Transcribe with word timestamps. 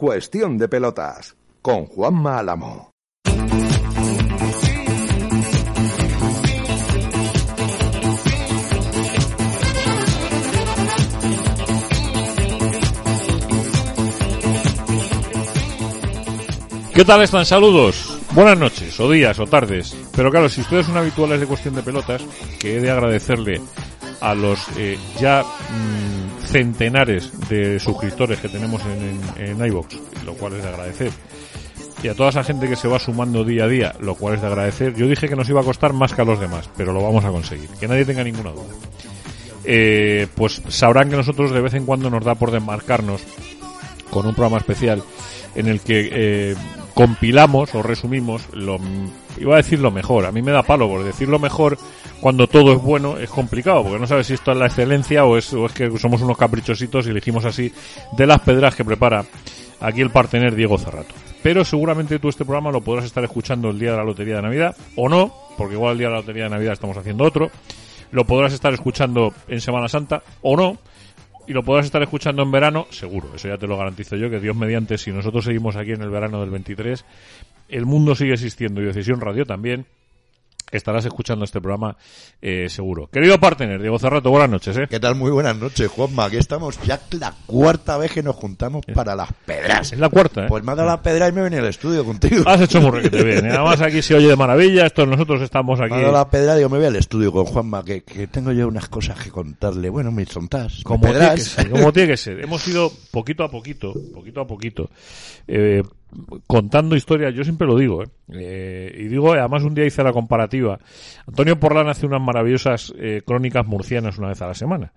Cuestión 0.00 0.56
de 0.56 0.66
pelotas 0.66 1.36
con 1.60 1.84
Juanma 1.84 2.38
Álamo. 2.38 2.90
¿Qué 16.94 17.04
tal 17.04 17.20
están? 17.20 17.44
Saludos. 17.44 18.18
Buenas 18.32 18.58
noches, 18.58 18.98
o 19.00 19.10
días, 19.10 19.38
o 19.38 19.46
tardes. 19.46 19.94
Pero 20.16 20.30
claro, 20.30 20.48
si 20.48 20.62
ustedes 20.62 20.86
son 20.86 20.96
habituales 20.96 21.40
de 21.40 21.46
cuestión 21.46 21.74
de 21.74 21.82
pelotas, 21.82 22.22
que 22.58 22.78
he 22.78 22.80
de 22.80 22.90
agradecerle 22.90 23.60
a 24.22 24.34
los 24.34 24.66
eh, 24.78 24.98
ya 25.20 25.42
mm, 25.42 26.19
centenares 26.50 27.30
de 27.48 27.78
suscriptores 27.78 28.40
que 28.40 28.48
tenemos 28.48 28.82
en, 28.84 29.44
en, 29.44 29.60
en 29.60 29.66
iVox, 29.66 29.96
lo 30.24 30.34
cual 30.34 30.54
es 30.54 30.62
de 30.62 30.68
agradecer. 30.68 31.10
Y 32.02 32.08
a 32.08 32.14
toda 32.14 32.30
esa 32.30 32.44
gente 32.44 32.68
que 32.68 32.76
se 32.76 32.88
va 32.88 32.98
sumando 32.98 33.44
día 33.44 33.64
a 33.64 33.68
día, 33.68 33.94
lo 34.00 34.14
cual 34.14 34.34
es 34.34 34.40
de 34.40 34.46
agradecer. 34.46 34.94
Yo 34.94 35.06
dije 35.06 35.28
que 35.28 35.36
nos 35.36 35.48
iba 35.50 35.60
a 35.60 35.64
costar 35.64 35.92
más 35.92 36.14
que 36.14 36.22
a 36.22 36.24
los 36.24 36.40
demás, 36.40 36.70
pero 36.76 36.92
lo 36.92 37.02
vamos 37.02 37.24
a 37.24 37.28
conseguir. 37.28 37.68
Que 37.78 37.88
nadie 37.88 38.06
tenga 38.06 38.24
ninguna 38.24 38.50
duda. 38.50 38.74
Eh, 39.64 40.26
pues 40.34 40.62
sabrán 40.68 41.10
que 41.10 41.16
nosotros 41.16 41.50
de 41.50 41.60
vez 41.60 41.74
en 41.74 41.84
cuando 41.84 42.08
nos 42.08 42.24
da 42.24 42.34
por 42.34 42.50
desmarcarnos 42.50 43.20
con 44.10 44.26
un 44.26 44.34
programa 44.34 44.58
especial 44.58 45.02
en 45.54 45.66
el 45.66 45.80
que 45.80 46.08
eh, 46.12 46.54
compilamos 46.94 47.74
o 47.74 47.82
resumimos 47.82 48.42
lo 48.52 48.78
iba 49.38 49.54
a 49.54 49.58
decir 49.58 49.78
lo 49.78 49.90
mejor 49.90 50.26
a 50.26 50.32
mí 50.32 50.42
me 50.42 50.52
da 50.52 50.62
palo 50.62 50.88
por 50.88 51.04
decir 51.04 51.28
lo 51.28 51.38
mejor 51.38 51.78
cuando 52.20 52.46
todo 52.46 52.72
es 52.72 52.82
bueno 52.82 53.18
es 53.18 53.30
complicado 53.30 53.82
porque 53.82 53.98
no 53.98 54.06
sabes 54.06 54.26
si 54.26 54.34
esto 54.34 54.52
es 54.52 54.58
la 54.58 54.66
excelencia 54.66 55.24
o 55.24 55.36
es, 55.36 55.52
o 55.52 55.66
es 55.66 55.72
que 55.72 55.90
somos 55.98 56.22
unos 56.22 56.36
caprichositos 56.36 57.06
y 57.06 57.10
elegimos 57.10 57.44
así 57.44 57.72
de 58.12 58.26
las 58.26 58.40
pedras 58.40 58.74
que 58.74 58.84
prepara 58.84 59.24
aquí 59.80 60.00
el 60.00 60.10
partener 60.10 60.54
Diego 60.54 60.78
Cerrato 60.78 61.14
pero 61.42 61.64
seguramente 61.64 62.18
tú 62.18 62.28
este 62.28 62.44
programa 62.44 62.70
lo 62.70 62.80
podrás 62.80 63.06
estar 63.06 63.24
escuchando 63.24 63.70
el 63.70 63.78
día 63.78 63.92
de 63.92 63.96
la 63.96 64.04
lotería 64.04 64.36
de 64.36 64.42
Navidad 64.42 64.76
o 64.96 65.08
no 65.08 65.32
porque 65.56 65.74
igual 65.74 65.92
el 65.92 65.98
día 65.98 66.08
de 66.08 66.14
la 66.14 66.20
lotería 66.20 66.44
de 66.44 66.50
Navidad 66.50 66.74
estamos 66.74 66.96
haciendo 66.96 67.24
otro 67.24 67.50
lo 68.12 68.24
podrás 68.24 68.52
estar 68.52 68.72
escuchando 68.72 69.32
en 69.48 69.60
Semana 69.60 69.88
Santa 69.88 70.22
o 70.42 70.56
no 70.56 70.78
y 71.50 71.52
lo 71.52 71.64
podrás 71.64 71.86
estar 71.86 72.00
escuchando 72.00 72.44
en 72.44 72.52
verano, 72.52 72.86
seguro, 72.90 73.34
eso 73.34 73.48
ya 73.48 73.58
te 73.58 73.66
lo 73.66 73.76
garantizo 73.76 74.14
yo, 74.14 74.30
que 74.30 74.38
Dios 74.38 74.54
mediante, 74.54 74.96
si 74.98 75.10
nosotros 75.10 75.44
seguimos 75.44 75.74
aquí 75.74 75.90
en 75.90 76.00
el 76.00 76.08
verano 76.08 76.40
del 76.40 76.50
23, 76.50 77.04
el 77.70 77.86
mundo 77.86 78.14
sigue 78.14 78.34
existiendo 78.34 78.80
y 78.80 78.84
Decisión 78.84 79.20
Radio 79.20 79.44
también, 79.44 79.84
estarás 80.70 81.04
escuchando 81.04 81.44
este 81.44 81.60
programa 81.60 81.96
eh, 82.40 82.68
seguro. 82.68 83.08
Querido 83.08 83.38
partner, 83.38 83.80
Diego 83.80 83.98
Cerrato, 83.98 84.30
buenas 84.30 84.50
noches. 84.50 84.76
¿eh? 84.76 84.86
¿Qué 84.88 85.00
tal? 85.00 85.14
Muy 85.14 85.30
buenas 85.30 85.56
noches, 85.56 85.88
Juanma. 85.88 86.26
Aquí 86.26 86.36
estamos 86.36 86.80
ya 86.82 87.00
la 87.12 87.34
cuarta 87.46 87.96
vez 87.98 88.12
que 88.12 88.22
nos 88.22 88.36
juntamos 88.36 88.84
para 88.94 89.14
las 89.14 89.32
pedras. 89.44 89.92
Es 89.92 89.98
la 89.98 90.08
cuarta, 90.08 90.44
¿eh? 90.44 90.48
Pues 90.48 90.64
me 90.64 90.72
ha 90.72 90.74
dado 90.74 90.88
la 90.88 91.02
pedra 91.02 91.28
y 91.28 91.32
me 91.32 91.40
he 91.40 91.44
venido 91.44 91.62
al 91.62 91.68
estudio 91.68 92.04
contigo. 92.04 92.44
Has 92.46 92.60
hecho 92.60 92.80
muy 92.80 93.00
bien. 93.08 93.46
¿eh? 93.46 93.50
Además 93.52 93.80
aquí 93.80 94.02
se 94.02 94.14
oye 94.14 94.28
de 94.28 94.36
maravilla, 94.36 94.86
esto 94.86 95.06
nosotros 95.06 95.42
estamos 95.42 95.80
aquí. 95.80 95.90
Me 95.90 95.96
ha 95.96 96.02
dado 96.02 96.12
la 96.12 96.30
pedra 96.30 96.58
y 96.58 96.62
yo 96.62 96.68
me 96.68 96.78
voy 96.78 96.86
al 96.86 96.96
estudio 96.96 97.32
con 97.32 97.44
Juanma, 97.44 97.84
que, 97.84 98.02
que 98.02 98.26
tengo 98.26 98.52
yo 98.52 98.68
unas 98.68 98.88
cosas 98.88 99.22
que 99.22 99.30
contarle. 99.30 99.88
Bueno, 99.88 100.10
mis 100.10 100.28
tontas. 100.28 100.82
Como 100.84 101.08
tiene, 101.08 101.34
que 101.34 101.40
ser, 101.40 101.70
como 101.70 101.92
tiene 101.92 102.08
que 102.08 102.16
ser. 102.16 102.40
Hemos 102.40 102.66
ido 102.68 102.92
poquito 103.10 103.44
a 103.44 103.50
poquito, 103.50 103.92
poquito 104.14 104.40
a 104.40 104.46
poquito, 104.46 104.90
eh, 105.46 105.82
contando 106.46 106.96
historias, 106.96 107.34
yo 107.34 107.44
siempre 107.44 107.66
lo 107.66 107.76
digo, 107.76 108.02
¿eh? 108.02 108.08
Eh, 108.32 108.94
y 108.98 109.08
digo, 109.08 109.32
además 109.32 109.62
un 109.62 109.74
día 109.74 109.84
hice 109.84 110.02
la 110.02 110.12
comparativa. 110.12 110.78
Antonio 111.26 111.58
Porlán 111.58 111.88
hace 111.88 112.06
unas 112.06 112.20
maravillosas 112.20 112.92
eh, 112.98 113.22
crónicas 113.24 113.66
murcianas 113.66 114.18
una 114.18 114.28
vez 114.28 114.42
a 114.42 114.46
la 114.46 114.54
semana. 114.54 114.92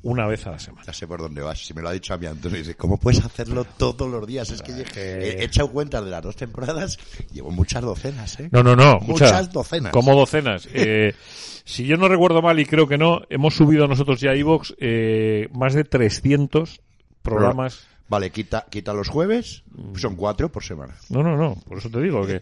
Una 0.00 0.28
vez 0.28 0.46
a 0.46 0.52
la 0.52 0.60
semana. 0.60 0.84
Ya 0.86 0.92
sé 0.92 1.08
por 1.08 1.20
dónde 1.20 1.42
vas. 1.42 1.58
Si 1.58 1.74
me 1.74 1.82
lo 1.82 1.88
ha 1.88 1.92
dicho 1.92 2.14
a 2.14 2.18
mí 2.18 2.26
Antonio, 2.26 2.58
dice, 2.58 2.76
¿cómo 2.76 2.98
puedes 2.98 3.24
hacerlo 3.24 3.64
todos 3.64 4.08
los 4.08 4.24
días? 4.28 4.48
Es 4.50 4.62
que 4.62 4.72
he, 4.72 5.40
he 5.40 5.44
echado 5.44 5.72
cuentas 5.72 6.04
de 6.04 6.10
las 6.10 6.22
dos 6.22 6.36
temporadas, 6.36 6.98
llevo 7.32 7.50
muchas 7.50 7.82
docenas, 7.82 8.38
¿eh? 8.38 8.48
No, 8.52 8.62
no, 8.62 8.76
no. 8.76 9.00
Muchas, 9.00 9.32
muchas 9.32 9.52
docenas. 9.52 9.92
Como 9.92 10.14
docenas. 10.14 10.68
Eh, 10.72 11.14
si 11.64 11.84
yo 11.84 11.96
no 11.96 12.06
recuerdo 12.06 12.40
mal, 12.42 12.60
y 12.60 12.64
creo 12.64 12.86
que 12.86 12.96
no, 12.96 13.22
hemos 13.28 13.54
subido 13.54 13.88
nosotros 13.88 14.20
ya 14.20 14.30
a 14.30 14.34
eh, 14.78 15.48
más 15.52 15.74
de 15.74 15.82
300 15.82 16.80
programas. 17.22 17.88
Vale, 18.08 18.30
quita, 18.30 18.66
quita 18.70 18.94
los 18.94 19.08
jueves, 19.08 19.64
son 19.96 20.16
cuatro 20.16 20.50
por 20.50 20.64
semana. 20.64 20.94
No, 21.10 21.22
no, 21.22 21.36
no, 21.36 21.56
por 21.66 21.78
eso 21.78 21.90
te 21.90 22.00
digo 22.00 22.26
que, 22.26 22.40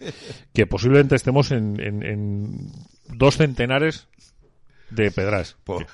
que 0.53 0.67
posiblemente 0.67 1.17
estemos 1.17 1.51
en, 1.51 1.81
en, 1.81 2.03
en 2.05 2.73
dos 3.09 3.37
centenares 3.37 4.07
de 4.91 5.11
pedras. 5.11 5.57
Por, 5.65 5.87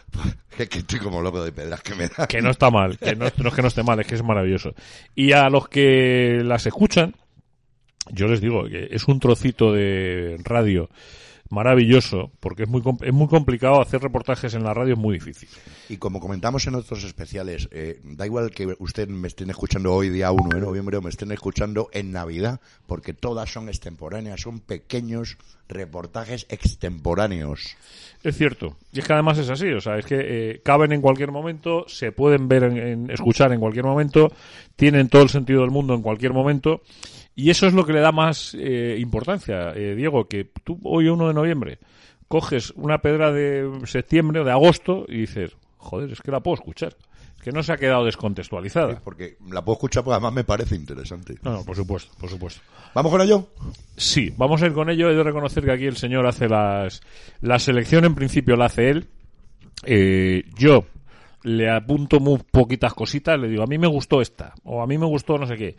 que, 0.56 0.68
que, 0.68 0.80
estoy 0.80 0.98
como 0.98 1.22
loco 1.22 1.42
de 1.42 1.52
pedras 1.52 1.80
que 1.80 1.94
me 1.94 2.08
da. 2.08 2.26
Que 2.26 2.42
no 2.42 2.50
está 2.50 2.70
mal, 2.70 2.98
que 2.98 3.16
no, 3.16 3.26
no, 3.38 3.48
es 3.48 3.54
que 3.54 3.62
no 3.62 3.68
esté 3.68 3.82
mal, 3.82 3.98
es 4.00 4.06
que 4.06 4.14
es 4.14 4.22
maravilloso. 4.22 4.74
Y 5.14 5.32
a 5.32 5.48
los 5.48 5.68
que 5.68 6.42
las 6.44 6.66
escuchan, 6.66 7.14
yo 8.10 8.26
les 8.26 8.40
digo 8.40 8.68
que 8.68 8.88
es 8.90 9.08
un 9.08 9.20
trocito 9.20 9.72
de 9.72 10.38
radio 10.44 10.90
maravilloso, 11.52 12.32
porque 12.40 12.62
es 12.62 12.68
muy, 12.68 12.82
es 13.02 13.12
muy 13.12 13.28
complicado 13.28 13.82
hacer 13.82 14.00
reportajes 14.00 14.54
en 14.54 14.64
la 14.64 14.72
radio, 14.72 14.94
es 14.94 14.98
muy 14.98 15.14
difícil. 15.14 15.50
Y 15.90 15.98
como 15.98 16.18
comentamos 16.18 16.66
en 16.66 16.74
otros 16.74 17.04
especiales, 17.04 17.68
eh, 17.72 18.00
da 18.04 18.24
igual 18.24 18.50
que 18.50 18.74
usted 18.78 19.06
me 19.08 19.28
estén 19.28 19.50
escuchando 19.50 19.92
hoy, 19.92 20.08
día 20.08 20.32
1 20.32 20.48
de 20.54 20.60
noviembre, 20.62 20.96
o 20.96 21.02
me 21.02 21.10
estén 21.10 21.30
escuchando 21.30 21.90
en 21.92 22.10
Navidad, 22.10 22.58
porque 22.86 23.12
todas 23.12 23.52
son 23.52 23.68
extemporáneas, 23.68 24.40
son 24.40 24.60
pequeños 24.60 25.36
reportajes 25.68 26.46
extemporáneos. 26.48 27.76
Es 28.22 28.38
cierto, 28.38 28.78
y 28.90 29.00
es 29.00 29.06
que 29.06 29.12
además 29.12 29.36
es 29.36 29.50
así, 29.50 29.68
o 29.72 29.80
sea, 29.80 29.98
es 29.98 30.06
que 30.06 30.16
eh, 30.20 30.60
caben 30.64 30.92
en 30.92 31.02
cualquier 31.02 31.32
momento, 31.32 31.84
se 31.86 32.12
pueden 32.12 32.48
ver, 32.48 32.64
en, 32.64 32.78
en, 32.78 33.10
escuchar 33.10 33.52
en 33.52 33.60
cualquier 33.60 33.84
momento, 33.84 34.32
tienen 34.74 35.10
todo 35.10 35.22
el 35.22 35.28
sentido 35.28 35.60
del 35.60 35.70
mundo 35.70 35.92
en 35.94 36.00
cualquier 36.00 36.32
momento, 36.32 36.80
y 37.34 37.50
eso 37.50 37.66
es 37.66 37.74
lo 37.74 37.84
que 37.86 37.92
le 37.92 38.00
da 38.00 38.12
más 38.12 38.54
eh, 38.58 38.96
importancia, 38.98 39.72
eh, 39.74 39.94
Diego, 39.94 40.28
que 40.28 40.50
tú 40.64 40.78
hoy 40.84 41.08
1 41.08 41.28
de 41.28 41.34
noviembre 41.34 41.78
coges 42.28 42.70
una 42.76 42.98
pedra 42.98 43.30
de 43.30 43.70
septiembre 43.84 44.40
o 44.40 44.44
de 44.44 44.52
agosto 44.52 45.04
y 45.06 45.18
dices, 45.18 45.54
joder, 45.76 46.12
es 46.12 46.22
que 46.22 46.30
la 46.30 46.40
puedo 46.40 46.54
escuchar. 46.54 46.96
Es 47.36 47.42
que 47.42 47.52
no 47.52 47.62
se 47.62 47.74
ha 47.74 47.76
quedado 47.76 48.06
descontextualizada. 48.06 48.94
Sí, 48.94 49.00
porque 49.04 49.36
la 49.50 49.62
puedo 49.62 49.74
escuchar 49.74 50.02
porque 50.02 50.14
además 50.14 50.32
me 50.32 50.44
parece 50.44 50.74
interesante. 50.74 51.34
No, 51.42 51.52
no, 51.52 51.64
por 51.64 51.76
supuesto, 51.76 52.10
por 52.18 52.30
supuesto. 52.30 52.62
¿Vamos 52.94 53.12
con 53.12 53.20
ello? 53.20 53.48
Sí, 53.96 54.32
vamos 54.36 54.62
a 54.62 54.66
ir 54.66 54.72
con 54.72 54.88
ello. 54.88 55.10
He 55.10 55.14
de 55.14 55.22
reconocer 55.22 55.62
que 55.62 55.72
aquí 55.72 55.84
el 55.84 55.96
señor 55.96 56.26
hace 56.26 56.48
las... 56.48 57.02
La 57.42 57.58
selección 57.58 58.06
en 58.06 58.14
principio 58.14 58.56
la 58.56 58.66
hace 58.66 58.88
él. 58.88 59.08
Eh, 59.84 60.44
yo 60.56 60.86
le 61.44 61.70
apunto 61.70 62.20
muy 62.20 62.38
poquitas 62.50 62.94
cositas, 62.94 63.38
le 63.38 63.48
digo, 63.48 63.62
a 63.62 63.66
mí 63.66 63.78
me 63.78 63.86
gustó 63.86 64.20
esta, 64.20 64.54
o 64.64 64.82
a 64.82 64.86
mí 64.86 64.98
me 64.98 65.06
gustó 65.06 65.38
no 65.38 65.46
sé 65.46 65.56
qué. 65.56 65.76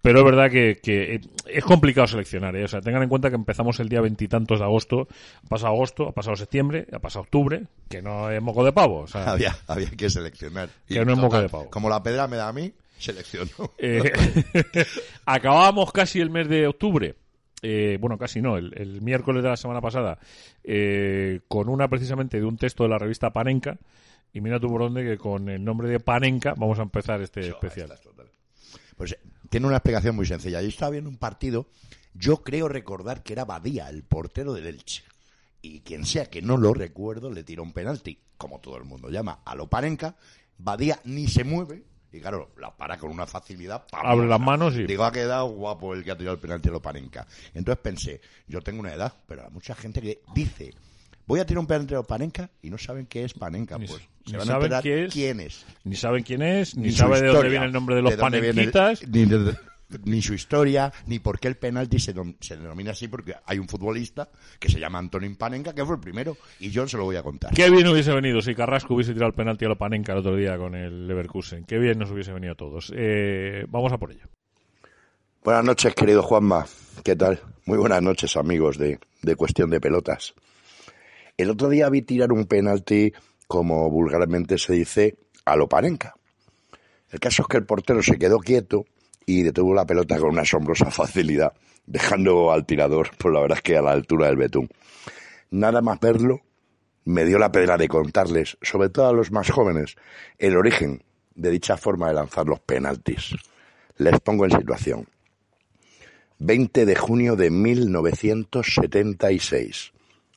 Pero 0.00 0.20
es 0.20 0.24
verdad 0.24 0.50
que, 0.50 0.78
que 0.82 1.20
es 1.46 1.64
complicado 1.64 2.06
seleccionar, 2.06 2.54
¿eh? 2.56 2.64
o 2.64 2.68
sea, 2.68 2.80
tengan 2.80 3.02
en 3.02 3.08
cuenta 3.08 3.30
que 3.30 3.36
empezamos 3.36 3.80
el 3.80 3.88
día 3.88 4.00
veintitantos 4.00 4.60
de 4.60 4.64
agosto, 4.64 5.08
ha 5.44 5.48
pasado 5.48 5.72
agosto, 5.72 6.08
ha 6.08 6.12
pasado 6.12 6.36
septiembre, 6.36 6.86
ha 6.92 7.00
pasado 7.00 7.22
octubre, 7.22 7.64
que 7.88 8.00
no 8.00 8.30
es 8.30 8.40
moco 8.40 8.64
de 8.64 8.72
pavo. 8.72 9.00
O 9.00 9.06
sea, 9.06 9.32
había, 9.32 9.56
había 9.66 9.90
que 9.90 10.08
seleccionar. 10.08 10.68
Que 10.86 10.94
y 10.94 11.04
no 11.04 11.12
es 11.12 11.18
moco 11.18 11.40
de 11.40 11.48
pavo. 11.48 11.68
Como 11.70 11.88
la 11.88 12.02
pedra 12.02 12.28
me 12.28 12.36
da 12.36 12.48
a 12.48 12.52
mí, 12.52 12.72
selecciono. 12.98 13.50
Eh, 13.78 14.12
acabábamos 15.26 15.92
casi 15.92 16.20
el 16.20 16.30
mes 16.30 16.48
de 16.48 16.68
octubre. 16.68 17.16
Eh, 17.62 17.98
bueno, 18.00 18.18
casi 18.18 18.40
no, 18.40 18.56
el, 18.56 18.72
el, 18.76 19.02
miércoles 19.02 19.42
de 19.42 19.48
la 19.48 19.56
semana 19.56 19.80
pasada, 19.80 20.18
eh, 20.62 21.40
con 21.48 21.68
una 21.68 21.88
precisamente 21.88 22.38
de 22.38 22.46
un 22.46 22.56
texto 22.56 22.84
de 22.84 22.90
la 22.90 22.98
revista 22.98 23.32
Panenka, 23.32 23.78
y 24.38 24.40
mira 24.40 24.60
tú 24.60 24.68
por 24.68 24.82
dónde 24.82 25.02
que 25.02 25.18
con 25.18 25.48
el 25.48 25.64
nombre 25.64 25.88
de 25.88 25.98
Panenka 25.98 26.54
vamos 26.56 26.78
a 26.78 26.82
empezar 26.82 27.20
este 27.20 27.40
especial. 27.48 27.92
Pues 28.96 29.16
tiene 29.50 29.66
una 29.66 29.78
explicación 29.78 30.14
muy 30.14 30.26
sencilla. 30.26 30.62
Yo 30.62 30.68
estaba 30.68 30.92
viendo 30.92 31.10
un 31.10 31.16
partido, 31.16 31.66
yo 32.14 32.44
creo 32.44 32.68
recordar 32.68 33.24
que 33.24 33.32
era 33.32 33.44
Badía, 33.44 33.88
el 33.88 34.04
portero 34.04 34.52
del 34.52 34.68
Elche. 34.68 35.02
Y 35.60 35.80
quien 35.80 36.06
sea 36.06 36.26
que 36.26 36.40
no 36.40 36.56
lo 36.56 36.72
recuerdo, 36.72 37.32
le 37.32 37.42
tiró 37.42 37.64
un 37.64 37.72
penalti, 37.72 38.16
como 38.36 38.60
todo 38.60 38.76
el 38.76 38.84
mundo 38.84 39.10
llama, 39.10 39.40
a 39.44 39.56
lo 39.56 39.66
Panenka. 39.66 40.14
Badía 40.56 41.00
ni 41.02 41.26
se 41.26 41.42
mueve, 41.42 41.82
y 42.12 42.20
claro, 42.20 42.52
la 42.58 42.76
para 42.76 42.96
con 42.96 43.10
una 43.10 43.26
facilidad. 43.26 43.86
Abre 43.90 44.28
las 44.28 44.40
manos 44.40 44.76
y. 44.76 44.86
Digo, 44.86 45.02
ha 45.02 45.10
quedado 45.10 45.48
guapo 45.48 45.94
el 45.94 46.04
que 46.04 46.12
ha 46.12 46.16
tirado 46.16 46.36
el 46.36 46.40
penalti 46.40 46.68
a 46.68 46.72
lo 46.72 46.80
Panenka. 46.80 47.26
Entonces 47.54 47.82
pensé, 47.82 48.20
yo 48.46 48.60
tengo 48.60 48.78
una 48.78 48.94
edad, 48.94 49.12
pero 49.26 49.44
hay 49.44 49.50
mucha 49.50 49.74
gente 49.74 50.00
que 50.00 50.22
dice, 50.32 50.72
voy 51.28 51.38
a 51.40 51.46
tirar 51.46 51.60
un 51.60 51.66
penalti 51.68 51.94
a 51.94 52.02
Panenka 52.02 52.50
y 52.62 52.70
no 52.70 52.78
saben 52.78 53.06
qué 53.06 53.22
es 53.24 53.34
Panenka. 53.34 53.78
Ni, 53.78 53.86
pues 53.86 54.00
ni 54.26 54.32
se 54.32 54.36
van 54.38 54.46
saben 54.48 54.72
a 54.72 54.78
enterar 54.78 54.82
qué 54.82 55.04
es, 55.04 55.12
quién 55.12 55.40
es. 55.40 55.64
Ni 55.84 55.94
saben 55.94 56.24
quién 56.24 56.42
es, 56.42 56.76
ni, 56.76 56.86
Ni 56.86 56.90
su 56.90 56.98
sabe 56.98 57.20
de 57.22 57.28
dónde 57.28 57.48
viene 57.50 57.66
el 57.66 57.72
nombre 57.72 57.94
de 57.94 58.02
los 58.02 58.10
de 58.10 58.16
viene 58.40 58.52
panenquitas. 58.72 59.06
ni, 59.08 59.24
de- 59.26 59.56
ni 60.04 60.20
su 60.20 60.34
historia, 60.34 60.92
ni 61.06 61.18
por 61.18 61.40
qué 61.40 61.48
el 61.48 61.56
penalti 61.56 61.98
se, 61.98 62.14
nom- 62.14 62.36
se 62.40 62.58
denomina 62.58 62.90
así, 62.90 63.08
porque 63.08 63.34
hay 63.46 63.58
un 63.58 63.66
futbolista 63.68 64.28
que 64.58 64.68
se 64.68 64.78
llama 64.78 64.98
Antonín 64.98 65.36
Panenka, 65.36 65.74
que 65.74 65.82
fue 65.86 65.94
el 65.94 66.00
primero, 66.02 66.36
y 66.60 66.68
yo 66.68 66.86
se 66.86 66.98
lo 66.98 67.04
voy 67.04 67.16
a 67.16 67.22
contar. 67.22 67.54
Qué 67.54 67.70
bien 67.70 67.86
hubiese 67.88 68.12
venido 68.12 68.42
si 68.42 68.54
Carrasco 68.54 68.92
hubiese 68.94 69.14
tirado 69.14 69.28
el 69.30 69.34
penalti 69.34 69.64
a 69.64 69.68
lo 69.68 69.78
Panenka 69.78 70.12
el 70.12 70.18
otro 70.18 70.36
día 70.36 70.58
con 70.58 70.74
el 70.74 71.06
Leverkusen. 71.08 71.64
Qué 71.64 71.78
bien 71.78 71.98
nos 71.98 72.10
hubiese 72.10 72.32
venido 72.34 72.52
a 72.52 72.56
todos. 72.56 72.92
Eh, 72.94 73.64
vamos 73.68 73.90
a 73.92 73.96
por 73.96 74.12
ello. 74.12 74.26
Buenas 75.42 75.64
noches, 75.64 75.94
querido 75.94 76.22
Juanma. 76.22 76.66
¿Qué 77.02 77.16
tal? 77.16 77.40
Muy 77.64 77.78
buenas 77.78 78.02
noches, 78.02 78.36
amigos 78.36 78.76
de, 78.76 78.98
de 79.22 79.36
Cuestión 79.36 79.70
de 79.70 79.80
Pelotas. 79.80 80.34
El 81.38 81.50
otro 81.50 81.68
día 81.68 81.88
vi 81.88 82.02
tirar 82.02 82.32
un 82.32 82.46
penalti, 82.46 83.12
como 83.46 83.88
vulgarmente 83.88 84.58
se 84.58 84.72
dice, 84.72 85.18
a 85.44 85.54
lo 85.54 85.68
Panenka. 85.68 86.16
El 87.10 87.20
caso 87.20 87.42
es 87.42 87.48
que 87.48 87.58
el 87.58 87.64
portero 87.64 88.02
se 88.02 88.18
quedó 88.18 88.40
quieto 88.40 88.86
y 89.24 89.44
detuvo 89.44 89.72
la 89.72 89.86
pelota 89.86 90.18
con 90.18 90.30
una 90.30 90.42
asombrosa 90.42 90.90
facilidad, 90.96 91.52
dejando 91.86 92.50
al 92.50 92.66
tirador, 92.66 93.16
por 93.18 93.32
la 93.32 93.40
verdad 93.40 93.58
es 93.58 93.62
que 93.62 93.76
a 93.76 93.82
la 93.82 93.92
altura 93.92 94.26
del 94.26 94.36
betún. 94.36 94.68
Nada 95.52 95.80
más 95.80 96.00
verlo, 96.00 96.40
me 97.04 97.24
dio 97.24 97.38
la 97.38 97.52
pena 97.52 97.76
de 97.76 97.86
contarles, 97.86 98.58
sobre 98.60 98.88
todo 98.88 99.06
a 99.06 99.12
los 99.12 99.30
más 99.30 99.48
jóvenes, 99.48 99.94
el 100.38 100.56
origen 100.56 101.04
de 101.36 101.50
dicha 101.50 101.76
forma 101.76 102.08
de 102.08 102.14
lanzar 102.14 102.46
los 102.46 102.58
penaltis. 102.58 103.36
Les 103.96 104.18
pongo 104.18 104.44
en 104.44 104.50
situación. 104.50 105.06
20 106.40 106.84
de 106.84 106.96
junio 106.96 107.36
de 107.36 107.50
1976. 107.50 109.92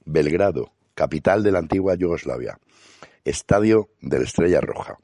Belgrado, 0.05 0.73
capital 1.01 1.41
de 1.41 1.51
la 1.51 1.57
antigua 1.57 1.95
Yugoslavia. 1.95 2.59
Estadio 3.25 3.89
de 4.01 4.19
la 4.19 4.25
Estrella 4.25 4.61
Roja. 4.61 4.99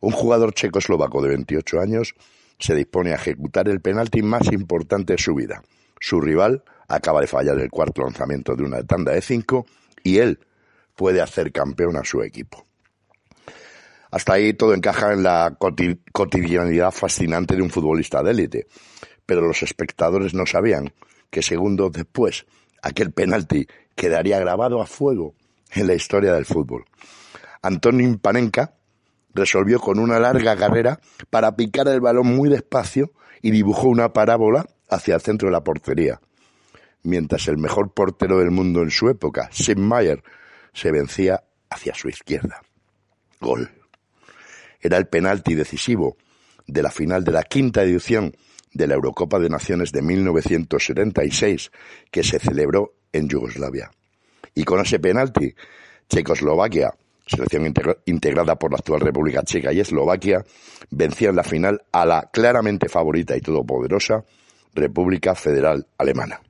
Un 0.00 0.12
jugador 0.12 0.54
checoslovaco 0.54 1.20
de 1.20 1.28
28 1.28 1.80
años 1.80 2.14
se 2.58 2.74
dispone 2.74 3.12
a 3.12 3.16
ejecutar 3.16 3.68
el 3.68 3.82
penalti 3.82 4.22
más 4.22 4.50
importante 4.50 5.12
de 5.12 5.18
su 5.18 5.34
vida. 5.34 5.62
Su 6.00 6.18
rival 6.22 6.64
acaba 6.88 7.20
de 7.20 7.26
fallar 7.26 7.58
el 7.58 7.68
cuarto 7.68 8.00
lanzamiento 8.00 8.56
de 8.56 8.62
una 8.62 8.82
tanda 8.84 9.12
de 9.12 9.20
cinco 9.20 9.66
y 10.02 10.16
él 10.16 10.38
puede 10.96 11.20
hacer 11.20 11.52
campeón 11.52 11.98
a 11.98 12.04
su 12.04 12.22
equipo. 12.22 12.64
Hasta 14.10 14.32
ahí 14.32 14.54
todo 14.54 14.72
encaja 14.72 15.12
en 15.12 15.22
la 15.22 15.58
cotidianidad 16.12 16.90
fascinante 16.90 17.54
de 17.54 17.60
un 17.60 17.68
futbolista 17.68 18.22
de 18.22 18.30
élite 18.30 18.66
pero 19.26 19.42
los 19.42 19.62
espectadores 19.62 20.34
no 20.34 20.46
sabían 20.46 20.92
que 21.30 21.42
segundos 21.42 21.92
después 21.92 22.46
aquel 22.82 23.12
penalti 23.12 23.66
quedaría 23.94 24.38
grabado 24.38 24.82
a 24.82 24.86
fuego 24.86 25.34
en 25.70 25.86
la 25.86 25.94
historia 25.94 26.34
del 26.34 26.44
fútbol. 26.44 26.84
Antonín 27.62 28.18
Panenka 28.18 28.74
resolvió 29.34 29.80
con 29.80 29.98
una 29.98 30.18
larga 30.18 30.56
carrera 30.56 31.00
para 31.30 31.56
picar 31.56 31.88
el 31.88 32.00
balón 32.00 32.26
muy 32.26 32.50
despacio 32.50 33.12
y 33.40 33.50
dibujó 33.50 33.88
una 33.88 34.12
parábola 34.12 34.66
hacia 34.90 35.14
el 35.14 35.20
centro 35.20 35.48
de 35.48 35.52
la 35.52 35.64
portería, 35.64 36.20
mientras 37.02 37.48
el 37.48 37.56
mejor 37.56 37.92
portero 37.92 38.38
del 38.38 38.50
mundo 38.50 38.82
en 38.82 38.90
su 38.90 39.08
época, 39.08 39.48
Sim 39.52 39.80
Mayer, 39.80 40.22
se 40.74 40.90
vencía 40.90 41.44
hacia 41.70 41.94
su 41.94 42.08
izquierda. 42.08 42.60
Gol. 43.40 43.70
Era 44.80 44.98
el 44.98 45.06
penalti 45.06 45.54
decisivo 45.54 46.16
de 46.66 46.82
la 46.82 46.90
final 46.90 47.24
de 47.24 47.32
la 47.32 47.42
quinta 47.44 47.82
edición 47.82 48.34
de 48.74 48.86
la 48.86 48.94
Eurocopa 48.94 49.38
de 49.38 49.48
Naciones 49.48 49.92
de 49.92 50.02
1976 50.02 51.70
que 52.10 52.22
se 52.22 52.38
celebró 52.38 52.94
en 53.12 53.28
Yugoslavia. 53.28 53.90
Y 54.54 54.64
con 54.64 54.80
ese 54.80 54.98
penalti, 54.98 55.54
Checoslovaquia, 56.08 56.94
selección 57.26 57.72
integrada 58.06 58.56
por 58.56 58.70
la 58.70 58.78
actual 58.78 59.00
República 59.00 59.42
Checa 59.42 59.72
y 59.72 59.80
Eslovaquia, 59.80 60.44
vencía 60.90 61.30
en 61.30 61.36
la 61.36 61.44
final 61.44 61.82
a 61.92 62.04
la 62.04 62.28
claramente 62.32 62.88
favorita 62.88 63.36
y 63.36 63.40
todopoderosa 63.40 64.24
República 64.74 65.34
Federal 65.34 65.86
Alemana. 65.98 66.40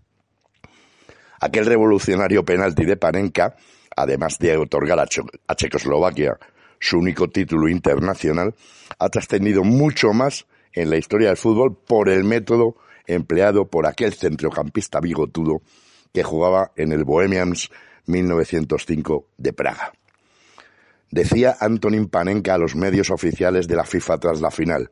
Aquel 1.41 1.67
revolucionario 1.67 2.45
penalti 2.45 2.85
de 2.85 2.97
Panenka, 2.97 3.57
además 3.97 4.39
de 4.39 4.57
otorgar 4.57 5.01
a 5.01 5.55
Checoslovaquia 5.55 6.39
su 6.79 6.99
único 6.99 7.29
título 7.29 7.69
internacional, 7.69 8.55
ha 8.99 9.09
trascendido 9.09 9.63
mucho 9.65 10.13
más 10.13 10.47
en 10.73 10.91
la 10.91 10.97
historia 10.97 11.29
del 11.29 11.37
fútbol 11.37 11.77
por 11.77 12.09
el 12.09 12.25
método 12.25 12.77
empleado 13.07 13.69
por 13.69 13.87
aquel 13.87 14.15
centrocampista 14.15 15.01
bigotudo 15.01 15.63
que 16.13 16.23
jugaba 16.23 16.73
en 16.77 16.93
el 16.93 17.05
Bohemians 17.05 17.71
1905 18.07 19.29
de 19.37 19.53
Praga. 19.53 19.93
Decía 21.11 21.57
Antonín 21.61 22.09
Panenka 22.09 22.55
a 22.55 22.59
los 22.59 22.75
medios 22.75 23.11
oficiales 23.11 23.69
de 23.69 23.77
la 23.77 23.85
FIFA 23.85 24.19
tras 24.19 24.41
la 24.41 24.51
final. 24.51 24.91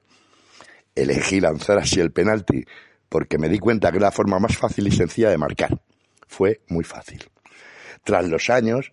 Elegí 0.95 1.41
lanzar 1.41 1.79
así 1.79 2.01
el 2.01 2.13
penalti 2.13 2.65
porque 3.09 3.39
me 3.39 3.49
di 3.49 3.59
cuenta 3.59 3.91
que 3.91 3.99
era 3.99 4.09
la 4.09 4.13
forma 4.13 4.39
más 4.39 4.57
fácil 4.57 4.87
y 4.87 4.93
sencilla 4.93 5.31
de 5.31 5.39
marcar. 5.39 5.81
Fue 6.27 6.61
muy 6.69 6.85
fácil. 6.85 7.25
Tras 8.05 8.29
los 8.29 8.51
años, 8.51 8.93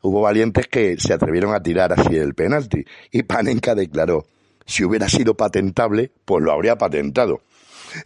hubo 0.00 0.22
valientes 0.22 0.68
que 0.68 0.96
se 0.98 1.12
atrevieron 1.12 1.54
a 1.54 1.62
tirar 1.62 1.92
así 1.92 2.16
el 2.16 2.34
penalti 2.34 2.84
y 3.10 3.22
Panenka 3.24 3.74
declaró 3.74 4.26
si 4.72 4.84
hubiera 4.84 5.08
sido 5.08 5.36
patentable, 5.36 6.10
pues 6.24 6.42
lo 6.42 6.52
habría 6.52 6.76
patentado. 6.76 7.42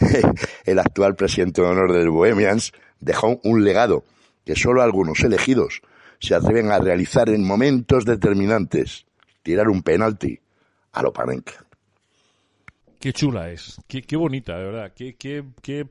El 0.65 0.79
actual 0.81 1.15
presidente 1.15 1.63
de 1.63 1.69
honor 1.69 1.93
del 1.93 2.11
Bohemians 2.11 2.73
dejó 2.99 3.41
un 3.45 3.65
legado 3.65 4.05
que 4.45 4.57
solo 4.57 4.83
algunos 4.83 5.21
elegidos 5.21 5.83
se 6.19 6.35
atreven 6.35 6.73
a 6.73 6.79
realizar 6.79 7.29
en 7.29 7.45
momentos 7.45 8.05
determinantes. 8.05 9.07
Tirar 9.43 9.69
un 9.69 9.83
penalti 9.83 10.41
a 10.93 11.03
lo 11.03 11.13
Panenka. 11.13 11.65
Qué 12.99 13.13
chula 13.13 13.51
es, 13.51 13.77
qué, 13.87 14.03
qué 14.03 14.17
bonita, 14.17 14.57
de 14.59 14.65
verdad. 14.65 14.93
Qué, 14.97 15.15
qué, 15.15 15.45
qué, 15.63 15.87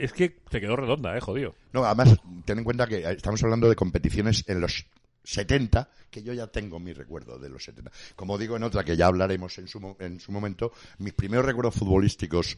es 0.00 0.12
que 0.12 0.30
te 0.48 0.60
quedó 0.60 0.76
redonda, 0.76 1.14
eh, 1.14 1.20
jodido. 1.20 1.54
No, 1.72 1.84
además, 1.84 2.16
ten 2.46 2.58
en 2.58 2.64
cuenta 2.64 2.86
que 2.86 3.02
estamos 3.10 3.42
hablando 3.42 3.68
de 3.68 3.76
competiciones 3.76 4.44
en 4.46 4.60
los 4.60 4.86
70, 5.24 5.88
que 6.10 6.22
yo 6.22 6.32
ya 6.32 6.46
tengo 6.46 6.78
mi 6.78 6.92
recuerdo 6.92 7.38
de 7.38 7.48
los 7.48 7.64
70. 7.64 7.90
Como 8.16 8.38
digo 8.38 8.56
en 8.56 8.62
otra 8.62 8.84
que 8.84 8.96
ya 8.96 9.06
hablaremos 9.06 9.58
en 9.58 9.68
su, 9.68 9.96
en 9.98 10.20
su 10.20 10.32
momento, 10.32 10.72
mis 10.98 11.12
primeros 11.12 11.46
recuerdos 11.46 11.74
futbolísticos 11.74 12.56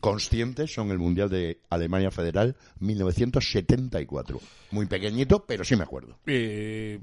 conscientes 0.00 0.72
son 0.72 0.90
el 0.90 0.98
Mundial 0.98 1.30
de 1.30 1.60
Alemania 1.70 2.10
Federal 2.10 2.56
1974. 2.80 4.38
Muy 4.70 4.84
pequeñito, 4.84 5.44
pero 5.46 5.64
sí 5.64 5.76
me 5.76 5.84
acuerdo. 5.84 6.18
Eh, 6.26 7.00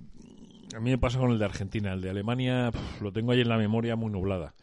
a 0.75 0.79
mí 0.79 0.91
me 0.91 0.97
pasa 0.97 1.19
con 1.19 1.31
el 1.31 1.39
de 1.39 1.45
Argentina. 1.45 1.93
El 1.93 2.01
de 2.01 2.09
Alemania 2.09 2.71
lo 3.01 3.11
tengo 3.11 3.31
ahí 3.31 3.41
en 3.41 3.49
la 3.49 3.57
memoria 3.57 3.95
muy 3.95 4.11
nublada. 4.11 4.53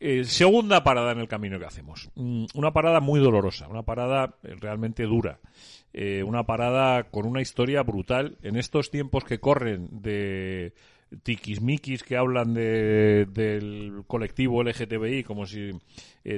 Eh, 0.00 0.24
segunda 0.24 0.82
parada 0.82 1.12
en 1.12 1.20
el 1.20 1.28
camino 1.28 1.58
que 1.58 1.66
hacemos. 1.66 2.10
Mm, 2.14 2.46
una 2.54 2.72
parada 2.72 3.00
muy 3.00 3.20
dolorosa, 3.20 3.68
una 3.68 3.82
parada 3.82 4.36
eh, 4.42 4.54
realmente 4.60 5.04
dura. 5.04 5.38
Eh, 5.92 6.22
una 6.24 6.44
parada 6.44 7.04
con 7.04 7.26
una 7.26 7.40
historia 7.40 7.82
brutal. 7.82 8.36
En 8.42 8.56
estos 8.56 8.90
tiempos 8.90 9.24
que 9.24 9.38
corren 9.38 9.88
de 10.02 10.74
tiquismiquis 11.22 12.02
que 12.02 12.16
hablan 12.16 12.54
de, 12.54 13.26
del 13.26 14.02
colectivo 14.08 14.64
LGTBI 14.64 15.22
como 15.22 15.46
si 15.46 15.70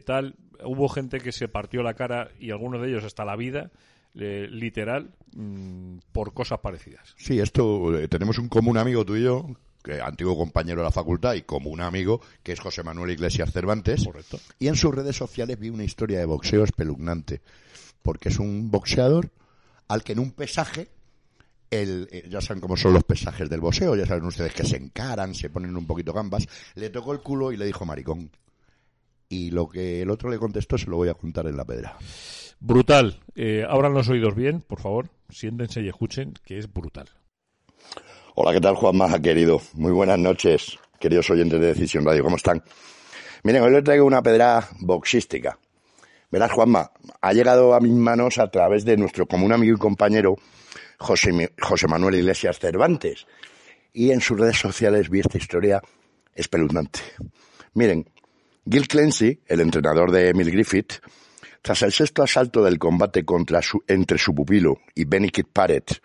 tal, 0.05 0.35
hubo 0.63 0.89
gente 0.91 1.19
que 1.21 1.33
se 1.33 1.49
partió 1.49 1.83
la 1.83 1.95
cara 1.95 2.29
y 2.39 2.51
algunos 2.51 2.83
de 2.83 2.89
ellos 2.89 3.05
hasta 3.05 3.25
la 3.25 3.37
vida 3.37 3.71
literal 4.17 5.11
mm, 5.35 5.99
por 6.13 6.33
cosas 6.33 6.61
parecidas. 6.61 7.15
Sí, 7.17 7.39
esto 7.39 7.93
tenemos 8.09 8.39
un 8.39 8.49
común 8.49 8.79
amigo 8.79 9.05
tú 9.05 9.17
y 9.17 9.25
yo 9.25 9.47
que, 9.87 10.01
antiguo 10.01 10.37
compañero 10.37 10.81
de 10.81 10.85
la 10.85 10.91
facultad 10.91 11.35
y 11.35 11.43
como 11.43 11.71
un 11.71 11.81
amigo, 11.81 12.21
que 12.43 12.53
es 12.53 12.61
José 12.61 12.83
Manuel 12.83 13.13
Iglesias 13.13 13.53
Cervantes. 13.53 14.05
Correcto. 14.05 14.41
Y 14.59 14.67
en 14.67 14.75
sus 14.75 14.93
redes 14.93 15.17
sociales 15.17 15.59
vi 15.59 15.71
una 15.71 15.85
historia 15.85 16.19
de 16.19 16.25
boxeo 16.25 16.65
espeluznante, 16.65 17.41
porque 18.03 18.31
es 18.31 18.41
un 18.41 18.71
boxeador 18.71 19.31
al 19.87 20.03
que 20.03 20.13
en 20.13 20.19
un 20.19 20.33
pesaje, 20.33 20.89
el, 21.71 22.09
eh, 22.11 22.27
ya 22.29 22.41
saben 22.41 22.61
cómo 22.61 22.77
son 22.77 22.95
los 22.95 23.05
pesajes 23.05 23.49
del 23.49 23.61
boxeo, 23.61 23.95
ya 23.95 24.07
saben 24.07 24.25
ustedes 24.25 24.53
que 24.53 24.65
se 24.65 24.77
encaran, 24.77 25.35
se 25.35 25.51
ponen 25.51 25.77
un 25.77 25.87
poquito 25.87 26.13
gambas, 26.13 26.49
le 26.75 26.91
tocó 26.91 27.13
el 27.13 27.21
culo 27.21 27.53
y 27.53 27.57
le 27.57 27.65
dijo 27.65 27.85
maricón. 27.85 28.31
Y 29.29 29.51
lo 29.53 29.69
que 29.69 30.03
el 30.03 30.11
otro 30.11 30.31
le 30.31 30.39
contestó 30.39 30.79
se 30.79 30.91
lo 30.91 30.97
voy 30.97 31.09
a 31.09 31.15
contar 31.15 31.47
en 31.47 31.57
la 31.57 31.65
pedra. 31.65 31.97
Brutal. 32.61 33.21
Eh, 33.35 33.65
abran 33.69 33.95
los 33.95 34.09
oídos 34.09 34.35
bien, 34.35 34.61
por 34.61 34.81
favor. 34.81 35.09
Siéntense 35.29 35.83
y 35.83 35.89
escuchen, 35.89 36.35
que 36.45 36.59
es 36.59 36.73
brutal. 36.73 37.09
Hola, 38.35 38.53
¿qué 38.53 38.61
tal, 38.61 38.75
Juan 38.77 38.97
Maja, 38.97 39.21
querido? 39.21 39.61
Muy 39.75 39.93
buenas 39.93 40.19
noches, 40.19 40.79
queridos 40.99 41.29
oyentes 41.31 41.61
de 41.61 41.67
Decisión 41.69 42.05
Radio. 42.05 42.23
¿Cómo 42.23 42.37
están? 42.37 42.63
Miren, 43.43 43.63
hoy 43.63 43.73
les 43.73 43.85
traigo 43.85 44.05
una 44.05 44.23
pedra 44.23 44.69
boxística. 44.81 45.59
Verás, 46.31 46.53
Juanma, 46.53 46.91
ha 47.21 47.33
llegado 47.33 47.75
a 47.75 47.81
mis 47.81 47.93
manos 47.93 48.39
a 48.39 48.51
través 48.51 48.85
de 48.85 48.97
nuestro 48.97 49.27
común 49.27 49.53
amigo 49.53 49.77
y 49.77 49.79
compañero 49.79 50.37
José, 50.99 51.53
José 51.61 51.87
Manuel 51.87 52.17
Iglesias 52.17 52.59
Cervantes. 52.59 53.27
Y 53.93 54.11
en 54.11 54.21
sus 54.21 54.39
redes 54.39 54.59
sociales 54.59 55.09
vi 55.09 55.21
esta 55.21 55.39
historia 55.39 55.81
espeluznante. 56.35 57.01
Miren, 57.75 58.09
Gil 58.69 58.89
Clancy, 58.89 59.41
el 59.47 59.61
entrenador 59.61 60.11
de 60.11 60.31
Emil 60.31 60.51
Griffith, 60.51 60.95
tras 61.63 61.83
el 61.83 61.93
sexto 61.93 62.23
asalto 62.23 62.63
del 62.63 62.79
combate 62.79 63.25
contra 63.25 63.63
su, 63.63 63.83
entre 63.87 64.19
su 64.19 64.35
pupilo 64.35 64.81
y 64.95 65.05
Benny 65.05 65.31
Kid 65.31 65.47
Parrott, 65.53 66.01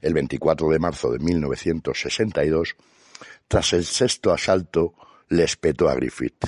el 0.00 0.14
24 0.14 0.68
de 0.68 0.78
marzo 0.78 1.10
de 1.10 1.18
1962, 1.18 2.76
tras 3.48 3.72
el 3.72 3.84
sexto 3.84 4.32
asalto, 4.32 4.94
le 5.28 5.44
espetó 5.44 5.88
a 5.88 5.94
Griffith. 5.94 6.44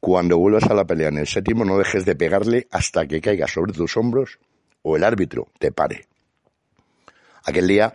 Cuando 0.00 0.38
vuelvas 0.38 0.64
a 0.64 0.74
la 0.74 0.84
pelea 0.84 1.08
en 1.08 1.18
el 1.18 1.26
séptimo, 1.26 1.64
no 1.64 1.78
dejes 1.78 2.04
de 2.04 2.16
pegarle 2.16 2.68
hasta 2.70 3.06
que 3.06 3.20
caiga 3.20 3.48
sobre 3.48 3.72
tus 3.72 3.96
hombros 3.96 4.38
o 4.82 4.96
el 4.96 5.04
árbitro 5.04 5.48
te 5.58 5.72
pare. 5.72 6.06
Aquel 7.44 7.68
día, 7.68 7.94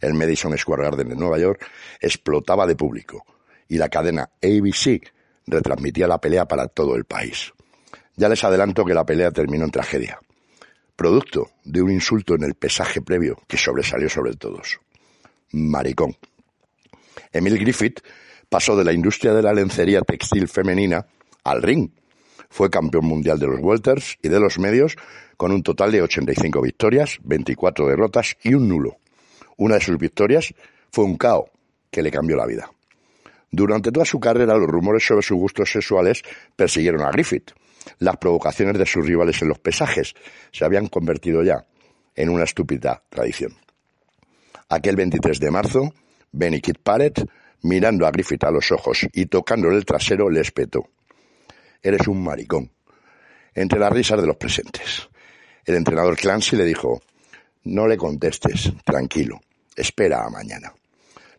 el 0.00 0.14
Madison 0.14 0.56
Square 0.56 0.84
Garden 0.84 1.08
de 1.08 1.16
Nueva 1.16 1.38
York 1.38 1.66
explotaba 2.00 2.66
de 2.66 2.76
público 2.76 3.24
y 3.68 3.76
la 3.76 3.88
cadena 3.88 4.30
ABC 4.42 5.02
retransmitía 5.46 6.06
la 6.06 6.20
pelea 6.20 6.46
para 6.46 6.68
todo 6.68 6.94
el 6.94 7.04
país. 7.04 7.52
Ya 8.18 8.28
les 8.28 8.44
adelanto 8.44 8.84
que 8.84 8.92
la 8.92 9.06
pelea 9.06 9.30
terminó 9.30 9.64
en 9.64 9.70
tragedia 9.70 10.18
producto 10.98 11.52
de 11.64 11.80
un 11.80 11.92
insulto 11.92 12.34
en 12.34 12.42
el 12.42 12.54
pesaje 12.54 13.00
previo 13.00 13.38
que 13.46 13.56
sobresalió 13.56 14.08
sobre 14.08 14.34
todos. 14.34 14.80
Maricón. 15.52 16.16
Emil 17.32 17.56
Griffith 17.56 18.00
pasó 18.48 18.76
de 18.76 18.82
la 18.82 18.92
industria 18.92 19.32
de 19.32 19.42
la 19.42 19.52
lencería 19.52 20.00
textil 20.00 20.48
femenina 20.48 21.06
al 21.44 21.62
ring, 21.62 21.90
Fue 22.50 22.68
campeón 22.68 23.04
mundial 23.04 23.38
de 23.38 23.46
los 23.46 23.60
welters 23.60 24.18
y 24.20 24.28
de 24.28 24.40
los 24.40 24.58
medios 24.58 24.96
con 25.36 25.52
un 25.52 25.62
total 25.62 25.92
de 25.92 26.02
85 26.02 26.62
victorias, 26.62 27.18
24 27.22 27.86
derrotas 27.86 28.36
y 28.42 28.54
un 28.54 28.68
nulo. 28.68 28.96
Una 29.56 29.76
de 29.76 29.82
sus 29.82 29.98
victorias 29.98 30.52
fue 30.90 31.04
un 31.04 31.16
KO 31.16 31.48
que 31.92 32.02
le 32.02 32.10
cambió 32.10 32.36
la 32.36 32.46
vida. 32.46 32.68
Durante 33.52 33.92
toda 33.92 34.04
su 34.04 34.18
carrera, 34.18 34.56
los 34.56 34.66
rumores 34.66 35.06
sobre 35.06 35.22
sus 35.22 35.38
gustos 35.38 35.70
sexuales 35.70 36.22
persiguieron 36.56 37.02
a 37.02 37.12
Griffith. 37.12 37.52
Las 37.98 38.16
provocaciones 38.16 38.78
de 38.78 38.86
sus 38.86 39.06
rivales 39.06 39.40
en 39.42 39.48
los 39.48 39.58
pesajes 39.58 40.14
se 40.52 40.64
habían 40.64 40.88
convertido 40.88 41.42
ya 41.42 41.66
en 42.14 42.28
una 42.28 42.44
estúpida 42.44 43.02
tradición. 43.08 43.56
Aquel 44.68 44.96
23 44.96 45.40
de 45.40 45.50
marzo, 45.50 45.94
Benny 46.32 46.60
Kid 46.60 46.76
Parrott, 46.82 47.28
mirando 47.62 48.06
a 48.06 48.10
Griffith 48.10 48.44
a 48.44 48.50
los 48.50 48.70
ojos 48.70 49.06
y 49.12 49.26
tocándole 49.26 49.76
el 49.76 49.84
trasero, 49.84 50.28
le 50.28 50.40
espetó. 50.40 50.88
Eres 51.82 52.06
un 52.06 52.22
maricón. 52.22 52.70
Entre 53.54 53.78
las 53.78 53.92
risas 53.92 54.20
de 54.20 54.26
los 54.26 54.36
presentes. 54.36 55.08
El 55.64 55.76
entrenador 55.76 56.16
Clancy 56.16 56.56
le 56.56 56.64
dijo, 56.64 57.00
no 57.64 57.86
le 57.86 57.96
contestes, 57.96 58.72
tranquilo, 58.84 59.40
espera 59.76 60.24
a 60.24 60.30
mañana. 60.30 60.72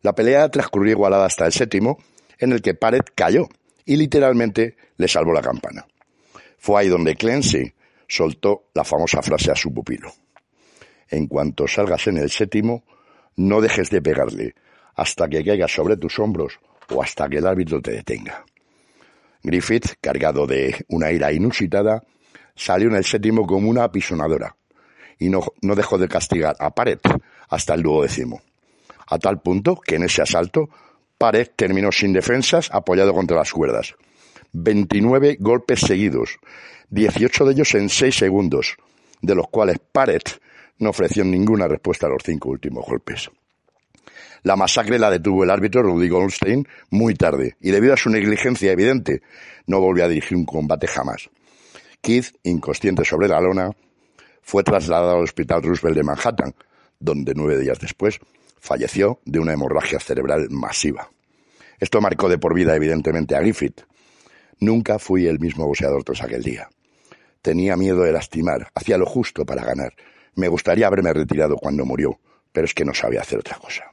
La 0.01 0.13
pelea 0.13 0.49
transcurrió 0.49 0.91
igualada 0.91 1.25
hasta 1.25 1.45
el 1.45 1.53
séptimo, 1.53 1.97
en 2.37 2.53
el 2.53 2.61
que 2.61 2.73
Parrott 2.73 3.11
cayó 3.15 3.47
y 3.85 3.97
literalmente 3.97 4.77
le 4.97 5.07
salvó 5.07 5.33
la 5.33 5.41
campana. 5.41 5.85
Fue 6.59 6.81
ahí 6.81 6.87
donde 6.87 7.15
Clancy 7.15 7.73
soltó 8.07 8.69
la 8.73 8.83
famosa 8.83 9.21
frase 9.21 9.51
a 9.51 9.55
su 9.55 9.73
pupilo. 9.73 10.11
En 11.09 11.27
cuanto 11.27 11.67
salgas 11.67 12.07
en 12.07 12.17
el 12.17 12.29
séptimo, 12.29 12.83
no 13.35 13.61
dejes 13.61 13.89
de 13.89 14.01
pegarle 14.01 14.55
hasta 14.95 15.27
que 15.27 15.43
caiga 15.43 15.67
sobre 15.67 15.97
tus 15.97 16.19
hombros 16.19 16.59
o 16.89 17.01
hasta 17.01 17.27
que 17.29 17.37
el 17.37 17.47
árbitro 17.47 17.81
te 17.81 17.91
detenga. 17.91 18.45
Griffith, 19.41 19.93
cargado 20.01 20.45
de 20.45 20.85
una 20.89 21.11
ira 21.11 21.31
inusitada, 21.31 22.03
salió 22.55 22.89
en 22.89 22.95
el 22.95 23.05
séptimo 23.05 23.47
como 23.47 23.69
una 23.69 23.85
apisonadora 23.85 24.55
y 25.17 25.29
no, 25.29 25.43
dejó 25.61 25.97
de 25.97 26.07
castigar 26.07 26.55
a 26.59 26.71
Pared 26.71 26.99
hasta 27.49 27.73
el 27.73 27.83
duodécimo. 27.83 28.41
A 29.07 29.17
tal 29.17 29.41
punto 29.41 29.75
que 29.75 29.95
en 29.95 30.03
ese 30.03 30.21
asalto 30.21 30.69
Pared 31.17 31.49
terminó 31.55 31.91
sin 31.91 32.13
defensas 32.13 32.69
apoyado 32.71 33.13
contra 33.13 33.37
las 33.37 33.51
cuerdas. 33.51 33.95
29 34.53 35.37
golpes 35.39 35.81
seguidos, 35.81 36.39
18 36.89 37.45
de 37.45 37.51
ellos 37.53 37.75
en 37.75 37.89
6 37.89 38.15
segundos, 38.15 38.77
de 39.21 39.35
los 39.35 39.47
cuales 39.49 39.77
Pared 39.91 40.21
no 40.79 40.89
ofreció 40.89 41.23
ninguna 41.23 41.67
respuesta 41.67 42.07
a 42.07 42.09
los 42.09 42.23
cinco 42.23 42.49
últimos 42.49 42.85
golpes. 42.85 43.29
La 44.43 44.55
masacre 44.55 44.97
la 44.97 45.11
detuvo 45.11 45.43
el 45.43 45.49
árbitro 45.49 45.83
Rudy 45.83 46.07
Goldstein 46.07 46.67
muy 46.89 47.13
tarde 47.13 47.57
y 47.59 47.71
debido 47.71 47.93
a 47.93 47.97
su 47.97 48.09
negligencia 48.09 48.71
evidente 48.71 49.21
no 49.67 49.81
volvió 49.81 50.05
a 50.05 50.07
dirigir 50.07 50.37
un 50.37 50.45
combate 50.45 50.87
jamás. 50.87 51.29
Keith, 52.01 52.35
inconsciente 52.43 53.03
sobre 53.03 53.27
la 53.27 53.41
lona, 53.41 53.71
fue 54.41 54.63
trasladado 54.63 55.17
al 55.17 55.23
Hospital 55.23 55.61
Roosevelt 55.61 55.97
de 55.97 56.03
Manhattan, 56.03 56.55
donde 56.99 57.33
nueve 57.35 57.59
días 57.59 57.79
después 57.79 58.19
falleció 58.59 59.19
de 59.25 59.39
una 59.39 59.53
hemorragia 59.53 59.99
cerebral 59.99 60.47
masiva. 60.49 61.09
Esto 61.79 62.01
marcó 62.01 62.29
de 62.29 62.37
por 62.37 62.53
vida 62.53 62.75
evidentemente 62.75 63.35
a 63.35 63.41
Griffith. 63.41 63.81
Nunca 64.59 64.99
fui 64.99 65.27
el 65.27 65.39
mismo 65.39 65.65
boxeador 65.65 66.03
tras 66.03 66.21
aquel 66.21 66.43
día. 66.43 66.69
Tenía 67.41 67.77
miedo 67.77 68.01
de 68.01 68.11
lastimar, 68.11 68.69
hacía 68.75 68.97
lo 68.97 69.05
justo 69.05 69.45
para 69.45 69.63
ganar. 69.63 69.93
Me 70.35 70.47
gustaría 70.49 70.87
haberme 70.87 71.13
retirado 71.13 71.55
cuando 71.55 71.85
murió, 71.85 72.19
pero 72.51 72.65
es 72.65 72.73
que 72.73 72.83
no 72.83 72.93
sabía 72.93 73.21
hacer 73.21 73.39
otra 73.39 73.57
cosa. 73.57 73.85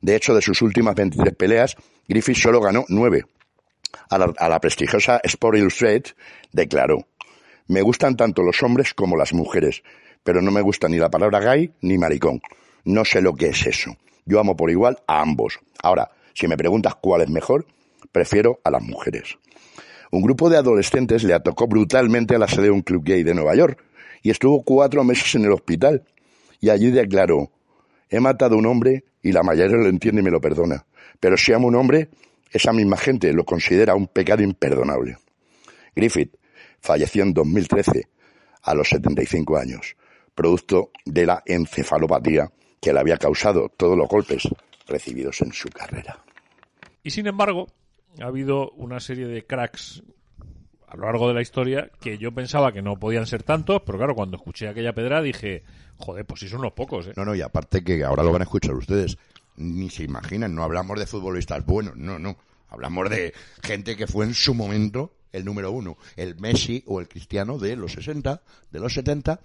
De 0.00 0.16
hecho, 0.16 0.34
de 0.34 0.42
sus 0.42 0.62
últimas 0.62 0.94
23 0.94 1.34
peleas, 1.34 1.76
Griffith 2.08 2.36
solo 2.36 2.60
ganó 2.60 2.84
nueve. 2.88 3.24
A 4.08 4.48
la, 4.48 4.60
prestigiosa 4.60 5.20
Sport 5.22 5.58
Illustrated 5.58 6.14
declaró, 6.50 7.06
me 7.66 7.82
gustan 7.82 8.16
tanto 8.16 8.42
los 8.42 8.62
hombres 8.62 8.94
como 8.94 9.16
las 9.16 9.32
mujeres, 9.32 9.82
pero 10.24 10.40
no 10.40 10.50
me 10.50 10.62
gusta 10.62 10.88
ni 10.88 10.96
la 10.96 11.10
palabra 11.10 11.40
gay 11.40 11.74
ni 11.82 11.98
maricón. 11.98 12.40
No 12.84 13.04
sé 13.04 13.20
lo 13.20 13.34
que 13.34 13.48
es 13.48 13.66
eso. 13.66 13.96
Yo 14.24 14.40
amo 14.40 14.56
por 14.56 14.70
igual 14.70 15.02
a 15.06 15.20
ambos. 15.20 15.60
Ahora, 15.82 16.10
si 16.34 16.48
me 16.48 16.56
preguntas 16.56 16.94
cuál 16.96 17.22
es 17.22 17.30
mejor, 17.30 17.66
prefiero 18.10 18.60
a 18.64 18.70
las 18.70 18.82
mujeres. 18.82 19.38
Un 20.12 20.20
grupo 20.20 20.50
de 20.50 20.58
adolescentes 20.58 21.24
le 21.24 21.32
atacó 21.32 21.66
brutalmente 21.66 22.34
a 22.34 22.38
la 22.38 22.46
sede 22.46 22.64
de 22.64 22.70
un 22.70 22.82
club 22.82 23.02
gay 23.02 23.22
de 23.22 23.32
Nueva 23.32 23.54
York 23.54 23.82
y 24.22 24.28
estuvo 24.28 24.62
cuatro 24.62 25.02
meses 25.04 25.34
en 25.36 25.46
el 25.46 25.52
hospital. 25.52 26.04
Y 26.60 26.68
allí 26.68 26.90
declaró, 26.90 27.50
he 28.10 28.20
matado 28.20 28.54
a 28.54 28.58
un 28.58 28.66
hombre 28.66 29.04
y 29.22 29.32
la 29.32 29.42
mayoría 29.42 29.78
lo 29.78 29.88
entiende 29.88 30.20
y 30.20 30.24
me 30.24 30.30
lo 30.30 30.38
perdona. 30.38 30.84
Pero 31.18 31.38
si 31.38 31.54
amo 31.54 31.68
a 31.68 31.70
un 31.70 31.76
hombre, 31.76 32.10
esa 32.50 32.74
misma 32.74 32.98
gente 32.98 33.32
lo 33.32 33.46
considera 33.46 33.94
un 33.94 34.06
pecado 34.06 34.42
imperdonable. 34.42 35.16
Griffith 35.96 36.36
falleció 36.78 37.22
en 37.22 37.32
2013 37.32 38.06
a 38.64 38.74
los 38.74 38.90
75 38.90 39.56
años, 39.56 39.96
producto 40.34 40.90
de 41.06 41.24
la 41.24 41.42
encefalopatía 41.46 42.52
que 42.82 42.92
le 42.92 43.00
había 43.00 43.16
causado 43.16 43.70
todos 43.78 43.96
los 43.96 44.08
golpes 44.08 44.46
recibidos 44.86 45.40
en 45.40 45.54
su 45.54 45.70
carrera. 45.70 46.22
Y 47.02 47.10
sin 47.12 47.26
embargo, 47.26 47.68
ha 48.20 48.26
habido 48.26 48.70
una 48.72 49.00
serie 49.00 49.26
de 49.26 49.46
cracks 49.46 50.02
a 50.92 50.96
lo 50.96 51.06
largo 51.06 51.28
de 51.28 51.34
la 51.34 51.40
historia 51.40 51.90
que 52.00 52.18
yo 52.18 52.32
pensaba 52.32 52.72
que 52.72 52.82
no 52.82 52.98
podían 52.98 53.26
ser 53.26 53.42
tantos, 53.42 53.80
pero 53.86 53.96
claro, 53.96 54.14
cuando 54.14 54.36
escuché 54.36 54.68
aquella 54.68 54.92
pedra 54.92 55.22
dije, 55.22 55.64
joder, 55.96 56.26
pues 56.26 56.40
sí 56.40 56.48
son 56.48 56.60
unos 56.60 56.72
pocos, 56.72 57.06
¿eh? 57.06 57.12
No, 57.16 57.24
no, 57.24 57.34
y 57.34 57.40
aparte 57.40 57.82
que 57.82 58.04
ahora 58.04 58.22
lo 58.22 58.30
van 58.30 58.42
a 58.42 58.44
escuchar 58.44 58.74
ustedes, 58.74 59.16
ni 59.56 59.88
se 59.88 60.04
imaginan, 60.04 60.54
no 60.54 60.62
hablamos 60.62 60.98
de 60.98 61.06
futbolistas 61.06 61.64
buenos, 61.64 61.96
no, 61.96 62.18
no, 62.18 62.36
hablamos 62.68 63.08
de 63.08 63.32
gente 63.62 63.96
que 63.96 64.06
fue 64.06 64.26
en 64.26 64.34
su 64.34 64.52
momento 64.52 65.14
el 65.32 65.46
número 65.46 65.70
uno, 65.72 65.96
el 66.16 66.36
Messi 66.38 66.84
o 66.86 67.00
el 67.00 67.08
Cristiano 67.08 67.58
de 67.58 67.74
los 67.74 67.92
60, 67.92 68.42
de 68.70 68.80
los 68.80 68.92
70, 68.92 69.40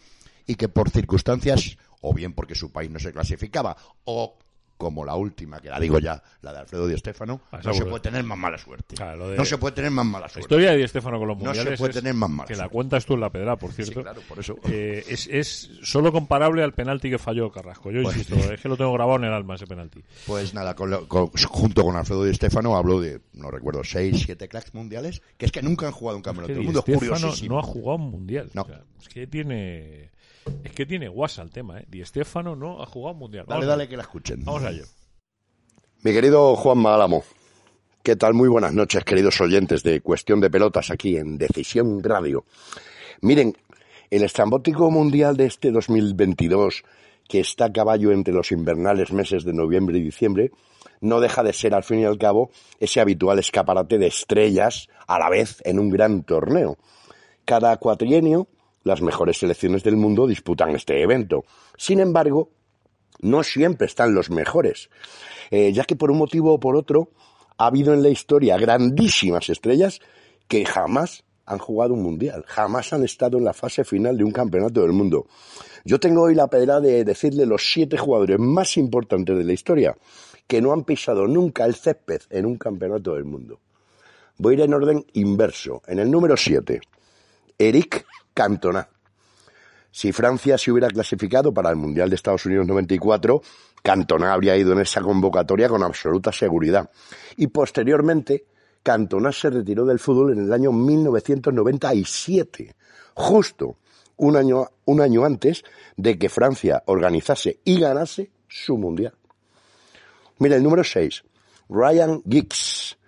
y 0.47 0.55
que 0.55 0.67
por 0.67 0.89
circunstancias, 0.89 1.77
o 2.01 2.13
bien 2.13 2.33
porque 2.33 2.55
su 2.55 2.73
país 2.73 2.91
no 2.91 2.99
se 2.99 3.13
clasificaba, 3.13 3.77
o 4.03 4.37
como 4.77 5.03
la 5.03 5.15
última, 5.15 5.59
que 5.59 5.69
la 5.69 5.79
digo 5.79 5.99
ya, 5.99 6.21
la 6.41 6.53
de 6.53 6.59
Alfredo 6.59 6.87
Di 6.87 6.97
Stéfano, 6.97 7.41
ah, 7.51 7.59
no 7.63 7.73
se 7.73 7.85
puede 7.85 8.01
tener 8.01 8.23
más 8.23 8.37
mala 8.37 8.57
suerte. 8.57 8.95
No 9.35 9.43
se 9.43 9.57
puede 9.57 9.75
tener 9.75 9.91
más 9.91 10.05
mala 10.05 10.29
suerte. 10.29 10.39
La 10.39 10.41
historia 10.41 10.71
de 10.71 10.77
Di 10.77 10.87
Stéfano 10.87 11.19
con 11.19 11.27
los 11.27 11.37
mundiales 11.37 11.65
no 11.65 11.71
se 11.71 11.77
puede 11.77 11.93
tener 11.93 12.13
más 12.13 12.29
mala 12.29 12.47
Que 12.47 12.55
la 12.55 12.69
cuentas 12.69 13.05
tú 13.05 13.15
en 13.15 13.21
la 13.21 13.31
pedra, 13.31 13.55
por 13.55 13.71
cierto. 13.71 13.93
Sí, 13.93 14.01
claro, 14.01 14.21
por 14.27 14.39
eso. 14.39 14.55
Eh, 14.69 15.03
es, 15.07 15.27
es 15.27 15.71
solo 15.81 16.11
comparable 16.11 16.63
al 16.63 16.73
penalti 16.73 17.09
que 17.09 17.17
falló 17.17 17.51
Carrasco. 17.51 17.91
Yo 17.91 18.03
pues 18.03 18.17
insisto, 18.17 18.35
es 18.53 18.61
que 18.61 18.69
lo 18.69 18.77
tengo 18.77 18.93
grabado 18.93 19.17
en 19.17 19.25
el 19.25 19.33
alma 19.33 19.55
ese 19.55 19.65
penalti. 19.65 20.03
Pues 20.25 20.53
nada, 20.53 20.75
junto 20.77 21.83
con 21.83 21.95
Alfredo 21.95 22.23
Di 22.23 22.33
Stéfano 22.33 22.75
hablo 22.75 23.01
de, 23.01 23.21
no 23.33 23.49
recuerdo, 23.49 23.83
seis, 23.83 24.23
siete 24.25 24.47
cracks 24.47 24.73
mundiales, 24.73 25.21
que 25.37 25.47
es 25.47 25.51
que 25.51 25.61
nunca 25.61 25.87
han 25.87 25.93
jugado 25.93 26.17
un 26.17 26.23
campeonato 26.23 26.53
del 26.53 26.63
mundo. 26.63 26.83
Es 26.85 27.43
no 27.43 27.59
ha 27.59 27.63
jugado 27.63 27.95
un 27.95 28.11
mundial. 28.11 28.49
No. 28.53 28.67
es 28.99 29.09
que 29.09 29.27
tiene... 29.27 30.11
Es 30.63 30.71
que 30.73 30.85
tiene 30.85 31.07
guasa 31.07 31.41
el 31.41 31.51
tema, 31.51 31.79
¿eh? 31.79 31.85
Di 31.87 32.03
Stéfano 32.03 32.55
no 32.55 32.81
ha 32.81 32.85
jugado 32.85 33.13
un 33.13 33.19
mundial. 33.19 33.45
dale, 33.47 33.65
dale, 33.65 33.87
que 33.87 33.97
la 33.97 34.03
escuchen. 34.03 34.43
Vamos 34.43 34.63
a 34.63 34.69
ello. 34.71 34.85
Mi 36.03 36.13
querido 36.13 36.55
Juan 36.55 36.77
Málamo, 36.77 37.23
¿qué 38.03 38.15
tal? 38.15 38.33
Muy 38.33 38.47
buenas 38.49 38.73
noches, 38.73 39.03
queridos 39.03 39.41
oyentes 39.41 39.83
de 39.83 40.01
Cuestión 40.01 40.39
de 40.39 40.49
Pelotas 40.49 40.91
aquí 40.91 41.17
en 41.17 41.37
Decisión 41.37 42.03
Radio. 42.03 42.45
Miren, 43.21 43.55
el 44.09 44.23
estrambótico 44.23 44.89
mundial 44.91 45.35
de 45.35 45.45
este 45.45 45.71
2022, 45.71 46.83
que 47.27 47.39
está 47.39 47.65
a 47.65 47.73
caballo 47.73 48.11
entre 48.11 48.33
los 48.33 48.51
invernales 48.51 49.11
meses 49.11 49.43
de 49.43 49.53
noviembre 49.53 49.97
y 49.97 50.03
diciembre, 50.03 50.51
no 51.01 51.19
deja 51.19 51.43
de 51.43 51.53
ser, 51.53 51.73
al 51.73 51.83
fin 51.83 51.99
y 51.99 52.05
al 52.05 52.17
cabo, 52.17 52.51
ese 52.79 53.01
habitual 53.01 53.39
escaparate 53.39 53.97
de 53.97 54.07
estrellas 54.07 54.87
a 55.07 55.19
la 55.19 55.29
vez 55.29 55.61
en 55.65 55.79
un 55.79 55.89
gran 55.89 56.23
torneo. 56.23 56.77
Cada 57.45 57.75
cuatrienio, 57.77 58.47
las 58.87 59.01
mejores 59.01 59.37
selecciones 59.37 59.83
del 59.83 59.97
mundo 59.97 60.25
disputan 60.25 60.75
este 60.75 61.01
evento. 61.01 61.45
Sin 61.77 61.99
embargo, 61.99 62.49
no 63.19 63.43
siempre 63.43 63.87
están 63.87 64.13
los 64.13 64.29
mejores. 64.29 64.89
Eh, 65.51 65.71
ya 65.73 65.83
que 65.83 65.95
por 65.95 66.11
un 66.11 66.17
motivo 66.17 66.53
o 66.53 66.59
por 66.59 66.75
otro 66.75 67.11
ha 67.57 67.67
habido 67.67 67.93
en 67.93 68.03
la 68.03 68.09
historia 68.09 68.57
grandísimas 68.57 69.49
estrellas 69.49 69.99
que 70.47 70.65
jamás 70.65 71.23
han 71.45 71.59
jugado 71.59 71.93
un 71.93 72.03
mundial, 72.03 72.43
jamás 72.45 72.91
han 72.91 73.03
estado 73.03 73.37
en 73.37 73.45
la 73.45 73.53
fase 73.53 73.85
final 73.85 74.17
de 74.17 74.23
un 74.23 74.31
campeonato 74.31 74.81
del 74.81 74.91
mundo. 74.91 75.27
Yo 75.85 75.99
tengo 75.99 76.23
hoy 76.23 76.35
la 76.35 76.47
pedra 76.47 76.81
de 76.81 77.05
decirle 77.05 77.45
los 77.45 77.71
siete 77.71 77.97
jugadores 77.97 78.37
más 78.37 78.75
importantes 78.75 79.37
de 79.37 79.45
la 79.45 79.53
historia 79.53 79.95
que 80.45 80.61
no 80.61 80.73
han 80.73 80.83
pisado 80.83 81.25
nunca 81.27 81.65
el 81.65 81.75
césped 81.75 82.21
en 82.29 82.45
un 82.45 82.57
campeonato 82.57 83.13
del 83.13 83.23
mundo. 83.23 83.59
Voy 84.37 84.53
a 84.53 84.57
ir 84.57 84.61
en 84.63 84.73
orden 84.73 85.05
inverso. 85.13 85.81
En 85.87 85.99
el 85.99 86.11
número 86.11 86.35
siete, 86.35 86.81
Eric 87.57 88.05
Cantona. 88.37 88.87
Si 89.89 90.11
Francia 90.11 90.59
se 90.59 90.71
hubiera 90.71 90.89
clasificado 90.89 91.51
para 91.51 91.71
el 91.71 91.75
Mundial 91.75 92.07
de 92.07 92.17
Estados 92.17 92.45
Unidos 92.45 92.67
94, 92.67 93.41
Cantona 93.81 94.31
habría 94.31 94.55
ido 94.55 94.73
en 94.73 94.81
esa 94.81 95.01
convocatoria 95.01 95.67
con 95.67 95.81
absoluta 95.81 96.31
seguridad. 96.31 96.87
Y 97.37 97.47
posteriormente, 97.47 98.45
Cantona 98.83 99.31
se 99.31 99.49
retiró 99.49 99.87
del 99.87 99.97
fútbol 99.97 100.33
en 100.33 100.45
el 100.45 100.53
año 100.53 100.71
1997, 100.71 102.75
justo 103.15 103.77
un 104.17 104.35
año, 104.35 104.67
un 104.85 105.01
año 105.01 105.25
antes 105.25 105.63
de 105.95 106.19
que 106.19 106.29
Francia 106.29 106.83
organizase 106.85 107.61
y 107.63 107.79
ganase 107.79 108.29
su 108.47 108.77
Mundial. 108.77 109.15
Mira, 110.37 110.57
el 110.57 110.63
número 110.63 110.83
6, 110.83 111.23
Ryan 111.69 112.21
Giggs. 112.29 112.99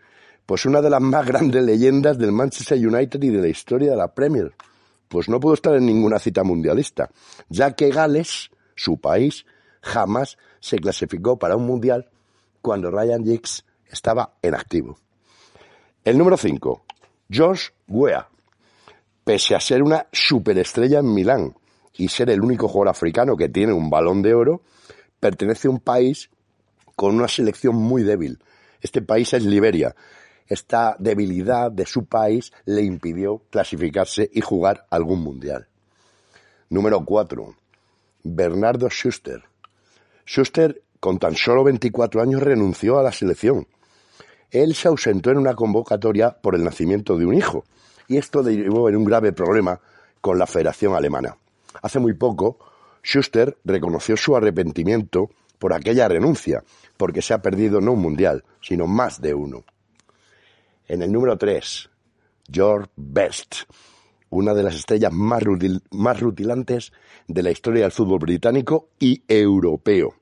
Pues 0.47 0.65
una 0.65 0.81
de 0.81 0.89
las 0.89 1.01
más 1.01 1.27
grandes 1.27 1.63
leyendas 1.63 2.17
del 2.17 2.31
Manchester 2.31 2.79
United 2.79 3.21
y 3.21 3.29
de 3.29 3.41
la 3.43 3.47
historia 3.47 3.91
de 3.91 3.97
la 3.97 4.11
Premier. 4.11 4.51
Pues 5.09 5.27
no 5.27 5.39
pudo 5.39 5.55
estar 5.55 5.75
en 5.75 5.85
ninguna 5.85 6.19
cita 6.19 6.43
mundialista, 6.43 7.09
ya 7.49 7.73
que 7.73 7.89
Gales, 7.89 8.51
su 8.75 8.99
país, 9.01 9.45
jamás 9.81 10.37
se 10.61 10.77
clasificó 10.77 11.37
para 11.37 11.57
un 11.57 11.65
mundial 11.65 12.09
cuando 12.61 12.91
Ryan 12.91 13.25
Giggs 13.25 13.65
estaba 13.89 14.35
en 14.41 14.55
activo. 14.55 14.97
El 16.03 16.17
número 16.17 16.37
5, 16.37 16.85
George 17.29 17.71
Weah. 17.87 18.29
Pese 19.23 19.55
a 19.55 19.59
ser 19.59 19.83
una 19.83 20.07
superestrella 20.11 20.99
en 20.99 21.13
Milán 21.13 21.55
y 21.93 22.07
ser 22.07 22.29
el 22.29 22.41
único 22.41 22.67
jugador 22.67 22.89
africano 22.89 23.35
que 23.35 23.49
tiene 23.49 23.73
un 23.73 23.89
balón 23.89 24.21
de 24.21 24.33
oro, 24.33 24.61
pertenece 25.19 25.67
a 25.67 25.71
un 25.71 25.79
país 25.79 26.29
con 26.95 27.15
una 27.15 27.27
selección 27.27 27.75
muy 27.75 28.03
débil. 28.03 28.39
Este 28.81 29.01
país 29.01 29.33
es 29.33 29.43
Liberia. 29.43 29.95
Esta 30.49 30.97
debilidad 30.99 31.71
de 31.71 31.85
su 31.85 32.05
país 32.05 32.51
le 32.65 32.81
impidió 32.81 33.43
clasificarse 33.49 34.29
y 34.33 34.41
jugar 34.41 34.85
algún 34.89 35.21
mundial. 35.21 35.67
Número 36.69 37.05
4. 37.05 37.55
Bernardo 38.23 38.89
Schuster. 38.89 39.43
Schuster, 40.25 40.81
con 40.99 41.17
tan 41.17 41.35
solo 41.35 41.63
24 41.63 42.21
años, 42.21 42.43
renunció 42.43 42.99
a 42.99 43.03
la 43.03 43.11
selección 43.13 43.65
él 44.51 44.73
se 44.73 44.87
ausentó 44.87 45.31
en 45.31 45.37
una 45.37 45.53
convocatoria 45.53 46.31
por 46.31 46.55
el 46.55 46.63
nacimiento 46.63 47.17
de 47.17 47.25
un 47.25 47.35
hijo, 47.35 47.65
y 48.07 48.17
esto 48.17 48.41
derivó 48.41 48.89
en 48.89 48.95
un 48.95 49.05
grave 49.05 49.31
problema 49.31 49.79
con 50.21 50.39
la 50.39 50.47
Federación 50.47 50.95
Alemana. 50.95 51.37
Hace 51.81 51.99
muy 51.99 52.13
poco, 52.13 52.57
Schuster 53.03 53.57
reconoció 53.63 54.17
su 54.17 54.35
arrepentimiento 54.35 55.29
por 55.59 55.73
aquella 55.73 56.07
renuncia, 56.07 56.63
porque 56.97 57.21
se 57.21 57.33
ha 57.33 57.41
perdido 57.41 57.79
no 57.79 57.93
un 57.93 58.01
mundial, 58.01 58.43
sino 58.61 58.87
más 58.87 59.21
de 59.21 59.33
uno. 59.33 59.63
En 60.89 61.03
el 61.03 61.11
número 61.11 61.37
3, 61.37 61.87
George 62.51 62.89
Best, 62.95 63.57
una 64.31 64.55
de 64.55 64.63
las 64.63 64.73
estrellas 64.73 65.13
más, 65.13 65.43
rutilantes 66.19 66.91
de 67.27 67.43
la 67.43 67.51
historia 67.51 67.83
del 67.83 67.91
fútbol 67.91 68.17
británico 68.17 68.89
y 68.97 69.21
europeo. 69.27 70.15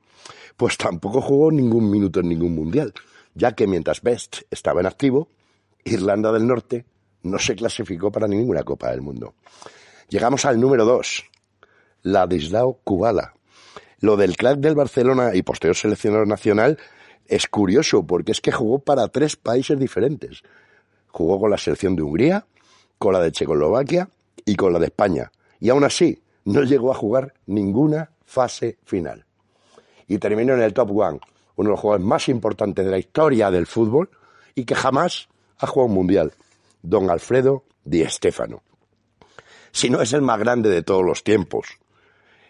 Pues 0.58 0.76
tampoco 0.76 1.22
jugó 1.22 1.54
ningún 1.54 1.90
minuto 1.90 2.20
en 2.20 2.28
ningún 2.28 2.54
mundial, 2.54 2.94
ya 3.34 3.54
que 3.54 3.66
mientras 3.66 4.02
Best 4.02 4.42
estaba 4.52 4.82
en 4.82 4.88
activo, 4.88 5.30
Irlanda 5.86 6.34
del 6.34 6.46
Norte 6.46 6.84
no 7.24 7.40
se 7.40 7.56
clasificó 7.56 8.12
para 8.12 8.28
ninguna 8.28 8.64
Copa 8.64 8.92
del 8.92 9.00
Mundo. 9.00 9.36
Llegamos 10.10 10.44
al 10.44 10.60
número 10.60 10.84
2, 10.84 11.24
Ladislao 12.04 12.82
Kubala. 12.84 13.36
Lo 14.02 14.18
del 14.18 14.36
crack 14.36 14.58
del 14.58 14.76
Barcelona 14.76 15.34
y 15.34 15.44
posterior 15.44 15.78
seleccionador 15.78 16.28
nacional 16.28 16.78
es 17.28 17.48
curioso 17.48 18.06
porque 18.06 18.32
es 18.32 18.42
que 18.42 18.52
jugó 18.52 18.80
para 18.80 19.08
tres 19.08 19.36
países 19.36 19.78
diferentes. 19.80 20.42
Jugó 21.08 21.40
con 21.40 21.52
la 21.52 21.58
selección 21.58 21.96
de 21.96 22.04
Hungría, 22.04 22.46
con 22.98 23.14
la 23.14 23.22
de 23.22 23.32
Checoslovaquia 23.32 24.10
y 24.46 24.56
con 24.56 24.74
la 24.74 24.80
de 24.80 24.86
España. 24.86 25.32
Y 25.60 25.70
aún 25.70 25.84
así 25.84 26.22
no 26.46 26.64
llegó 26.64 26.92
a 26.92 26.96
jugar 26.96 27.34
ninguna 27.46 28.12
fase 28.26 28.78
final. 28.84 29.26
Y 30.08 30.18
terminó 30.18 30.54
en 30.54 30.62
el 30.62 30.74
top 30.74 30.92
one 30.92 31.20
uno 31.56 31.70
de 31.70 31.72
los 31.72 31.80
jugadores 31.80 32.06
más 32.06 32.30
importantes 32.30 32.86
de 32.86 32.92
la 32.92 33.00
historia 33.00 33.52
del 33.52 33.66
fútbol 33.66 34.10
y 34.56 34.64
que 34.64 34.76
jamás 34.76 35.28
ha 35.58 35.68
jugado 35.68 35.88
un 35.88 35.96
mundial, 35.96 36.34
don 36.82 37.10
Alfredo 37.10 37.64
Di 37.84 38.06
Stéfano. 38.06 38.62
Si 39.72 39.90
no 39.90 40.02
es 40.02 40.14
el 40.14 40.22
más 40.22 40.40
grande 40.40 40.70
de 40.70 40.84
todos 40.84 41.04
los 41.04 41.24
tiempos, 41.24 41.68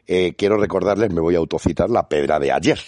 eh, 0.06 0.36
quiero 0.36 0.58
recordarles, 0.58 1.12
me 1.12 1.22
voy 1.22 1.36
a 1.36 1.40
autocitar, 1.40 1.90
la 1.90 2.08
pedra 2.08 2.40
de 2.40 2.52
ayer. 2.52 2.80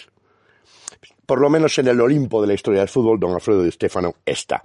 Por 1.30 1.40
lo 1.40 1.48
menos 1.48 1.78
en 1.78 1.86
el 1.86 2.00
Olimpo 2.00 2.40
de 2.40 2.48
la 2.48 2.54
historia 2.54 2.80
del 2.80 2.88
fútbol, 2.88 3.20
don 3.20 3.32
Alfredo 3.32 3.62
Di 3.62 3.70
Stéfano 3.70 4.16
está. 4.26 4.64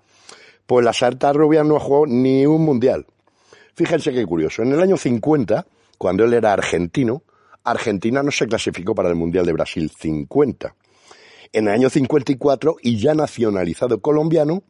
Pues 0.65 0.83
la 0.83 0.93
Sarta 0.93 1.31
Rubia 1.31 1.63
no 1.63 1.75
ha 1.75 1.79
jugado 1.79 2.07
ni 2.07 2.43
un 2.47 2.65
mundial. 2.65 3.05
Fíjense 3.75 4.11
qué 4.11 4.25
curioso. 4.25 4.63
En 4.63 4.71
el 4.71 4.81
año 4.81 4.97
50, 4.97 5.63
cuando 5.99 6.23
él 6.23 6.33
era 6.33 6.53
argentino, 6.53 7.21
Argentina 7.63 8.23
no 8.23 8.31
se 8.31 8.47
clasificó 8.47 8.95
para 8.95 9.09
el 9.09 9.15
Mundial 9.15 9.45
de 9.45 9.53
Brasil 9.53 9.91
50 9.95 10.73
en 11.53 11.67
el 11.67 11.73
año 11.75 11.87
54 11.87 12.77
y 12.81 12.97
ya 12.97 13.13
nacionalizado 13.13 14.01
colombiano, 14.01 14.63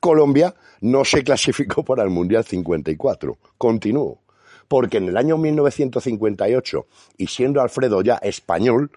Colombia 0.00 0.54
no 0.80 1.04
se 1.04 1.22
clasificó 1.24 1.84
para 1.84 2.04
el 2.04 2.08
Mundial 2.08 2.44
54. 2.44 3.36
Continuó. 3.58 4.22
Porque 4.66 4.96
en 4.96 5.10
el 5.10 5.16
año 5.18 5.36
1958, 5.36 6.86
y 7.18 7.26
siendo 7.26 7.60
Alfredo 7.60 8.00
ya 8.00 8.14
español, 8.14 8.90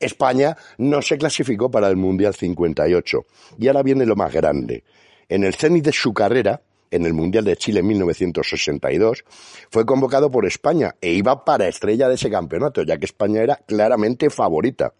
España 0.00 0.56
no 0.78 1.02
se 1.02 1.18
clasificó 1.18 1.70
para 1.70 1.88
el 1.88 1.96
Mundial 1.96 2.34
58. 2.34 3.26
Y 3.58 3.68
ahora 3.68 3.82
viene 3.82 4.06
lo 4.06 4.16
más 4.16 4.32
grande. 4.32 4.84
En 5.28 5.44
el 5.44 5.54
cenit 5.54 5.84
de 5.84 5.92
su 5.92 6.14
carrera, 6.14 6.62
en 6.90 7.04
el 7.04 7.14
Mundial 7.14 7.44
de 7.44 7.56
Chile 7.56 7.80
en 7.80 7.86
1962, 7.88 9.24
fue 9.70 9.84
convocado 9.84 10.30
por 10.30 10.46
España 10.46 10.94
e 11.00 11.12
iba 11.12 11.44
para 11.44 11.68
estrella 11.68 12.08
de 12.08 12.14
ese 12.14 12.30
campeonato, 12.30 12.82
ya 12.82 12.98
que 12.98 13.06
España 13.06 13.42
era 13.42 13.56
claramente 13.56 14.30
favorita 14.30 14.94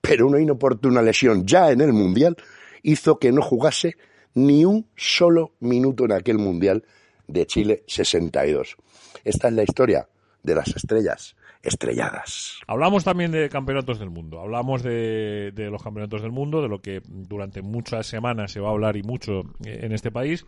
pero 0.00 0.26
una 0.26 0.40
inoportuna 0.40 1.02
lesión 1.02 1.46
ya 1.46 1.70
en 1.70 1.80
el 1.80 1.92
Mundial 1.92 2.36
hizo 2.82 3.18
que 3.18 3.32
no 3.32 3.42
jugase 3.42 3.96
ni 4.34 4.64
un 4.64 4.86
solo 4.96 5.52
minuto 5.60 6.04
en 6.04 6.12
aquel 6.12 6.38
Mundial 6.38 6.84
de 7.26 7.46
Chile 7.46 7.84
62. 7.86 8.76
Esta 9.24 9.48
es 9.48 9.54
la 9.54 9.62
historia 9.62 10.08
de 10.42 10.54
las 10.54 10.68
estrellas 10.68 11.36
estrelladas. 11.62 12.60
Hablamos 12.66 13.04
también 13.04 13.32
de 13.32 13.48
campeonatos 13.48 13.98
del 13.98 14.10
mundo, 14.10 14.40
hablamos 14.40 14.82
de, 14.82 15.52
los 15.70 15.82
campeonatos 15.82 16.22
del 16.22 16.32
mundo, 16.32 16.62
de 16.62 16.68
lo 16.68 16.80
que 16.80 17.02
durante 17.04 17.62
muchas 17.62 18.06
semanas 18.06 18.52
se 18.52 18.60
va 18.60 18.68
a 18.68 18.72
hablar 18.72 18.96
y 18.96 19.02
mucho 19.02 19.42
en 19.64 19.92
este 19.92 20.10
país. 20.10 20.46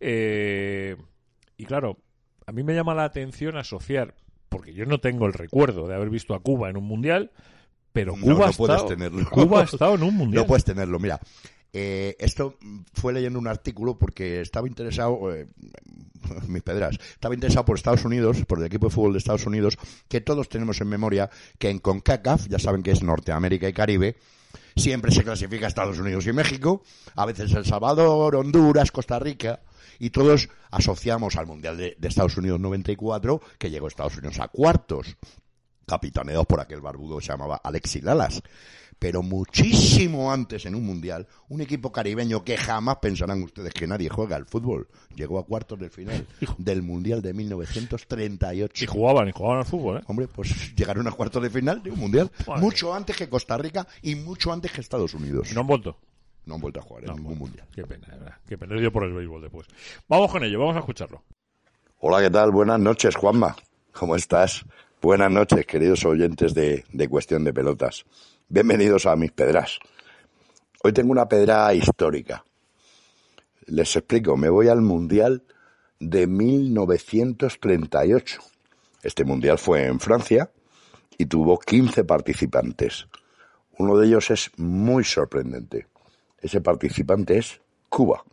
Eh, 0.00 0.96
y 1.56 1.64
claro, 1.64 1.98
a 2.46 2.52
mí 2.52 2.62
me 2.62 2.74
llama 2.74 2.94
la 2.94 3.04
atención 3.04 3.56
asociar, 3.56 4.14
porque 4.48 4.74
yo 4.74 4.86
no 4.86 4.98
tengo 4.98 5.26
el 5.26 5.32
recuerdo 5.32 5.86
de 5.86 5.94
haber 5.94 6.10
visto 6.10 6.34
a 6.34 6.40
Cuba 6.40 6.70
en 6.70 6.76
un 6.76 6.84
mundial, 6.84 7.30
pero 7.92 8.14
Cuba, 8.14 8.46
ha 8.46 8.50
estado. 8.50 8.86
Cuba 9.30 9.60
ha 9.60 9.64
estado 9.64 9.94
en 9.94 10.02
un 10.02 10.14
mundial. 10.16 10.42
No 10.42 10.46
puedes 10.46 10.64
tenerlo, 10.64 10.98
mira. 10.98 11.20
Eh, 11.72 12.16
esto 12.18 12.56
fue 12.94 13.12
leyendo 13.12 13.38
un 13.38 13.46
artículo 13.46 13.98
porque 13.98 14.40
estaba 14.40 14.66
interesado, 14.66 15.34
eh, 15.34 15.46
mis 16.48 16.62
pedras, 16.62 16.98
estaba 17.12 17.34
interesado 17.34 17.64
por 17.64 17.76
Estados 17.76 18.04
Unidos, 18.04 18.44
por 18.46 18.58
el 18.58 18.64
equipo 18.64 18.86
de 18.86 18.94
fútbol 18.94 19.12
de 19.12 19.18
Estados 19.18 19.46
Unidos, 19.46 19.76
que 20.08 20.20
todos 20.20 20.48
tenemos 20.48 20.80
en 20.80 20.88
memoria 20.88 21.28
que 21.58 21.70
en 21.70 21.78
CONCACAF, 21.78 22.48
ya 22.48 22.58
saben 22.58 22.82
que 22.82 22.92
es 22.92 23.02
Norteamérica 23.02 23.68
y 23.68 23.72
Caribe, 23.72 24.16
siempre 24.76 25.10
se 25.10 25.24
clasifica 25.24 25.66
Estados 25.66 25.98
Unidos 25.98 26.26
y 26.26 26.32
México, 26.32 26.82
a 27.16 27.26
veces 27.26 27.52
El 27.52 27.66
Salvador, 27.66 28.36
Honduras, 28.36 28.90
Costa 28.90 29.18
Rica, 29.18 29.60
y 29.98 30.10
todos 30.10 30.48
asociamos 30.70 31.36
al 31.36 31.46
Mundial 31.46 31.76
de, 31.76 31.96
Estados 32.02 32.36
Unidos 32.36 32.60
94, 32.60 33.40
que 33.58 33.70
llegó 33.70 33.88
Estados 33.88 34.16
Unidos 34.16 34.38
a 34.38 34.48
cuartos 34.48 35.16
capitaneados 35.86 36.46
por 36.46 36.60
aquel 36.60 36.80
barbudo 36.80 37.18
que 37.18 37.24
se 37.24 37.32
llamaba 37.32 37.60
Alexis 37.62 38.02
Lalas. 38.02 38.42
Pero 38.98 39.22
muchísimo 39.22 40.32
antes 40.32 40.66
en 40.66 40.74
un 40.74 40.84
mundial, 40.84 41.26
un 41.48 41.60
equipo 41.60 41.92
caribeño 41.92 42.42
que 42.42 42.56
jamás 42.56 42.96
pensarán 42.96 43.42
ustedes 43.42 43.72
que 43.72 43.86
nadie 43.86 44.08
juega 44.08 44.36
al 44.36 44.46
fútbol, 44.46 44.88
llegó 45.14 45.38
a 45.38 45.46
cuartos 45.46 45.78
del 45.78 45.90
final 45.90 46.26
del 46.58 46.82
mundial 46.82 47.22
de 47.22 47.32
1938. 47.34 48.84
Y 48.84 48.86
jugaban, 48.86 49.28
y 49.28 49.32
jugaban 49.32 49.58
al 49.58 49.66
fútbol, 49.66 49.98
¿eh? 49.98 50.02
Hombre, 50.06 50.28
pues 50.28 50.74
llegaron 50.74 51.06
a 51.06 51.12
cuartos 51.12 51.42
de 51.42 51.50
final 51.50 51.82
de 51.82 51.90
un 51.90 52.00
mundial 52.00 52.30
mucho 52.58 52.92
antes 52.92 53.16
que 53.16 53.28
Costa 53.28 53.56
Rica 53.56 53.86
y 54.02 54.14
mucho 54.14 54.52
antes 54.52 54.72
que 54.72 54.80
Estados 54.80 55.14
Unidos. 55.14 55.52
No 55.54 55.60
han 55.60 55.66
vuelto 55.66 55.96
no 56.48 56.54
han 56.54 56.60
vuelto 56.62 56.80
a 56.80 56.82
jugar 56.82 57.04
en 57.04 57.16
ningún 57.16 57.38
mundial. 57.38 57.66
Qué 57.74 57.84
pena, 57.84 58.08
verdad. 58.08 58.34
Qué 58.48 58.56
pena. 58.56 58.80
Yo 58.80 58.90
por 58.90 59.04
el 59.04 59.12
béisbol 59.12 59.42
después. 59.42 59.66
Vamos 60.08 60.32
con 60.32 60.42
ello, 60.42 60.58
vamos 60.58 60.76
a 60.76 60.78
escucharlo. 60.80 61.22
Hola, 62.00 62.22
¿qué 62.22 62.30
tal? 62.30 62.50
Buenas 62.50 62.80
noches, 62.80 63.14
Juanma. 63.14 63.54
¿Cómo 63.92 64.16
estás? 64.16 64.64
Buenas 65.02 65.30
noches, 65.30 65.66
queridos 65.66 66.04
oyentes 66.04 66.54
de, 66.54 67.08
Cuestión 67.08 67.44
de 67.44 67.52
Pelotas. 67.52 68.04
Bienvenidos 68.50 69.04
a 69.04 69.14
mis 69.14 69.30
pedras. 69.30 69.78
Hoy 70.82 70.94
tengo 70.94 71.12
una 71.12 71.28
pedra 71.28 71.74
histórica. 71.74 72.46
Les 73.66 73.94
explico, 73.94 74.38
me 74.38 74.48
voy 74.48 74.68
al 74.68 74.80
Mundial 74.80 75.42
de 76.00 76.26
1938. 76.26 78.40
Este 79.02 79.26
Mundial 79.26 79.58
fue 79.58 79.84
en 79.84 80.00
Francia 80.00 80.50
y 81.18 81.26
tuvo 81.26 81.58
15 81.58 82.04
participantes. 82.04 83.06
Uno 83.76 83.98
de 83.98 84.06
ellos 84.06 84.30
es 84.30 84.50
muy 84.56 85.04
sorprendente. 85.04 85.86
Ese 86.40 86.62
participante 86.62 87.36
es 87.36 87.60
Cuba. 87.90 88.24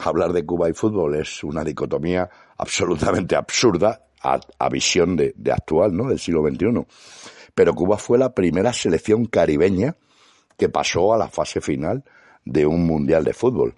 Hablar 0.00 0.32
de 0.32 0.44
Cuba 0.44 0.68
y 0.68 0.72
fútbol 0.72 1.14
es 1.14 1.44
una 1.44 1.62
dicotomía 1.62 2.28
absolutamente 2.58 3.36
absurda 3.36 4.06
a, 4.20 4.68
visión 4.68 5.16
de, 5.16 5.32
actual, 5.52 5.96
¿no? 5.96 6.08
Del 6.08 6.18
siglo 6.18 6.42
XXI. 6.42 6.84
Pero 7.60 7.74
Cuba 7.74 7.98
fue 7.98 8.16
la 8.16 8.32
primera 8.32 8.72
selección 8.72 9.26
caribeña 9.26 9.94
que 10.56 10.70
pasó 10.70 11.12
a 11.12 11.18
la 11.18 11.28
fase 11.28 11.60
final 11.60 12.04
de 12.42 12.64
un 12.64 12.86
mundial 12.86 13.22
de 13.22 13.34
fútbol. 13.34 13.74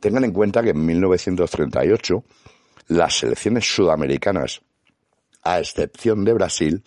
Tengan 0.00 0.24
en 0.24 0.32
cuenta 0.32 0.62
que 0.62 0.70
en 0.70 0.86
1938 0.86 2.24
las 2.86 3.18
selecciones 3.18 3.66
sudamericanas, 3.66 4.62
a 5.42 5.58
excepción 5.60 6.24
de 6.24 6.32
Brasil, 6.32 6.82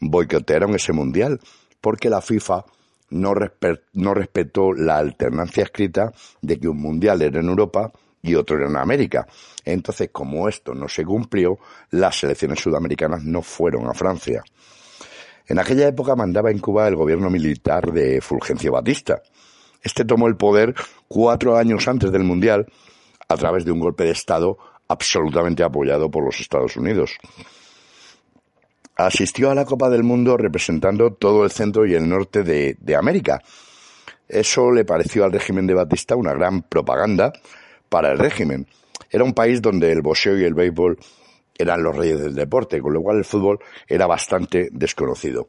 boicotearon 0.00 0.74
ese 0.74 0.92
mundial 0.92 1.38
porque 1.80 2.10
la 2.10 2.20
FIFA 2.20 2.64
no, 3.10 3.32
respetó 3.32 4.72
la 4.72 4.98
alternancia 4.98 5.62
escrita 5.62 6.12
de 6.42 6.58
que 6.58 6.66
un 6.66 6.78
mundial 6.78 7.22
era 7.22 7.38
en 7.38 7.48
Europa 7.48 7.92
y 8.20 8.34
otro 8.34 8.56
era 8.56 8.66
en 8.66 8.78
América. 8.78 9.28
Entonces, 9.64 10.10
como 10.10 10.48
esto 10.48 10.74
no 10.74 10.88
se 10.88 11.04
cumplió, 11.04 11.60
las 11.90 12.18
selecciones 12.18 12.58
sudamericanas 12.58 13.22
no 13.22 13.42
fueron 13.42 13.86
a 13.86 13.94
Francia. 13.94 14.42
En 15.48 15.58
aquella 15.58 15.88
época 15.88 16.16
mandaba 16.16 16.50
en 16.50 16.58
Cuba 16.58 16.88
el 16.88 16.96
gobierno 16.96 17.30
militar 17.30 17.92
de 17.92 18.20
Fulgencio 18.20 18.72
Batista. 18.72 19.22
Este 19.82 20.04
tomó 20.04 20.26
el 20.26 20.36
poder 20.36 20.74
cuatro 21.06 21.56
años 21.56 21.86
antes 21.86 22.10
del 22.10 22.24
Mundial 22.24 22.66
a 23.28 23.36
través 23.36 23.64
de 23.64 23.70
un 23.70 23.78
golpe 23.78 24.04
de 24.04 24.10
Estado 24.10 24.58
absolutamente 24.88 25.62
apoyado 25.62 26.10
por 26.10 26.24
los 26.24 26.40
Estados 26.40 26.76
Unidos. 26.76 27.12
Asistió 28.96 29.50
a 29.50 29.54
la 29.54 29.64
Copa 29.64 29.90
del 29.90 30.02
Mundo 30.02 30.36
representando 30.36 31.12
todo 31.12 31.44
el 31.44 31.50
centro 31.50 31.86
y 31.86 31.94
el 31.94 32.08
norte 32.08 32.42
de, 32.42 32.76
de 32.80 32.96
América. 32.96 33.42
Eso 34.28 34.72
le 34.72 34.84
pareció 34.84 35.24
al 35.24 35.32
régimen 35.32 35.66
de 35.66 35.74
Batista 35.74 36.16
una 36.16 36.32
gran 36.32 36.62
propaganda 36.62 37.32
para 37.88 38.10
el 38.10 38.18
régimen. 38.18 38.66
Era 39.10 39.22
un 39.22 39.34
país 39.34 39.62
donde 39.62 39.92
el 39.92 40.02
boxeo 40.02 40.38
y 40.38 40.44
el 40.44 40.54
béisbol 40.54 40.98
eran 41.58 41.82
los 41.82 41.96
reyes 41.96 42.20
del 42.20 42.34
deporte, 42.34 42.80
con 42.80 42.92
lo 42.92 43.02
cual 43.02 43.18
el 43.18 43.24
fútbol 43.24 43.58
era 43.86 44.06
bastante 44.06 44.68
desconocido. 44.72 45.48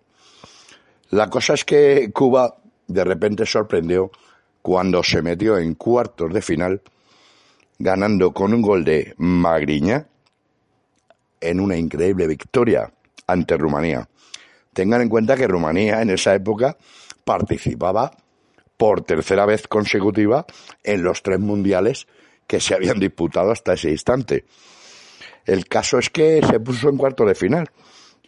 La 1.09 1.29
cosa 1.29 1.53
es 1.53 1.63
que 1.63 2.11
Cuba 2.13 2.57
de 2.87 3.03
repente 3.03 3.45
sorprendió 3.45 4.11
cuando 4.61 5.03
se 5.03 5.21
metió 5.21 5.57
en 5.57 5.75
cuartos 5.75 6.33
de 6.33 6.41
final, 6.41 6.81
ganando 7.79 8.33
con 8.33 8.53
un 8.53 8.61
gol 8.61 8.83
de 8.83 9.13
Magriña 9.17 10.07
en 11.39 11.59
una 11.59 11.77
increíble 11.77 12.27
victoria 12.27 12.91
ante 13.27 13.57
Rumanía. 13.57 14.09
Tengan 14.73 15.01
en 15.01 15.09
cuenta 15.09 15.35
que 15.35 15.47
Rumanía 15.47 16.01
en 16.01 16.09
esa 16.09 16.35
época 16.35 16.77
participaba 17.23 18.11
por 18.77 19.01
tercera 19.01 19.45
vez 19.45 19.67
consecutiva 19.67 20.45
en 20.83 21.03
los 21.03 21.23
tres 21.23 21.39
mundiales 21.39 22.07
que 22.45 22.59
se 22.59 22.75
habían 22.75 22.99
disputado 22.99 23.51
hasta 23.51 23.73
ese 23.73 23.89
instante. 23.91 24.45
El 25.47 25.65
caso 25.65 25.97
es 25.97 26.09
que 26.09 26.41
se 26.45 26.59
puso 26.59 26.89
en 26.89 26.97
cuarto 26.97 27.25
de 27.25 27.33
final 27.33 27.69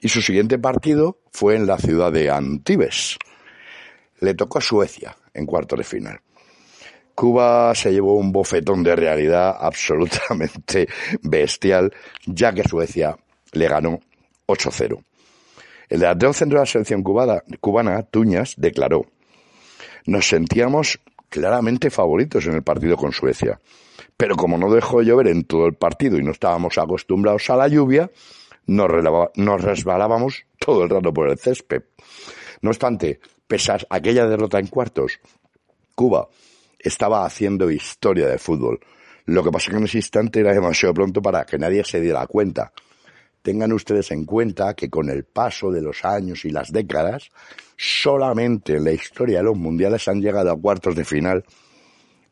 y 0.01 0.07
su 0.07 0.21
siguiente 0.21 0.57
partido 0.57 1.19
fue 1.31 1.55
en 1.57 1.67
la 1.67 1.77
ciudad 1.77 2.13
de 2.13 2.31
Antibes. 2.31 3.17
Le 4.21 4.33
tocó 4.33 4.59
a 4.59 4.61
Suecia 4.61 5.17
en 5.33 5.45
cuarto 5.45 5.75
de 5.75 5.83
final. 5.83 6.21
Cuba 7.13 7.75
se 7.75 7.91
llevó 7.91 8.13
un 8.13 8.31
bofetón 8.31 8.83
de 8.83 8.95
realidad 8.95 9.53
absolutamente 9.59 10.87
bestial, 11.21 11.93
ya 12.25 12.53
que 12.53 12.63
Suecia 12.63 13.17
le 13.51 13.67
ganó 13.67 13.99
8-0. 14.47 15.03
El 15.89 15.99
delantero 15.99 16.31
centro 16.31 16.59
de 16.59 16.61
la 16.61 16.71
selección 16.71 17.03
cubana, 17.03 17.43
cubana, 17.59 18.03
Tuñas, 18.03 18.53
declaró, 18.55 19.07
nos 20.05 20.29
sentíamos 20.29 21.01
claramente 21.27 21.89
favoritos 21.89 22.45
en 22.45 22.53
el 22.53 22.63
partido 22.63 22.95
con 22.95 23.11
Suecia. 23.11 23.59
Pero 24.19 24.35
como 24.35 24.57
no 24.57 24.69
dejó 24.69 25.01
llover 25.01 25.29
en 25.29 25.45
todo 25.45 25.65
el 25.65 25.75
partido 25.75 26.17
y 26.17 26.23
no 26.23 26.31
estábamos 26.31 26.77
acostumbrados 26.77 27.49
a 27.49 27.55
la 27.55 27.69
lluvia, 27.69 28.11
nos, 28.67 29.61
resbalábamos 29.61 30.45
todo 30.59 30.83
el 30.83 30.89
rato 30.89 31.13
por 31.13 31.29
el 31.29 31.39
césped. 31.39 31.83
No 32.61 32.71
obstante, 32.71 33.21
pese 33.47 33.71
a 33.71 33.77
aquella 33.89 34.27
derrota 34.27 34.59
en 34.59 34.67
cuartos, 34.67 35.21
Cuba 35.95 36.27
estaba 36.77 37.25
haciendo 37.25 37.71
historia 37.71 38.27
de 38.27 38.37
fútbol. 38.37 38.81
Lo 39.23 39.41
que 39.41 39.51
pasa 39.51 39.71
que 39.71 39.77
en 39.77 39.85
ese 39.85 39.99
instante 39.99 40.41
era 40.41 40.53
demasiado 40.53 40.93
pronto 40.93 41.21
para 41.21 41.45
que 41.45 41.57
nadie 41.57 41.85
se 41.85 42.01
diera 42.01 42.27
cuenta. 42.27 42.73
Tengan 43.41 43.71
ustedes 43.71 44.11
en 44.11 44.25
cuenta 44.25 44.73
que 44.73 44.89
con 44.89 45.09
el 45.09 45.23
paso 45.23 45.71
de 45.71 45.81
los 45.81 46.03
años 46.03 46.43
y 46.43 46.49
las 46.49 46.73
décadas, 46.73 47.31
solamente 47.77 48.75
en 48.75 48.83
la 48.83 48.91
historia 48.91 49.37
de 49.37 49.45
los 49.45 49.55
mundiales 49.55 50.09
han 50.09 50.19
llegado 50.19 50.51
a 50.51 50.59
cuartos 50.59 50.93
de 50.93 51.05
final 51.05 51.45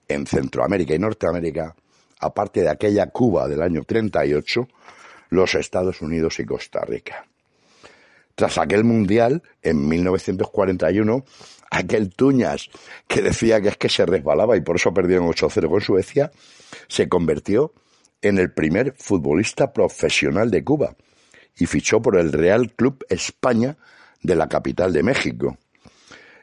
en 0.08 0.26
Centroamérica 0.26 0.96
y 0.96 1.00
Norteamérica, 1.00 1.76
aparte 2.20 2.62
de 2.62 2.70
aquella 2.70 3.08
Cuba 3.08 3.48
del 3.48 3.62
año 3.62 3.84
38, 3.84 4.68
los 5.30 5.56
Estados 5.56 6.02
Unidos 6.02 6.40
y 6.40 6.46
Costa 6.46 6.82
Rica. 6.86 7.26
Tras 8.36 8.58
aquel 8.58 8.84
mundial, 8.84 9.42
en 9.64 9.88
1941, 9.88 11.26
aquel 11.72 12.14
Tuñas 12.14 12.70
que 13.08 13.22
decía 13.22 13.62
que 13.62 13.70
es 13.70 13.78
que 13.78 13.90
se 13.90 14.06
resbalaba 14.06 14.56
y 14.56 14.62
por 14.62 14.76
eso 14.76 14.94
perdieron 14.94 15.28
8-0 15.28 15.70
con 15.70 15.82
Suecia, 15.82 16.32
se 16.88 17.10
convirtió 17.10 17.74
en 18.22 18.38
el 18.38 18.52
primer 18.52 18.94
futbolista 18.98 19.74
profesional 19.74 20.52
de 20.52 20.64
Cuba 20.64 20.96
y 21.58 21.66
fichó 21.66 22.02
por 22.02 22.18
el 22.18 22.32
Real 22.32 22.72
Club 22.74 23.04
España 23.10 23.78
de 24.22 24.36
la 24.36 24.48
capital 24.48 24.94
de 24.94 25.04
México. 25.04 25.58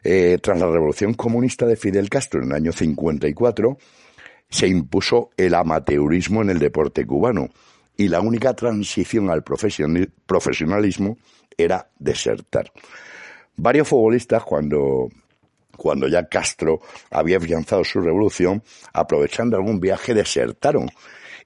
Eh, 0.07 0.38
tras 0.43 0.61
la 0.61 0.67
revolución 0.67 1.14
comunista 1.14 1.64
de 1.64 1.77
Fidel 1.77 2.11
Castro 2.11 2.43
en 2.43 2.51
el 2.51 2.57
año 2.57 2.73
54, 2.73 3.79
se 4.51 4.69
impuso 4.69 5.31
el 5.38 5.55
amateurismo 5.55 6.43
en 6.43 6.51
el 6.51 6.59
deporte 6.59 7.07
cubano 7.07 7.49
y 7.97 8.09
la 8.09 8.21
única 8.21 8.53
transición 8.53 9.31
al 9.31 9.43
profesionalismo 9.43 11.17
era 11.57 11.88
desertar. 11.99 12.71
Varios 13.57 13.88
futbolistas, 13.88 14.45
cuando, 14.45 15.09
cuando 15.75 16.07
ya 16.07 16.29
Castro 16.29 16.81
había 17.11 17.38
afianzado 17.38 17.83
su 17.83 18.01
revolución, 18.01 18.62
aprovechando 18.93 19.57
algún 19.57 19.81
viaje, 19.81 20.12
desertaron 20.12 20.90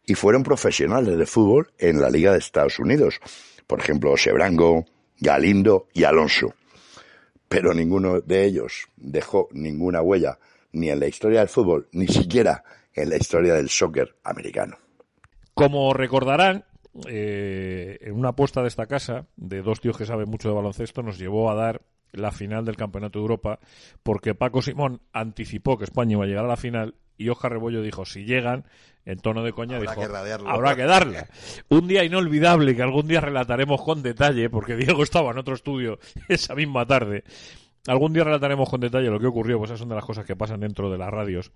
y 0.05 0.15
fueron 0.15 0.43
profesionales 0.43 1.17
de 1.17 1.27
fútbol 1.27 1.71
en 1.79 2.01
la 2.01 2.11
Liga 2.11 2.33
de 2.33 2.39
Estados 2.39 2.81
Unidos. 2.81 3.21
Por 3.69 3.79
ejemplo, 3.79 4.17
Sebrango, 4.17 4.85
Galindo 5.21 5.87
y 5.93 6.03
Alonso 6.03 6.55
pero 7.49 7.75
ninguno 7.75 8.21
de 8.21 8.45
ellos 8.45 8.89
dejó 8.97 9.49
ninguna 9.53 10.03
huella 10.03 10.39
ni 10.73 10.91
en 10.91 11.01
la 11.01 11.07
historia 11.07 11.41
del 11.41 11.49
fútbol, 11.49 11.89
ni 11.93 12.07
siquiera 12.07 12.63
en 12.95 13.11
la 13.11 13.17
historia 13.17 13.55
del 13.55 13.69
soccer 13.69 14.17
americano. 14.25 14.77
Como 15.55 15.93
recordarán, 15.95 16.65
eh, 17.09 17.99
en 18.01 18.15
una 18.15 18.31
apuesta 18.31 18.63
de 18.63 18.69
esta 18.69 18.87
casa, 18.87 19.27
de 19.37 19.63
dos 19.63 19.81
tíos 19.81 19.97
que 19.97 20.07
saben 20.07 20.29
mucho 20.29 20.49
de 20.49 20.55
baloncesto, 20.55 21.03
nos 21.03 21.19
llevó 21.19 21.51
a 21.51 21.55
dar 21.55 21.83
la 22.13 22.33
final 22.33 22.65
del 22.65 22.77
Campeonato 22.77 23.19
de 23.19 23.23
Europa, 23.23 23.59
porque 24.03 24.35
Paco 24.35 24.63
Simón 24.63 25.01
anticipó 25.13 25.79
que 25.79 25.85
España 25.85 26.13
iba 26.13 26.25
a 26.25 26.27
llegar 26.27 26.45
a 26.45 26.49
la 26.49 26.57
final 26.57 26.95
y 27.17 27.29
Oscar 27.29 27.53
Rebollo 27.53 27.83
dijo, 27.83 28.05
si 28.05 28.25
llegan, 28.25 28.65
en 29.05 29.19
tono 29.19 29.43
de 29.43 29.53
coña, 29.53 29.77
habrá 29.77 29.95
dijo, 29.95 30.07
que 30.07 30.33
habrá 30.47 30.77
que 30.77 30.85
darle. 30.85 31.27
Un 31.69 31.89
día 31.89 32.05
inolvidable 32.05 32.77
que 32.77 32.83
algún 32.83 33.09
día 33.09 33.21
relataremos 33.21 33.83
con 33.83 34.03
detalle, 34.03 34.51
porque 34.51 34.77
Diego 34.77 35.03
estaba 35.03 35.33
en 35.33 35.39
otro 35.39 35.55
estudio 35.55 35.99
esa 36.29 36.55
misma 36.55 36.87
tarde. 36.87 37.25
Algún 37.87 38.13
día 38.13 38.25
relataremos 38.25 38.69
con 38.69 38.81
detalle 38.81 39.09
lo 39.09 39.19
que 39.19 39.27
ocurrió, 39.27 39.59
pues 39.59 39.71
esas 39.71 39.81
son 39.81 39.89
de 39.89 39.95
las 39.95 40.05
cosas 40.05 40.27
que 40.27 40.37
pasan 40.37 40.61
dentro 40.61 40.91
de 40.91 40.99
las 40.99 41.11
radios. 41.11 41.53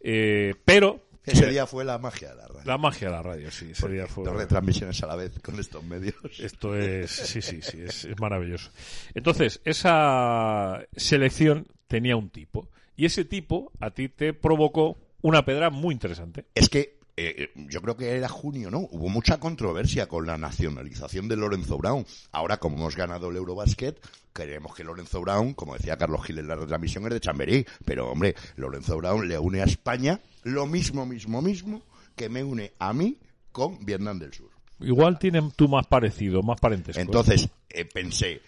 Eh, 0.00 0.54
pero 0.64 1.07
ese 1.32 1.46
día 1.46 1.66
fue 1.66 1.84
la 1.84 1.98
magia 1.98 2.30
de 2.30 2.36
la 2.36 2.48
radio. 2.48 2.62
La 2.64 2.78
magia 2.78 3.08
de 3.08 3.14
la 3.14 3.22
radio, 3.22 3.50
sí. 3.50 3.70
Ese 3.70 3.88
día 3.88 4.06
fue... 4.06 4.24
Dos 4.24 4.36
retransmisiones 4.36 5.02
a 5.02 5.06
la 5.06 5.16
vez 5.16 5.38
con 5.40 5.58
estos 5.58 5.84
medios. 5.84 6.14
Esto 6.38 6.74
es, 6.76 7.10
sí, 7.10 7.42
sí, 7.42 7.60
sí, 7.62 7.80
es, 7.80 8.08
maravilloso. 8.18 8.70
Entonces, 9.14 9.60
esa 9.64 10.82
selección 10.96 11.66
tenía 11.86 12.16
un 12.16 12.30
tipo. 12.30 12.68
Y 12.96 13.06
ese 13.06 13.24
tipo 13.24 13.72
a 13.80 13.90
ti 13.90 14.08
te 14.08 14.32
provocó 14.32 14.96
una 15.22 15.44
pedra 15.44 15.70
muy 15.70 15.94
interesante. 15.94 16.46
Es 16.54 16.68
que 16.68 16.98
eh, 17.16 17.50
yo 17.54 17.82
creo 17.82 17.96
que 17.96 18.16
era 18.16 18.28
junio, 18.28 18.70
¿no? 18.70 18.78
Hubo 18.90 19.08
mucha 19.08 19.40
controversia 19.40 20.06
con 20.06 20.26
la 20.26 20.38
nacionalización 20.38 21.28
de 21.28 21.36
Lorenzo 21.36 21.76
Brown. 21.76 22.06
Ahora, 22.30 22.58
como 22.58 22.76
hemos 22.76 22.94
ganado 22.94 23.30
el 23.30 23.36
Eurobasket, 23.36 24.00
queremos 24.46 24.74
que 24.74 24.84
Lorenzo 24.84 25.20
Brown, 25.20 25.54
como 25.54 25.74
decía 25.74 25.96
Carlos 25.96 26.24
Gil 26.24 26.38
en 26.38 26.48
la 26.48 26.54
retransmisión, 26.54 27.04
es 27.04 27.10
de 27.10 27.20
Chamberí. 27.20 27.66
Pero, 27.84 28.10
hombre, 28.10 28.34
Lorenzo 28.56 28.96
Brown 28.96 29.28
le 29.28 29.38
une 29.38 29.60
a 29.60 29.64
España 29.64 30.20
lo 30.44 30.66
mismo, 30.66 31.04
mismo, 31.06 31.42
mismo 31.42 31.82
que 32.16 32.28
me 32.28 32.42
une 32.42 32.72
a 32.78 32.92
mí 32.92 33.18
con 33.52 33.84
Vietnam 33.84 34.18
del 34.18 34.32
Sur. 34.32 34.50
Igual 34.80 35.18
tienen 35.18 35.50
tú 35.50 35.68
más 35.68 35.86
parecido, 35.86 36.42
más 36.42 36.60
parentesco. 36.60 37.00
Entonces, 37.00 37.48
eh, 37.68 37.84
pensé, 37.84 38.40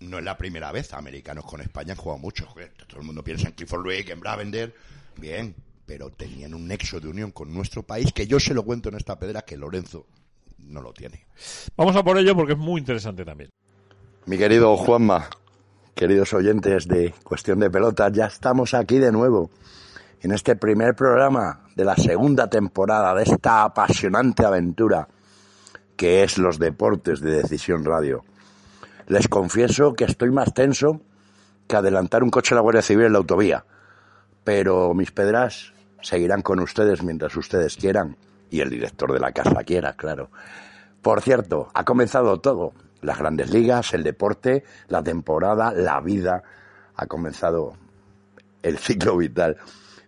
no 0.00 0.18
es 0.18 0.24
la 0.24 0.36
primera 0.36 0.72
vez, 0.72 0.92
americanos 0.92 1.44
con 1.44 1.60
España 1.60 1.92
han 1.92 1.98
jugado 1.98 2.20
mucho. 2.20 2.48
Todo 2.88 3.00
el 3.00 3.06
mundo 3.06 3.22
piensa 3.22 3.48
en 3.48 3.54
Clifford 3.54 3.86
Lake, 3.86 4.12
en 4.12 4.20
Bravender, 4.20 4.74
bien, 5.16 5.54
pero 5.86 6.10
tenían 6.10 6.54
un 6.54 6.66
nexo 6.66 6.98
de 6.98 7.08
unión 7.08 7.30
con 7.30 7.52
nuestro 7.54 7.84
país 7.84 8.12
que 8.12 8.26
yo 8.26 8.40
se 8.40 8.54
lo 8.54 8.64
cuento 8.64 8.88
en 8.88 8.96
esta 8.96 9.18
pedra 9.18 9.42
que 9.42 9.56
Lorenzo 9.56 10.06
no 10.58 10.80
lo 10.80 10.92
tiene. 10.92 11.26
Vamos 11.76 11.94
a 11.94 12.02
por 12.02 12.18
ello 12.18 12.34
porque 12.34 12.54
es 12.54 12.58
muy 12.58 12.80
interesante 12.80 13.24
también. 13.24 13.50
Mi 14.24 14.38
querido 14.38 14.76
Juanma, 14.76 15.28
queridos 15.96 16.32
oyentes 16.32 16.86
de 16.86 17.12
Cuestión 17.24 17.58
de 17.58 17.68
Pelotas, 17.68 18.12
ya 18.12 18.26
estamos 18.26 18.72
aquí 18.72 19.00
de 19.00 19.10
nuevo 19.10 19.50
en 20.20 20.30
este 20.30 20.54
primer 20.54 20.94
programa 20.94 21.62
de 21.74 21.84
la 21.84 21.96
segunda 21.96 22.48
temporada 22.48 23.16
de 23.16 23.24
esta 23.24 23.64
apasionante 23.64 24.46
aventura 24.46 25.08
que 25.96 26.22
es 26.22 26.38
los 26.38 26.60
deportes 26.60 27.20
de 27.20 27.42
Decisión 27.42 27.84
Radio. 27.84 28.24
Les 29.08 29.26
confieso 29.26 29.94
que 29.94 30.04
estoy 30.04 30.30
más 30.30 30.54
tenso 30.54 31.00
que 31.66 31.74
adelantar 31.74 32.22
un 32.22 32.30
coche 32.30 32.54
de 32.54 32.56
la 32.56 32.62
Guardia 32.62 32.82
Civil 32.82 33.06
en 33.06 33.12
la 33.14 33.18
autovía, 33.18 33.64
pero 34.44 34.94
mis 34.94 35.10
pedras 35.10 35.72
seguirán 36.00 36.42
con 36.42 36.60
ustedes 36.60 37.02
mientras 37.02 37.36
ustedes 37.36 37.76
quieran 37.76 38.16
y 38.50 38.60
el 38.60 38.70
director 38.70 39.12
de 39.12 39.18
la 39.18 39.32
casa 39.32 39.64
quiera, 39.64 39.94
claro. 39.94 40.30
Por 41.02 41.22
cierto, 41.22 41.70
ha 41.74 41.84
comenzado 41.84 42.38
todo, 42.38 42.72
las 43.02 43.18
grandes 43.18 43.50
ligas, 43.50 43.92
el 43.94 44.02
deporte, 44.02 44.64
la 44.88 45.02
temporada, 45.02 45.72
la 45.72 46.00
vida, 46.00 46.42
ha 46.94 47.06
comenzado 47.06 47.74
el 48.62 48.78
ciclo 48.78 49.16
vital. 49.16 49.56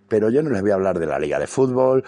Pero 0.08 0.30
yo 0.30 0.42
no 0.42 0.50
les 0.50 0.62
voy 0.62 0.70
a 0.70 0.74
hablar 0.74 0.98
de 0.98 1.06
la 1.06 1.18
Liga 1.18 1.38
de 1.38 1.46
Fútbol, 1.46 2.04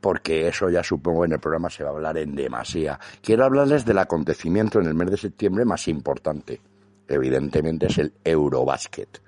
porque 0.00 0.46
eso 0.46 0.70
ya 0.70 0.82
supongo 0.82 1.24
en 1.24 1.32
el 1.32 1.40
programa 1.40 1.70
se 1.70 1.82
va 1.82 1.90
a 1.90 1.92
hablar 1.92 2.18
en 2.18 2.34
demasía. 2.34 2.98
Quiero 3.20 3.44
hablarles 3.44 3.84
del 3.84 3.98
acontecimiento 3.98 4.80
en 4.80 4.86
el 4.86 4.94
mes 4.94 5.10
de 5.10 5.16
septiembre 5.16 5.64
más 5.64 5.88
importante. 5.88 6.60
Evidentemente 7.08 7.86
es 7.86 7.98
el 7.98 8.12
Eurobasket. 8.24 9.20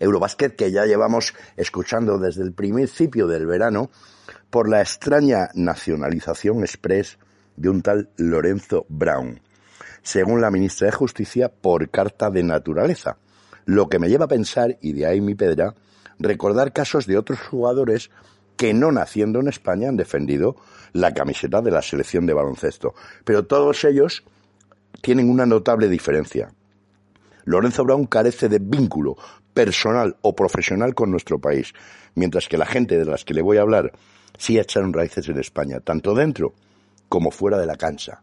Eurobasket 0.00 0.56
que 0.56 0.72
ya 0.72 0.86
llevamos 0.86 1.34
escuchando 1.56 2.18
desde 2.18 2.42
el 2.42 2.52
principio 2.52 3.26
del 3.28 3.46
verano 3.46 3.90
por 4.50 4.68
la 4.68 4.80
extraña 4.80 5.50
nacionalización 5.54 6.60
express 6.60 7.18
de 7.56 7.68
un 7.68 7.82
tal 7.82 8.10
Lorenzo 8.16 8.86
Brown, 8.88 9.40
según 10.04 10.40
la 10.40 10.50
ministra 10.50 10.86
de 10.86 10.92
Justicia 10.92 11.48
por 11.48 11.90
carta 11.90 12.30
de 12.30 12.44
naturaleza, 12.44 13.16
lo 13.64 13.88
que 13.88 13.98
me 13.98 14.08
lleva 14.08 14.26
a 14.26 14.28
pensar, 14.28 14.76
y 14.82 14.92
de 14.92 15.06
ahí 15.06 15.20
mi 15.20 15.34
pedra, 15.34 15.74
recordar 16.18 16.72
casos 16.72 17.06
de 17.06 17.16
otros 17.16 17.40
jugadores 17.40 18.10
que 18.56 18.74
no 18.74 18.92
naciendo 18.92 19.40
en 19.40 19.48
España 19.48 19.88
han 19.88 19.96
defendido 19.96 20.56
la 20.92 21.14
camiseta 21.14 21.60
de 21.62 21.70
la 21.70 21.82
selección 21.82 22.26
de 22.26 22.34
baloncesto. 22.34 22.94
Pero 23.24 23.46
todos 23.46 23.82
ellos 23.84 24.22
tienen 25.00 25.30
una 25.30 25.46
notable 25.46 25.88
diferencia. 25.88 26.52
Lorenzo 27.44 27.84
Brown 27.84 28.06
carece 28.06 28.48
de 28.48 28.58
vínculo 28.58 29.16
personal 29.54 30.16
o 30.20 30.36
profesional 30.36 30.94
con 30.94 31.10
nuestro 31.10 31.38
país, 31.40 31.72
mientras 32.14 32.46
que 32.46 32.58
la 32.58 32.66
gente 32.66 32.98
de 32.98 33.04
las 33.06 33.24
que 33.24 33.34
le 33.34 33.42
voy 33.42 33.56
a 33.56 33.62
hablar 33.62 33.92
sí 34.36 34.58
echaron 34.58 34.92
raíces 34.92 35.28
en 35.28 35.38
España, 35.38 35.80
tanto 35.80 36.14
dentro 36.14 36.54
como 37.08 37.30
fuera 37.30 37.58
de 37.58 37.66
la 37.66 37.76
cancha. 37.76 38.22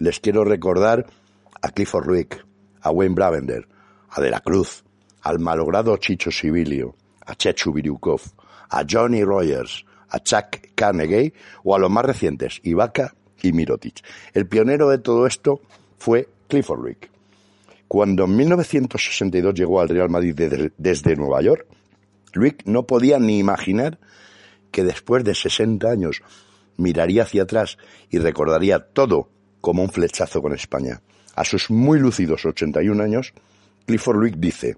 Les 0.00 0.18
quiero 0.18 0.44
recordar 0.44 1.04
a 1.60 1.70
Clifford 1.72 2.06
Ruick, 2.06 2.46
a 2.80 2.90
Wayne 2.90 3.14
Bravender, 3.14 3.68
a 4.08 4.22
De 4.22 4.30
la 4.30 4.40
Cruz, 4.40 4.82
al 5.20 5.38
malogrado 5.38 5.94
Chicho 5.98 6.30
Sibilio, 6.30 6.94
a 7.26 7.34
Chechu 7.34 7.70
Biriukov, 7.70 8.22
a 8.70 8.82
Johnny 8.88 9.22
Rogers, 9.22 9.84
a 10.08 10.18
Chuck 10.20 10.72
Carnegie 10.74 11.34
o 11.64 11.76
a 11.76 11.78
los 11.78 11.90
más 11.90 12.06
recientes, 12.06 12.60
Ibaka 12.62 13.14
y 13.42 13.52
Mirotic. 13.52 14.02
El 14.32 14.46
pionero 14.48 14.88
de 14.88 14.96
todo 14.96 15.26
esto 15.26 15.60
fue 15.98 16.30
Clifford 16.48 16.80
Ruick. 16.80 17.10
Cuando 17.86 18.24
en 18.24 18.36
1962 18.36 19.52
llegó 19.52 19.82
al 19.82 19.90
Real 19.90 20.08
Madrid 20.08 20.34
desde 20.78 21.16
Nueva 21.16 21.42
York, 21.42 21.66
Ruick 22.32 22.62
no 22.64 22.86
podía 22.86 23.18
ni 23.18 23.38
imaginar 23.38 23.98
que 24.70 24.82
después 24.82 25.24
de 25.24 25.34
60 25.34 25.90
años 25.90 26.22
miraría 26.78 27.24
hacia 27.24 27.42
atrás 27.42 27.76
y 28.08 28.16
recordaría 28.16 28.78
todo 28.78 29.28
como 29.60 29.82
un 29.82 29.90
flechazo 29.90 30.42
con 30.42 30.52
España. 30.52 31.00
A 31.34 31.44
sus 31.44 31.70
muy 31.70 31.98
lúcidos 31.98 32.44
81 32.44 33.02
años, 33.02 33.32
Clifford 33.86 34.18
Luick 34.18 34.36
dice, 34.36 34.76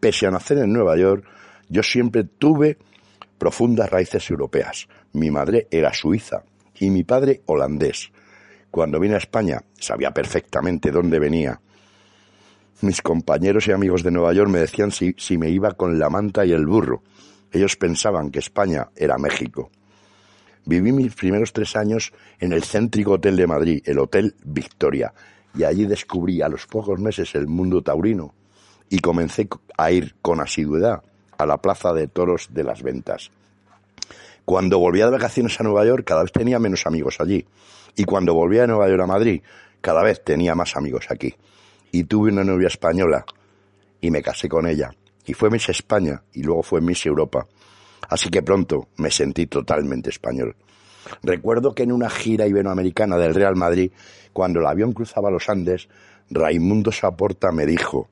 pese 0.00 0.26
a 0.26 0.30
nacer 0.30 0.58
en 0.58 0.72
Nueva 0.72 0.96
York, 0.96 1.24
yo 1.68 1.82
siempre 1.82 2.24
tuve 2.24 2.78
profundas 3.38 3.90
raíces 3.90 4.30
europeas. 4.30 4.88
Mi 5.12 5.30
madre 5.30 5.68
era 5.70 5.92
suiza 5.92 6.44
y 6.78 6.90
mi 6.90 7.04
padre 7.04 7.42
holandés. 7.46 8.10
Cuando 8.70 8.98
vine 8.98 9.14
a 9.14 9.18
España 9.18 9.62
sabía 9.78 10.12
perfectamente 10.12 10.90
dónde 10.90 11.18
venía. 11.18 11.60
Mis 12.80 13.02
compañeros 13.02 13.68
y 13.68 13.72
amigos 13.72 14.02
de 14.02 14.10
Nueva 14.10 14.32
York 14.32 14.50
me 14.50 14.58
decían 14.58 14.90
si, 14.90 15.14
si 15.18 15.38
me 15.38 15.50
iba 15.50 15.72
con 15.72 15.98
la 15.98 16.10
manta 16.10 16.44
y 16.44 16.52
el 16.52 16.66
burro. 16.66 17.02
Ellos 17.52 17.76
pensaban 17.76 18.30
que 18.30 18.38
España 18.38 18.88
era 18.96 19.18
México. 19.18 19.70
Viví 20.64 20.92
mis 20.92 21.14
primeros 21.14 21.52
tres 21.52 21.76
años 21.76 22.12
en 22.38 22.52
el 22.52 22.62
céntrico 22.62 23.12
hotel 23.12 23.36
de 23.36 23.46
Madrid, 23.46 23.82
el 23.84 23.98
Hotel 23.98 24.34
Victoria, 24.44 25.12
y 25.54 25.64
allí 25.64 25.86
descubrí 25.86 26.40
a 26.42 26.48
los 26.48 26.66
pocos 26.66 26.98
meses 26.98 27.34
el 27.34 27.46
mundo 27.46 27.82
taurino 27.82 28.34
y 28.88 28.98
comencé 29.00 29.48
a 29.76 29.90
ir 29.90 30.14
con 30.22 30.40
asiduidad 30.40 31.02
a 31.38 31.46
la 31.46 31.58
Plaza 31.58 31.92
de 31.92 32.08
Toros 32.08 32.48
de 32.50 32.64
las 32.64 32.82
Ventas. 32.82 33.30
Cuando 34.44 34.78
volvía 34.78 35.06
de 35.06 35.12
vacaciones 35.12 35.58
a 35.60 35.64
Nueva 35.64 35.84
York, 35.84 36.04
cada 36.06 36.22
vez 36.22 36.32
tenía 36.32 36.58
menos 36.58 36.86
amigos 36.86 37.16
allí. 37.20 37.46
Y 37.96 38.04
cuando 38.04 38.34
volvía 38.34 38.62
de 38.62 38.68
Nueva 38.68 38.88
York 38.88 39.02
a 39.02 39.06
Madrid, 39.06 39.42
cada 39.80 40.02
vez 40.02 40.22
tenía 40.24 40.54
más 40.54 40.76
amigos 40.76 41.06
aquí. 41.10 41.34
Y 41.90 42.04
tuve 42.04 42.30
una 42.30 42.44
novia 42.44 42.68
española 42.68 43.24
y 44.00 44.10
me 44.10 44.22
casé 44.22 44.48
con 44.48 44.66
ella. 44.66 44.94
Y 45.24 45.34
fue 45.34 45.50
Miss 45.50 45.68
España 45.68 46.22
y 46.32 46.42
luego 46.42 46.62
fue 46.62 46.80
Miss 46.80 47.06
Europa. 47.06 47.46
Así 48.12 48.28
que 48.28 48.42
pronto 48.42 48.88
me 48.98 49.10
sentí 49.10 49.46
totalmente 49.46 50.10
español. 50.10 50.54
Recuerdo 51.22 51.74
que 51.74 51.84
en 51.84 51.92
una 51.92 52.10
gira 52.10 52.46
iberoamericana 52.46 53.16
del 53.16 53.34
Real 53.34 53.56
Madrid, 53.56 53.90
cuando 54.34 54.60
el 54.60 54.66
avión 54.66 54.92
cruzaba 54.92 55.30
los 55.30 55.48
Andes, 55.48 55.88
Raimundo 56.28 56.92
Saporta 56.92 57.52
me 57.52 57.64
dijo, 57.64 58.10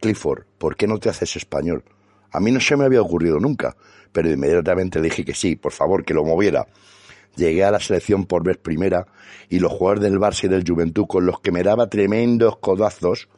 Clifford, 0.00 0.44
¿por 0.56 0.76
qué 0.76 0.86
no 0.86 0.96
te 0.96 1.10
haces 1.10 1.36
español? 1.36 1.84
A 2.30 2.40
mí 2.40 2.50
no 2.52 2.58
se 2.58 2.74
me 2.74 2.86
había 2.86 3.02
ocurrido 3.02 3.38
nunca, 3.38 3.76
pero 4.12 4.30
inmediatamente 4.30 5.02
dije 5.02 5.26
que 5.26 5.34
sí, 5.34 5.56
por 5.56 5.72
favor, 5.72 6.06
que 6.06 6.14
lo 6.14 6.24
moviera. 6.24 6.66
Llegué 7.36 7.64
a 7.64 7.70
la 7.70 7.80
selección 7.80 8.24
por 8.24 8.42
vez 8.42 8.56
primera 8.56 9.06
y 9.50 9.58
los 9.58 9.72
jugadores 9.72 10.04
del 10.04 10.18
Barça 10.18 10.44
y 10.44 10.48
del 10.48 10.64
Juventud, 10.66 11.04
con 11.06 11.26
los 11.26 11.38
que 11.40 11.52
me 11.52 11.62
daba 11.62 11.90
tremendos 11.90 12.56
codazos, 12.60 13.28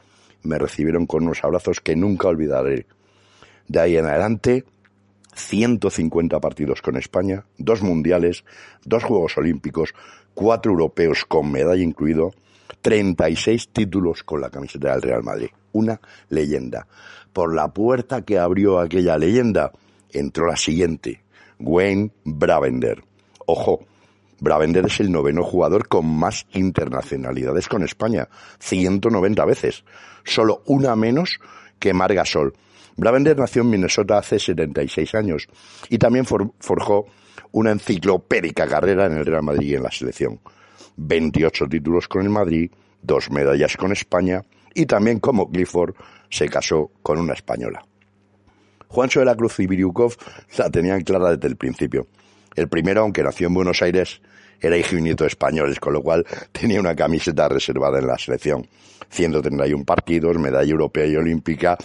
me 0.45 0.57
recibieron 0.57 1.07
con 1.07 1.25
unos 1.25 1.43
abrazos 1.43 1.81
que 1.81 1.97
nunca 1.97 2.29
olvidaré. 2.29 2.87
De 3.67 3.81
ahí 3.81 3.97
en 3.97 4.05
adelante 4.05 4.65
150 5.35 6.41
partidos 6.41 6.83
con 6.83 6.97
España, 6.97 7.45
dos 7.59 7.83
mundiales, 7.83 8.45
dos 8.85 9.05
Juegos 9.05 9.37
Olímpicos, 9.39 9.95
cuatro 10.35 10.73
europeos 10.73 11.25
con 11.27 11.51
medalla 11.51 11.83
incluido, 11.83 12.33
36 12.83 13.69
títulos 13.69 14.23
con 14.23 14.41
la 14.41 14.51
camiseta 14.51 14.93
del 14.93 15.03
Real 15.03 15.23
Madrid. 15.23 15.49
Una 15.73 16.01
leyenda. 16.29 16.87
Por 17.33 17.55
la 17.55 17.69
puerta 17.69 18.23
que 18.23 18.39
abrió 18.39 18.79
aquella 18.79 19.19
leyenda 19.19 19.73
entró 20.11 20.47
la 20.47 20.57
siguiente, 20.57 21.23
Wayne 21.59 22.11
Bravender. 22.25 23.03
Ojo, 23.47 23.81
Bravender 24.41 24.87
es 24.87 25.01
el 25.01 25.11
noveno 25.11 25.43
jugador 25.43 25.89
con 25.89 26.07
más 26.07 26.47
internacionalidades 26.53 27.69
con 27.69 27.83
España, 27.83 28.29
190 28.59 29.45
veces, 29.45 29.85
solo 30.25 30.63
una 30.67 30.97
menos 30.97 31.41
que 31.79 31.95
Margasol, 31.95 32.55
Bravender 32.97 33.37
nació 33.37 33.63
en 33.63 33.71
Minnesota 33.71 34.19
hace 34.19 34.39
76 34.39 35.15
años 35.15 35.49
y 35.89 35.99
también 35.99 36.25
forjó 36.27 37.07
una 37.53 37.73
enciclopédica 37.73 38.67
carrera 38.67 39.07
en 39.07 39.19
el 39.19 39.27
Real 39.27 39.43
Madrid 39.43 39.69
y 39.71 39.75
en 39.75 39.83
la 39.83 39.91
selección. 39.91 40.41
28 40.97 41.67
títulos 41.67 42.09
con 42.09 42.23
el 42.23 42.31
Madrid, 42.31 42.71
dos 43.03 43.31
medallas 43.31 43.77
con 43.77 43.93
España 43.93 44.43
y 44.75 44.87
también 44.87 45.21
como 45.21 45.51
Clifford 45.51 45.95
se 46.31 46.49
casó 46.49 46.91
con 47.03 47.19
una 47.19 47.35
española. 47.35 47.85
Juancho 48.89 49.21
de 49.21 49.27
la 49.27 49.35
Cruz 49.35 49.59
y 49.59 49.67
Biriukov 49.67 50.15
la 50.57 50.71
tenían 50.71 51.03
clara 51.03 51.31
desde 51.35 51.49
el 51.49 51.57
principio. 51.57 52.07
El 52.55 52.69
primero, 52.69 53.01
aunque 53.01 53.25
nació 53.25 53.49
en 53.49 53.55
Buenos 53.55 53.83
Aires, 53.83 54.21
era 54.61 54.77
hijo 54.77 54.97
y 54.97 55.03
nieto 55.03 55.25
de 55.25 55.29
españoles, 55.29 55.81
con 55.81 55.93
lo 55.93 56.03
cual 56.03 56.25
tenía 56.53 56.81
una 56.81 56.95
camiseta 56.95 57.49
reservada 57.49 57.99
en 57.99 58.07
la 58.07 58.19
selección. 58.19 58.67
131 59.11 59.85
partidos, 59.85 60.39
medalla 60.39 60.71
europea 60.71 61.07
y 61.07 61.17
olímpica, 61.17 61.77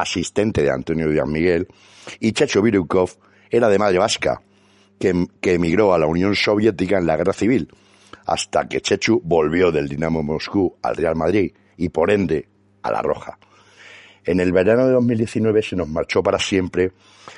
asistente 0.00 0.62
de 0.62 0.70
Antonio 0.70 1.08
Díaz 1.08 1.28
Miguel, 1.28 1.68
y 2.20 2.32
Checho 2.32 2.62
Virukov 2.62 3.10
era 3.50 3.68
de 3.68 3.78
madre 3.78 3.98
vasca, 3.98 4.40
que, 4.98 5.52
emigró 5.52 5.92
a 5.92 5.98
la 5.98 6.06
Unión 6.06 6.34
Soviética 6.34 6.98
en 6.98 7.06
la 7.06 7.16
Guerra 7.16 7.32
Civil, 7.32 7.68
hasta 8.24 8.68
que 8.68 8.80
Chechu 8.80 9.20
volvió 9.24 9.72
del 9.72 9.88
Dinamo 9.88 10.22
Moscú 10.22 10.76
al 10.80 10.96
Real 10.96 11.16
Madrid 11.16 11.52
y 11.76 11.88
por 11.88 12.10
ende 12.10 12.48
a 12.82 12.92
la 12.92 13.02
Roja. 13.02 13.38
En 14.24 14.38
el 14.38 14.52
verano 14.52 14.86
de 14.86 14.92
2019 14.92 15.62
se 15.62 15.76
nos 15.76 15.88
marchó 15.88 16.22
para 16.22 16.38
siempre 16.38 16.92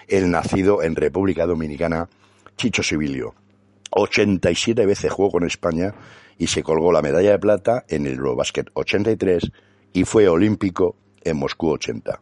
el 0.06 0.30
nacido 0.30 0.82
en 0.82 0.94
República 0.94 1.46
Dominicana 1.46 2.08
Chicho 2.56 2.82
Sibilio. 2.82 3.34
87 3.90 4.84
veces 4.84 5.10
jugó 5.10 5.30
con 5.30 5.46
España 5.46 5.94
y 6.36 6.48
se 6.48 6.62
colgó 6.62 6.92
la 6.92 7.00
medalla 7.00 7.30
de 7.30 7.38
plata 7.38 7.84
en 7.88 8.06
el 8.06 8.14
Eurobasket 8.14 8.70
83 8.74 9.50
y 9.94 10.04
fue 10.04 10.28
olímpico 10.28 10.96
en 11.22 11.38
Moscú 11.38 11.70
80. 11.70 12.20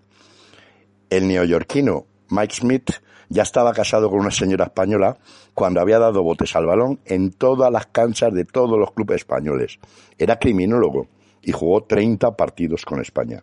El 1.13 1.29
neoyorquino 1.29 2.07
Mike 2.31 2.55
Smith 2.55 2.91
ya 3.29 3.43
estaba 3.43 3.75
casado 3.75 4.09
con 4.09 4.21
una 4.21 4.31
señora 4.31 4.65
española 4.65 5.19
cuando 5.53 5.83
había 5.83 5.99
dado 5.99 6.23
botes 6.23 6.57
al 6.57 6.65
balón 6.65 7.01
en 7.05 7.33
todas 7.33 7.71
las 7.71 7.85
canchas 7.85 8.33
de 8.33 8.47
todos 8.47 8.79
los 8.79 8.93
clubes 8.93 9.17
españoles. 9.17 9.79
Era 10.17 10.39
criminólogo 10.39 11.09
y 11.43 11.53
jugó 11.53 11.83
30 11.83 12.35
partidos 12.35 12.87
con 12.87 12.99
España. 12.99 13.43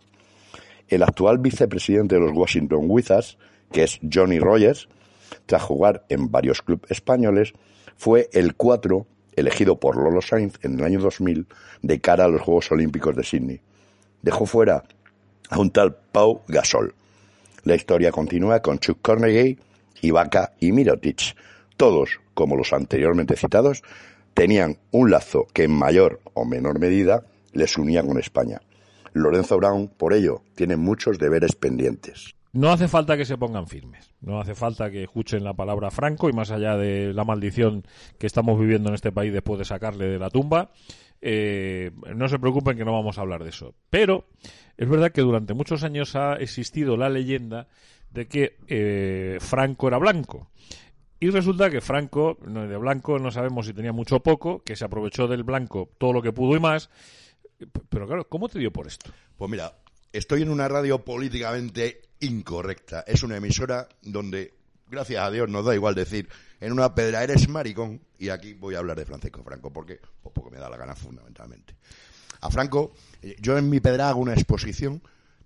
El 0.88 1.04
actual 1.04 1.38
vicepresidente 1.38 2.16
de 2.16 2.22
los 2.22 2.32
Washington 2.36 2.86
Wizards, 2.88 3.38
que 3.72 3.84
es 3.84 4.00
Johnny 4.12 4.40
Rogers, 4.40 4.90
tras 5.46 5.62
jugar 5.62 6.08
en 6.10 6.32
varios 6.32 6.64
clubes 6.64 6.90
españoles, 6.90 7.54
fue 7.98 8.32
el 8.34 8.56
4 8.56 9.06
elegido 9.36 9.80
por 9.80 9.96
Lolo 9.96 10.24
Sainz 10.24 10.56
en 10.64 10.80
el 10.80 10.86
año 10.86 11.02
2000 11.02 11.46
de 11.84 12.02
cara 12.02 12.26
a 12.26 12.30
los 12.30 12.42
Juegos 12.42 12.72
Olímpicos 12.72 13.16
de 13.16 13.24
Sydney. 13.24 13.62
Dejó 14.24 14.48
fuera 14.48 14.86
a 15.52 15.60
un 15.60 15.70
tal 15.70 15.96
Pau 16.12 16.42
Gasol. 16.48 16.96
La 17.70 17.76
historia 17.76 18.12
continúa 18.12 18.64
con 18.64 18.80
Chuck 18.80 18.98
Carnegie, 19.04 19.60
Ibaka 20.02 20.54
y 20.60 20.72
Mirotic. 20.72 21.36
Todos, 21.78 22.20
como 22.34 22.56
los 22.56 22.74
anteriormente 22.74 23.36
citados, 23.36 23.84
tenían 24.34 24.80
un 24.90 25.12
lazo 25.12 25.46
que 25.54 25.66
en 25.66 25.74
mayor 25.74 26.20
o 26.34 26.46
menor 26.46 26.80
medida 26.80 27.26
les 27.54 27.78
unía 27.78 28.02
con 28.02 28.18
España. 28.18 28.60
Lorenzo 29.14 29.58
Brown, 29.58 29.88
por 29.88 30.14
ello, 30.14 30.42
tiene 30.56 30.78
muchos 30.78 31.20
deberes 31.20 31.54
pendientes. 31.54 32.34
No 32.54 32.72
hace 32.72 32.88
falta 32.88 33.16
que 33.16 33.26
se 33.26 33.38
pongan 33.38 33.68
firmes, 33.68 34.16
no 34.20 34.42
hace 34.42 34.56
falta 34.56 34.90
que 34.90 35.04
escuchen 35.04 35.44
la 35.44 35.54
palabra 35.54 35.92
Franco 35.92 36.28
y 36.28 36.34
más 36.34 36.50
allá 36.50 36.76
de 36.76 37.14
la 37.14 37.24
maldición 37.24 37.84
que 38.18 38.26
estamos 38.26 38.60
viviendo 38.60 38.90
en 38.90 38.96
este 38.96 39.12
país 39.12 39.32
después 39.32 39.60
de 39.60 39.66
sacarle 39.66 40.08
de 40.08 40.18
la 40.18 40.32
tumba, 40.32 40.72
eh, 41.22 41.92
no 42.16 42.28
se 42.30 42.40
preocupen 42.40 42.78
que 42.78 42.86
no 42.86 42.94
vamos 42.94 43.18
a 43.18 43.22
hablar 43.22 43.44
de 43.44 43.50
eso. 43.50 43.76
Pero 43.90 44.26
es 44.78 44.88
verdad 44.88 45.12
que 45.12 45.22
durante 45.22 45.54
muchos 45.54 45.84
años 45.84 46.16
ha 46.16 46.36
existido 46.36 46.98
la 46.98 47.10
leyenda 47.10 47.68
de 48.12 48.28
que 48.28 48.58
eh, 48.68 49.38
Franco 49.40 49.88
era 49.88 49.98
blanco. 49.98 50.50
Y 51.20 51.30
resulta 51.32 51.70
que 51.70 51.82
Franco, 51.82 52.38
de 52.42 52.78
blanco 52.78 53.20
no 53.20 53.30
sabemos 53.30 53.66
si 53.66 53.74
tenía 53.74 53.92
mucho 53.92 54.18
o 54.18 54.24
poco, 54.24 54.64
que 54.64 54.78
se 54.78 54.86
aprovechó 54.86 55.28
del 55.28 55.44
blanco 55.44 55.90
todo 55.98 56.14
lo 56.14 56.22
que 56.22 56.32
pudo 56.32 56.56
y 56.56 56.62
más. 56.62 56.90
Pero 57.90 58.08
claro, 58.08 58.28
¿cómo 58.30 58.48
te 58.48 58.58
dio 58.58 58.72
por 58.72 58.88
esto? 58.88 59.12
Pues 59.36 59.52
mira, 59.52 59.74
estoy 60.14 60.44
en 60.44 60.50
una 60.50 60.70
radio 60.70 61.04
políticamente 61.04 62.02
incorrecta. 62.22 63.04
Es 63.06 63.24
una 63.24 63.36
emisora 63.36 63.90
donde, 64.02 64.54
gracias 64.90 65.22
a 65.22 65.30
Dios, 65.30 65.50
nos 65.50 65.66
da 65.66 65.76
igual 65.76 65.94
decir, 65.94 66.30
en 66.60 66.72
una 66.72 66.94
pedra 66.94 67.24
eres 67.24 67.48
maricón, 67.48 68.02
y 68.18 68.30
aquí 68.30 68.54
voy 68.54 68.76
a 68.76 68.80
hablar 68.80 68.98
de 68.98 69.06
Francisco 69.06 69.44
Franco, 69.44 69.72
porque, 69.72 70.00
pues 70.22 70.52
me 70.52 70.58
da 70.58 70.70
la 70.70 70.78
gana 70.78 70.96
fundamentalmente. 70.96 71.76
A 72.42 72.50
Franco, 72.50 72.94
eh, 73.22 73.36
yo 73.40 73.58
en 73.58 73.70
mi 73.70 73.80
pedra 73.80 74.10
hago 74.10 74.20
una 74.20 74.34
exposición, 74.34 75.02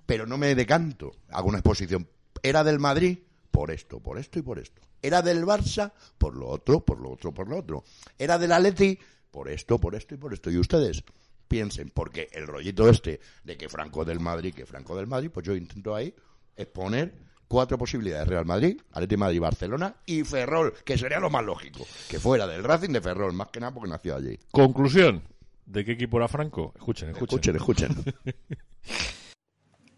pero 0.05 0.25
no 0.25 0.37
me 0.37 0.53
decanto, 0.55 1.15
hago 1.29 1.49
una 1.49 1.59
exposición. 1.59 2.07
Era 2.41 2.63
del 2.63 2.79
Madrid 2.79 3.19
por 3.51 3.71
esto, 3.71 3.99
por 3.99 4.17
esto 4.17 4.39
y 4.39 4.41
por 4.41 4.59
esto. 4.59 4.81
Era 5.01 5.21
del 5.21 5.45
Barça 5.45 5.91
por 6.17 6.35
lo 6.35 6.47
otro, 6.47 6.83
por 6.83 6.99
lo 6.99 7.11
otro, 7.11 7.33
por 7.33 7.47
lo 7.47 7.57
otro. 7.57 7.83
Era 8.17 8.37
del 8.37 8.51
Atleti 8.51 8.97
por 9.31 9.49
esto, 9.49 9.79
por 9.79 9.95
esto 9.95 10.15
y 10.15 10.17
por 10.17 10.33
esto. 10.33 10.49
Y 10.49 10.57
ustedes 10.57 11.03
piensen, 11.47 11.91
porque 11.93 12.29
el 12.31 12.47
rollito 12.47 12.89
este 12.89 13.19
de 13.43 13.57
que 13.57 13.69
Franco 13.69 14.05
del 14.05 14.19
Madrid, 14.19 14.53
que 14.53 14.65
Franco 14.65 14.95
del 14.95 15.07
Madrid, 15.07 15.29
pues 15.31 15.45
yo 15.45 15.55
intento 15.55 15.95
ahí 15.95 16.13
exponer 16.55 17.13
cuatro 17.53 17.77
posibilidades. 17.77 18.27
Real 18.27 18.45
Madrid, 18.45 18.81
Atleti 18.93 19.15
Madrid, 19.15 19.39
Barcelona 19.39 19.93
y 20.07 20.23
Ferrol, 20.23 20.73
que 20.83 20.97
sería 20.97 21.19
lo 21.19 21.29
más 21.29 21.45
lógico. 21.45 21.85
Que 22.09 22.19
fuera 22.19 22.47
del 22.47 22.63
Racing 22.63 22.89
de 22.89 22.99
Ferrol, 22.99 23.31
más 23.31 23.49
que 23.49 23.59
nada 23.59 23.71
porque 23.71 23.91
nació 23.91 24.15
allí. 24.15 24.39
Conclusión. 24.49 25.21
¿De 25.63 25.85
qué 25.85 25.91
equipo 25.91 26.17
era 26.17 26.27
Franco? 26.27 26.73
Escuchen, 26.75 27.11
escuchen. 27.11 27.55
Escuchen, 27.55 27.91
escuchen. 27.91 28.15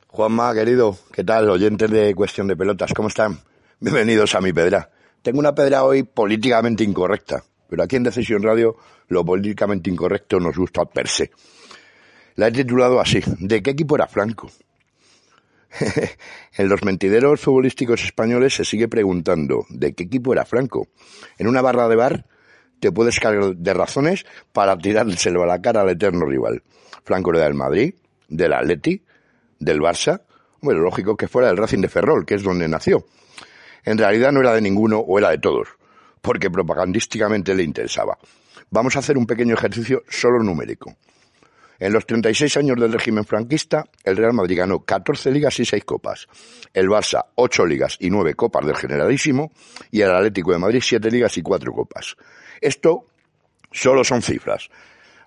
Juanma, 0.08 0.54
querido, 0.54 0.98
¿qué 1.14 1.24
tal? 1.24 1.50
Oyentes 1.50 1.90
de 1.90 2.14
Cuestión 2.14 2.48
de 2.48 2.58
Pelotas, 2.58 2.94
¿cómo 2.94 3.08
están? 3.08 3.40
Bienvenidos 3.80 4.36
a 4.36 4.42
mi 4.42 4.52
pedra. 4.52 4.90
Tengo 5.22 5.40
una 5.40 5.56
pedra 5.56 5.86
hoy 5.86 6.04
políticamente 6.04 6.84
incorrecta, 6.84 7.42
pero 7.70 7.84
aquí 7.84 7.96
en 7.96 8.04
Decisión 8.04 8.44
Radio 8.44 8.76
lo 9.08 9.24
políticamente 9.24 9.90
incorrecto 9.90 10.42
nos 10.42 10.58
gusta 10.58 10.84
per 10.84 11.08
se. 11.08 11.32
La 12.36 12.50
he 12.50 12.52
titulado 12.52 13.00
así, 13.00 13.22
¿de 13.40 13.64
qué 13.64 13.72
equipo 13.72 13.96
era 13.96 14.08
Franco? 14.08 14.52
en 16.58 16.70
los 16.70 16.84
mentideros 16.84 17.42
futbolísticos 17.42 18.04
españoles 18.04 18.56
se 18.56 18.66
sigue 18.66 18.88
preguntando, 18.88 19.66
¿de 19.70 19.94
qué 19.94 20.04
equipo 20.04 20.34
era 20.34 20.46
Franco? 20.46 20.88
En 21.38 21.48
una 21.48 21.62
barra 21.62 21.88
de 21.88 21.96
bar 21.96 22.26
te 22.80 22.92
puedes 22.92 23.20
cargar 23.20 23.56
de 23.56 23.74
razones 23.74 24.26
para 24.54 24.78
tirárselo 24.78 25.44
a 25.44 25.48
la 25.48 25.62
cara 25.62 25.82
al 25.82 25.90
eterno 25.90 26.26
rival. 26.26 26.64
Franco 27.04 27.34
era 27.34 27.46
del 27.46 27.54
Madrid, 27.54 27.94
del 28.28 28.54
Atleti, 28.54 29.04
del 29.60 29.80
Barça, 29.80 30.22
bueno, 30.62 30.82
lógico 30.82 31.16
que 31.16 31.28
fuera 31.28 31.48
del 31.48 31.58
Racing 31.58 31.82
de 31.82 31.90
Ferrol, 31.90 32.26
que 32.26 32.36
es 32.36 32.44
donde 32.44 32.68
nació. 32.68 33.06
En 33.84 33.98
realidad 33.98 34.32
no 34.32 34.40
era 34.40 34.54
de 34.54 34.62
ninguno 34.62 35.00
o 35.00 35.20
era 35.20 35.30
de 35.30 35.38
todos, 35.38 35.68
porque 36.22 36.50
propagandísticamente 36.50 37.54
le 37.54 37.64
interesaba. 37.64 38.18
Vamos 38.72 38.96
a 38.96 39.00
hacer 39.00 39.18
un 39.18 39.28
pequeño 39.28 39.54
ejercicio 39.54 40.04
solo 40.10 40.42
numérico. 40.42 40.96
En 41.80 41.94
los 41.94 42.06
36 42.06 42.58
años 42.58 42.80
del 42.80 42.94
régimen 42.94 43.26
franquista, 43.26 43.86
el 44.04 44.18
Real 44.18 44.34
Madrid 44.34 44.58
ganó 44.58 44.80
14 44.80 45.32
ligas 45.32 45.60
y 45.60 45.66
6 45.66 45.84
copas. 45.84 46.28
El 46.74 46.88
Barça 46.88 47.26
8 47.36 47.66
ligas 47.66 47.98
y 48.00 48.10
9 48.10 48.34
copas 48.36 48.66
del 48.66 48.76
Generalísimo 48.76 49.52
y 49.92 50.02
el 50.02 50.12
Atlético 50.12 50.52
de 50.52 50.60
Madrid 50.60 50.82
7 50.84 51.10
ligas 51.12 51.38
y 51.38 51.42
4 51.42 51.74
copas. 51.74 52.16
Esto 52.62 53.06
solo 53.72 54.04
son 54.04 54.22
cifras. 54.22 54.70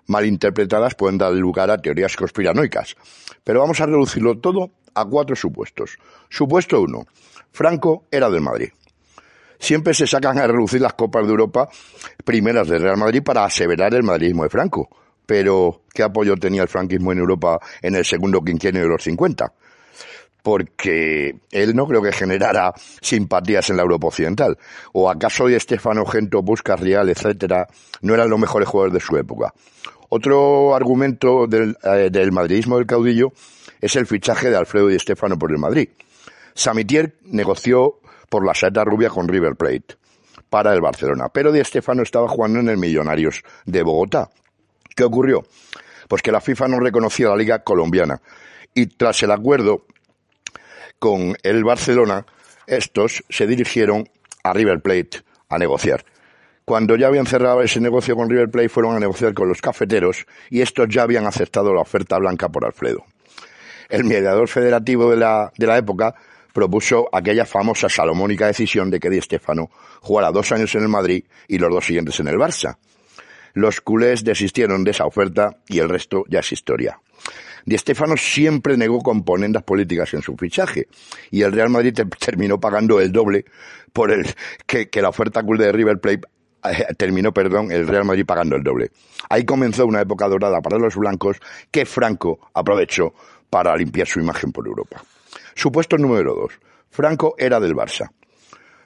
Malinterpretadas 0.07 0.95
pueden 0.95 1.19
dar 1.19 1.31
lugar 1.33 1.69
a 1.69 1.77
teorías 1.77 2.15
conspiranoicas. 2.15 2.95
Pero 3.43 3.59
vamos 3.59 3.79
a 3.79 3.85
reducirlo 3.85 4.39
todo 4.39 4.71
a 4.95 5.05
cuatro 5.05 5.35
supuestos. 5.35 5.97
Supuesto 6.29 6.81
1. 6.81 7.05
Franco 7.51 8.05
era 8.09 8.29
del 8.29 8.41
Madrid. 8.41 8.69
Siempre 9.59 9.93
se 9.93 10.07
sacan 10.07 10.39
a 10.39 10.47
reducir 10.47 10.81
las 10.81 10.93
Copas 10.93 11.25
de 11.25 11.31
Europa 11.31 11.69
primeras 12.23 12.67
del 12.67 12.81
Real 12.81 12.97
Madrid 12.97 13.21
para 13.21 13.43
aseverar 13.43 13.93
el 13.93 14.03
madridismo 14.03 14.43
de 14.43 14.49
Franco. 14.49 14.89
Pero, 15.29 15.83
¿qué 15.93 16.01
apoyo 16.01 16.35
tenía 16.37 16.63
el 16.63 16.67
franquismo 16.67 17.11
en 17.11 17.19
Europa 17.19 17.59
en 17.83 17.93
el 17.93 18.03
segundo 18.03 18.41
quinquenio 18.41 18.81
de 18.81 18.87
los 18.87 19.03
50? 19.03 19.53
Porque 20.41 21.35
él 21.51 21.75
no 21.75 21.85
creo 21.85 22.01
que 22.01 22.11
generara 22.11 22.73
simpatías 22.99 23.69
en 23.69 23.77
la 23.77 23.83
Europa 23.83 24.07
Occidental. 24.07 24.57
¿O 24.91 25.07
acaso 25.07 25.47
Estefano 25.47 26.03
Gento, 26.07 26.41
Buscas 26.41 26.79
Real, 26.79 27.09
etcétera, 27.09 27.67
no 28.01 28.15
eran 28.15 28.27
los 28.27 28.39
mejores 28.39 28.67
jugadores 28.67 28.95
de 28.95 29.01
su 29.01 29.17
época? 29.17 29.53
Otro 30.09 30.73
argumento 30.73 31.45
del, 31.45 31.77
eh, 31.83 32.09
del 32.11 32.31
madridismo 32.31 32.77
del 32.77 32.87
caudillo 32.87 33.31
es 33.81 33.95
el 33.97 34.07
fichaje 34.07 34.49
de 34.49 34.57
Alfredo 34.57 34.89
y 34.89 34.95
Estefano 34.95 35.37
por 35.37 35.51
el 35.51 35.59
Madrid. 35.59 35.89
Samitier 36.55 37.17
negoció 37.25 37.99
por 38.29 38.43
la 38.43 38.55
seta 38.55 38.83
rubia 38.83 39.09
con 39.09 39.27
River 39.27 39.55
Plate 39.55 39.95
para 40.49 40.73
el 40.73 40.81
Barcelona, 40.81 41.29
pero 41.29 41.51
Di 41.51 41.63
Stefano 41.63 42.01
estaba 42.01 42.27
jugando 42.27 42.61
en 42.61 42.69
el 42.69 42.77
Millonarios 42.77 43.43
de 43.67 43.83
Bogotá. 43.83 44.31
¿Qué 44.99 45.05
ocurrió? 45.05 45.45
Pues 46.09 46.21
que 46.21 46.29
la 46.29 46.41
FIFA 46.41 46.67
no 46.67 46.81
reconocía 46.81 47.29
la 47.29 47.37
liga 47.37 47.63
colombiana 47.63 48.21
y 48.73 48.87
tras 48.87 49.23
el 49.23 49.31
acuerdo 49.31 49.85
con 50.99 51.37
el 51.41 51.63
Barcelona, 51.63 52.25
estos 52.67 53.23
se 53.29 53.47
dirigieron 53.47 54.09
a 54.43 54.51
River 54.51 54.81
Plate 54.81 55.21
a 55.47 55.57
negociar. 55.57 56.03
Cuando 56.65 56.97
ya 56.97 57.07
habían 57.07 57.27
cerrado 57.27 57.61
ese 57.61 57.79
negocio 57.79 58.13
con 58.17 58.29
River 58.29 58.51
Plate, 58.51 58.67
fueron 58.67 58.93
a 58.93 58.99
negociar 58.99 59.33
con 59.33 59.47
los 59.47 59.61
cafeteros 59.61 60.25
y 60.49 60.59
estos 60.59 60.89
ya 60.89 61.03
habían 61.03 61.25
aceptado 61.25 61.73
la 61.73 61.79
oferta 61.79 62.17
blanca 62.17 62.49
por 62.49 62.65
Alfredo. 62.65 63.05
El 63.87 64.03
mediador 64.03 64.49
federativo 64.49 65.09
de 65.09 65.15
la, 65.15 65.53
de 65.57 65.65
la 65.65 65.77
época 65.77 66.13
propuso 66.51 67.07
aquella 67.13 67.45
famosa 67.45 67.87
salomónica 67.87 68.47
decisión 68.47 68.89
de 68.89 68.99
que 68.99 69.09
Di 69.09 69.21
Stefano 69.21 69.71
jugara 70.01 70.29
dos 70.33 70.51
años 70.51 70.75
en 70.75 70.81
el 70.81 70.89
Madrid 70.89 71.23
y 71.47 71.57
los 71.57 71.71
dos 71.71 71.85
siguientes 71.85 72.19
en 72.19 72.27
el 72.27 72.35
Barça. 72.35 72.75
Los 73.53 73.81
culés 73.81 74.23
desistieron 74.23 74.83
de 74.83 74.91
esa 74.91 75.05
oferta 75.05 75.57
y 75.67 75.79
el 75.79 75.89
resto 75.89 76.23
ya 76.27 76.39
es 76.39 76.51
historia. 76.51 76.99
Di 77.65 77.77
Stefano 77.77 78.15
siempre 78.17 78.77
negó 78.77 78.99
componendas 78.99 79.63
políticas 79.63 80.13
en 80.13 80.21
su 80.21 80.35
fichaje 80.35 80.87
y 81.29 81.41
el 81.41 81.51
Real 81.51 81.69
Madrid 81.69 81.93
terminó 82.19 82.59
pagando 82.59 82.99
el 82.99 83.11
doble 83.11 83.45
por 83.93 84.11
el 84.11 84.25
que, 84.65 84.89
que 84.89 85.01
la 85.01 85.09
oferta 85.09 85.43
culé 85.43 85.65
de 85.65 85.71
River 85.71 85.99
Plate 85.99 86.21
eh, 86.63 86.87
terminó, 86.97 87.33
perdón, 87.33 87.71
el 87.71 87.87
Real 87.87 88.05
Madrid 88.05 88.25
pagando 88.25 88.55
el 88.55 88.63
doble. 88.63 88.91
Ahí 89.29 89.45
comenzó 89.45 89.85
una 89.85 90.01
época 90.01 90.27
dorada 90.27 90.61
para 90.61 90.77
los 90.77 90.95
blancos 90.95 91.37
que 91.71 91.85
Franco 91.85 92.39
aprovechó 92.53 93.13
para 93.49 93.75
limpiar 93.75 94.07
su 94.07 94.19
imagen 94.19 94.51
por 94.51 94.67
Europa. 94.67 95.03
Supuesto 95.55 95.97
número 95.97 96.35
dos. 96.35 96.53
Franco 96.89 97.35
era 97.37 97.59
del 97.59 97.75
Barça. 97.75 98.09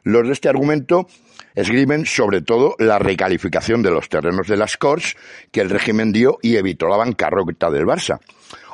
Los 0.04 0.28
de 0.28 0.34
este 0.34 0.50
argumento 0.50 1.08
esgrimen 1.56 2.06
sobre 2.06 2.42
todo 2.42 2.76
la 2.80 3.00
recalificación 3.00 3.82
de 3.82 3.92
los 3.92 4.10
terrenos 4.10 4.48
de 4.48 4.58
las 4.58 4.78
Corts 4.78 5.16
que 5.52 5.62
el 5.62 5.70
régimen 5.70 6.12
dio 6.12 6.40
y 6.42 6.58
evitó 6.58 6.88
la 6.88 6.98
bancarrota 6.98 7.70
del 7.70 7.86
Barça, 7.86 8.20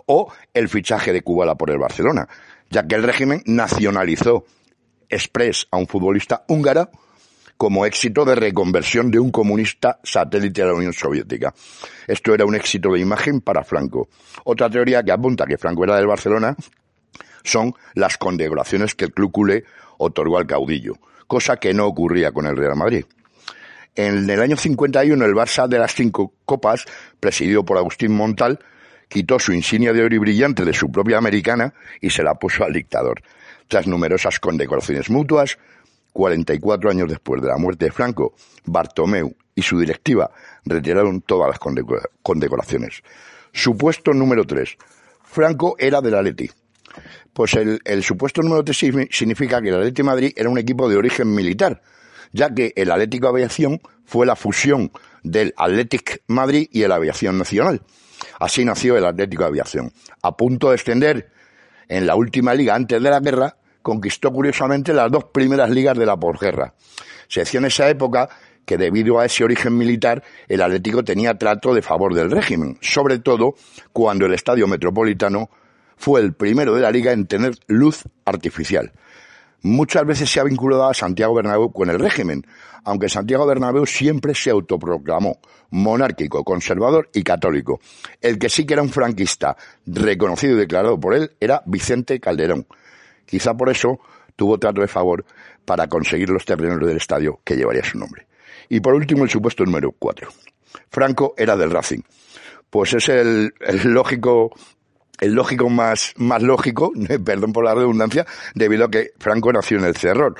o 0.05 0.31
el 0.53 0.69
fichaje 0.69 1.13
de 1.13 1.21
Kubala 1.21 1.55
por 1.55 1.69
el 1.69 1.77
Barcelona, 1.77 2.27
ya 2.69 2.87
que 2.87 2.95
el 2.95 3.03
régimen 3.03 3.43
nacionalizó 3.45 4.45
express 5.07 5.67
a 5.71 5.77
un 5.77 5.87
futbolista 5.87 6.45
húngaro 6.47 6.89
como 7.57 7.85
éxito 7.85 8.23
de 8.23 8.35
reconversión 8.35 9.11
de 9.11 9.19
un 9.19 9.31
comunista 9.31 9.99
satélite 10.01 10.61
de 10.61 10.67
la 10.67 10.73
Unión 10.73 10.93
Soviética. 10.93 11.53
Esto 12.07 12.33
era 12.33 12.45
un 12.45 12.55
éxito 12.55 12.93
de 12.93 13.01
imagen 13.01 13.41
para 13.41 13.65
Franco. 13.65 14.07
Otra 14.45 14.69
teoría 14.69 15.03
que 15.03 15.11
apunta 15.11 15.45
que 15.45 15.57
Franco 15.57 15.83
era 15.83 15.97
del 15.97 16.07
Barcelona 16.07 16.55
son 17.43 17.73
las 17.95 18.17
condecoraciones 18.17 18.95
que 18.95 19.05
el 19.05 19.13
Club 19.13 19.31
Culé 19.31 19.65
otorgó 19.97 20.37
al 20.37 20.47
caudillo, 20.47 20.93
cosa 21.29 21.57
que 21.57 21.75
no 21.75 21.85
ocurría 21.85 22.31
con 22.31 22.47
el 22.47 22.57
Real 22.57 22.75
Madrid. 22.75 23.05
En 23.95 24.27
el 24.27 24.41
año 24.41 24.57
51 24.57 25.23
el 25.23 25.33
Barça 25.35 25.67
de 25.67 25.77
las 25.77 25.93
cinco 25.93 26.33
copas, 26.43 26.85
presidido 27.19 27.63
por 27.63 27.77
Agustín 27.77 28.13
Montal, 28.13 28.59
quitó 29.07 29.37
su 29.37 29.53
insignia 29.53 29.93
de 29.93 30.03
oro 30.03 30.15
y 30.15 30.17
brillante 30.17 30.65
de 30.65 30.73
su 30.73 30.91
propia 30.91 31.19
americana 31.19 31.75
y 32.01 32.09
se 32.09 32.23
la 32.23 32.33
puso 32.33 32.63
al 32.63 32.73
dictador. 32.73 33.21
Tras 33.67 33.85
numerosas 33.85 34.39
condecoraciones 34.39 35.11
mutuas, 35.11 35.59
44 36.13 36.89
años 36.89 37.07
después 37.07 37.43
de 37.43 37.49
la 37.49 37.57
muerte 37.57 37.85
de 37.85 37.91
Franco, 37.91 38.33
Bartomeu 38.65 39.31
y 39.53 39.61
su 39.61 39.79
directiva 39.79 40.31
retiraron 40.65 41.21
todas 41.21 41.47
las 41.47 41.59
condecoraciones. 42.23 43.03
Supuesto 43.53 44.13
número 44.13 44.45
3. 44.45 44.77
Franco 45.23 45.75
era 45.77 46.01
del 46.01 46.15
Atleti, 46.15 46.49
pues 47.33 47.53
el, 47.55 48.03
supuesto 48.03 48.41
número 48.41 48.63
3 48.63 49.09
significa 49.11 49.61
que 49.61 49.69
el 49.69 49.75
Atlético 49.75 50.05
Madrid 50.05 50.33
era 50.35 50.49
un 50.49 50.57
equipo 50.57 50.89
de 50.89 50.97
origen 50.97 51.33
militar, 51.33 51.81
ya 52.31 52.53
que 52.53 52.73
el 52.75 52.91
Atlético 52.91 53.27
Aviación 53.27 53.79
fue 54.05 54.25
la 54.25 54.35
fusión 54.35 54.91
del 55.23 55.53
Athletic 55.57 56.23
Madrid 56.27 56.67
y 56.71 56.83
el 56.83 56.91
Aviación 56.91 57.37
Nacional. 57.37 57.81
Así 58.39 58.65
nació 58.65 58.97
el 58.97 59.05
Atlético 59.05 59.45
Aviación. 59.45 59.91
A 60.21 60.35
punto 60.35 60.69
de 60.69 60.75
extender 60.75 61.29
en 61.87 62.05
la 62.05 62.15
última 62.15 62.53
liga 62.53 62.75
antes 62.75 63.01
de 63.01 63.09
la 63.09 63.19
guerra, 63.19 63.55
conquistó 63.81 64.31
curiosamente 64.31 64.93
las 64.93 65.11
dos 65.11 65.25
primeras 65.25 65.69
ligas 65.69 65.97
de 65.97 66.05
la 66.05 66.17
posguerra. 66.17 66.73
Se 67.27 67.41
decía 67.41 67.59
en 67.59 67.65
esa 67.65 67.89
época 67.89 68.29
que 68.65 68.77
debido 68.77 69.19
a 69.19 69.25
ese 69.25 69.43
origen 69.43 69.75
militar, 69.75 70.23
el 70.47 70.61
Atlético 70.61 71.03
tenía 71.03 71.35
trato 71.37 71.73
de 71.73 71.81
favor 71.81 72.13
del 72.13 72.29
régimen, 72.29 72.77
sobre 72.81 73.19
todo 73.19 73.55
cuando 73.91 74.25
el 74.25 74.33
Estadio 74.33 74.67
Metropolitano 74.67 75.49
fue 75.99 76.21
el 76.21 76.33
primero 76.33 76.73
de 76.73 76.81
la 76.81 76.91
liga 76.91 77.11
en 77.11 77.27
tener 77.27 77.55
luz 77.67 78.03
artificial. 78.23 78.93
Muchas 79.61 80.05
veces 80.05 80.29
se 80.29 80.39
ha 80.39 80.45
vinculado 80.45 80.87
a 80.87 80.93
Santiago 80.93 81.33
Bernabéu 81.35 81.73
con 81.73 81.89
el 81.89 81.99
régimen, 81.99 82.45
aunque 82.85 83.09
Santiago 83.09 83.45
Bernabéu 83.45 83.85
siempre 83.85 84.33
se 84.33 84.49
autoproclamó 84.49 85.39
monárquico, 85.71 86.45
conservador 86.45 87.09
y 87.13 87.21
católico. 87.23 87.81
El 88.21 88.39
que 88.39 88.47
sí 88.47 88.65
que 88.65 88.75
era 88.75 88.81
un 88.81 88.89
franquista, 88.89 89.57
reconocido 89.85 90.55
y 90.55 90.59
declarado 90.59 90.97
por 90.97 91.13
él, 91.13 91.31
era 91.37 91.61
Vicente 91.65 92.21
Calderón. 92.21 92.65
Quizá 93.25 93.53
por 93.53 93.69
eso 93.69 93.99
tuvo 94.37 94.57
trato 94.57 94.79
de 94.79 94.87
favor 94.87 95.25
para 95.65 95.87
conseguir 95.87 96.29
los 96.29 96.45
terrenos 96.45 96.79
del 96.79 96.95
estadio 96.95 97.41
que 97.43 97.57
llevaría 97.57 97.83
su 97.83 97.99
nombre. 97.99 98.25
Y 98.69 98.79
por 98.79 98.93
último, 98.93 99.25
el 99.25 99.29
supuesto 99.29 99.65
número 99.65 99.91
cuatro. 99.91 100.29
Franco 100.89 101.33
era 101.37 101.57
del 101.57 101.71
Racing. 101.71 102.03
Pues 102.69 102.93
es 102.93 103.09
el, 103.09 103.53
el 103.59 103.81
lógico 103.89 104.51
el 105.19 105.33
lógico 105.33 105.69
más, 105.69 106.13
más 106.17 106.41
lógico, 106.41 106.91
perdón 107.25 107.53
por 107.53 107.65
la 107.65 107.75
redundancia, 107.75 108.25
debido 108.55 108.85
a 108.85 108.91
que 108.91 109.11
Franco 109.19 109.51
nació 109.51 109.77
en 109.77 109.85
el 109.85 109.95
Cerrón. 109.95 110.35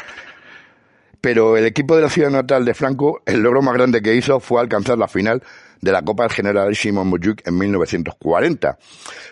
Pero 1.21 1.57
el 1.57 1.65
equipo 1.65 1.95
de 1.95 2.03
la 2.03 2.09
ciudad 2.09 2.29
natal 2.29 2.63
de 2.63 2.73
Franco, 2.73 3.21
el 3.25 3.41
logro 3.41 3.61
más 3.61 3.73
grande 3.73 4.01
que 4.01 4.15
hizo 4.15 4.39
fue 4.39 4.61
alcanzar 4.61 4.97
la 4.97 5.07
final 5.07 5.43
de 5.81 5.91
la 5.91 6.01
Copa 6.01 6.23
del 6.23 6.31
Generalísimo 6.31 7.03
Mojuk 7.03 7.41
en 7.45 7.57
1940. 7.57 8.77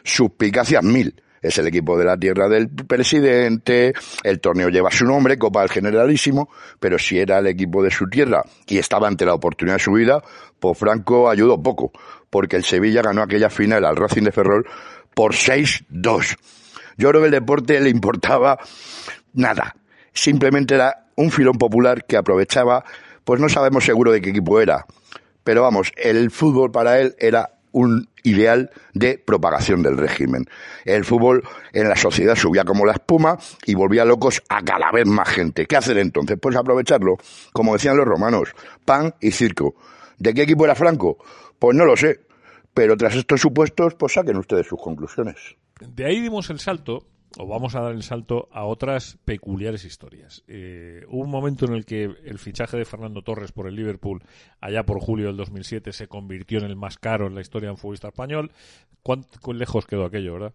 Suspicacias 0.03 0.83
mil. 0.83 1.21
Es 1.41 1.57
el 1.59 1.67
equipo 1.67 1.97
de 1.97 2.03
la 2.03 2.17
tierra 2.17 2.49
del 2.49 2.67
presidente, 2.67 3.93
el 4.23 4.39
torneo 4.39 4.69
lleva 4.69 4.89
su 4.89 5.05
nombre, 5.05 5.37
Copa 5.37 5.61
del 5.61 5.69
Generalísimo, 5.69 6.49
pero 6.79 6.97
si 6.97 7.19
era 7.19 7.37
el 7.37 7.47
equipo 7.47 7.83
de 7.83 7.91
su 7.91 8.09
tierra 8.09 8.43
y 8.65 8.79
estaba 8.79 9.07
ante 9.07 9.23
la 9.23 9.35
oportunidad 9.35 9.77
de 9.77 9.83
su 9.83 9.91
vida, 9.91 10.21
pues 10.59 10.77
Franco 10.77 11.29
ayudó 11.29 11.61
poco, 11.61 11.91
porque 12.31 12.55
el 12.55 12.63
Sevilla 12.63 13.03
ganó 13.03 13.21
aquella 13.21 13.51
final 13.51 13.85
al 13.85 13.95
Racing 13.95 14.23
de 14.23 14.31
Ferrol 14.31 14.65
por 15.17 15.33
6-2. 15.33 16.37
Yo 16.95 17.09
creo 17.09 17.21
que 17.21 17.25
el 17.25 17.31
deporte 17.31 17.79
le 17.79 17.89
importaba 17.89 18.59
nada. 19.33 19.75
Simplemente 20.13 20.75
era 20.75 21.07
un 21.15 21.31
filón 21.31 21.57
popular 21.57 22.05
que 22.05 22.17
aprovechaba, 22.17 22.85
pues 23.23 23.41
no 23.41 23.49
sabemos 23.49 23.83
seguro 23.83 24.11
de 24.11 24.21
qué 24.21 24.29
equipo 24.29 24.61
era. 24.61 24.85
Pero 25.43 25.63
vamos, 25.63 25.91
el 25.95 26.29
fútbol 26.29 26.71
para 26.71 26.99
él 26.99 27.15
era 27.17 27.49
un 27.71 28.07
ideal 28.21 28.69
de 28.93 29.17
propagación 29.17 29.81
del 29.81 29.97
régimen. 29.97 30.45
El 30.85 31.03
fútbol 31.03 31.43
en 31.73 31.89
la 31.89 31.95
sociedad 31.95 32.35
subía 32.35 32.63
como 32.63 32.85
la 32.85 32.93
espuma 32.93 33.39
y 33.65 33.73
volvía 33.73 34.05
locos 34.05 34.43
a 34.49 34.61
cada 34.61 34.91
vez 34.91 35.07
más 35.07 35.29
gente. 35.29 35.65
¿Qué 35.65 35.77
hacer 35.77 35.97
entonces? 35.97 36.37
Pues 36.39 36.55
aprovecharlo. 36.55 37.17
Como 37.53 37.73
decían 37.73 37.97
los 37.97 38.05
romanos, 38.05 38.49
pan 38.85 39.15
y 39.19 39.31
circo. 39.31 39.73
¿De 40.19 40.35
qué 40.35 40.43
equipo 40.43 40.65
era 40.65 40.75
Franco? 40.75 41.17
Pues 41.57 41.75
no 41.75 41.85
lo 41.85 41.97
sé. 41.97 42.26
Pero 42.77 42.95
tras 42.95 43.15
estos 43.15 43.41
supuestos, 43.41 43.95
pues 43.95 44.13
saquen 44.13 44.37
ustedes 44.37 44.67
sus 44.67 44.79
conclusiones. 44.79 45.35
De 45.81 46.05
ahí 46.05 46.21
dimos 46.21 46.51
el 46.51 46.59
salto, 46.59 47.07
o 47.35 47.47
vamos 47.47 47.73
a 47.73 47.81
dar 47.81 47.91
el 47.91 48.03
salto 48.03 48.49
a 48.51 48.65
otras 48.65 49.17
peculiares 49.25 49.83
historias. 49.83 50.43
Eh, 50.47 51.03
hubo 51.09 51.23
un 51.23 51.31
momento 51.31 51.65
en 51.65 51.73
el 51.73 51.85
que 51.85 52.03
el 52.03 52.37
fichaje 52.37 52.77
de 52.77 52.85
Fernando 52.85 53.23
Torres 53.23 53.51
por 53.51 53.67
el 53.67 53.75
Liverpool, 53.75 54.21
allá 54.61 54.83
por 54.85 54.99
julio 54.99 55.25
del 55.25 55.37
2007, 55.37 55.91
se 55.91 56.07
convirtió 56.07 56.59
en 56.59 56.65
el 56.65 56.75
más 56.75 56.99
caro 56.99 57.25
en 57.25 57.33
la 57.33 57.41
historia 57.41 57.69
de 57.69 57.71
un 57.71 57.77
futbolista 57.79 58.09
español. 58.09 58.51
¿Cuánto 59.01 59.53
lejos 59.53 59.87
quedó 59.87 60.05
aquello, 60.05 60.33
verdad? 60.33 60.53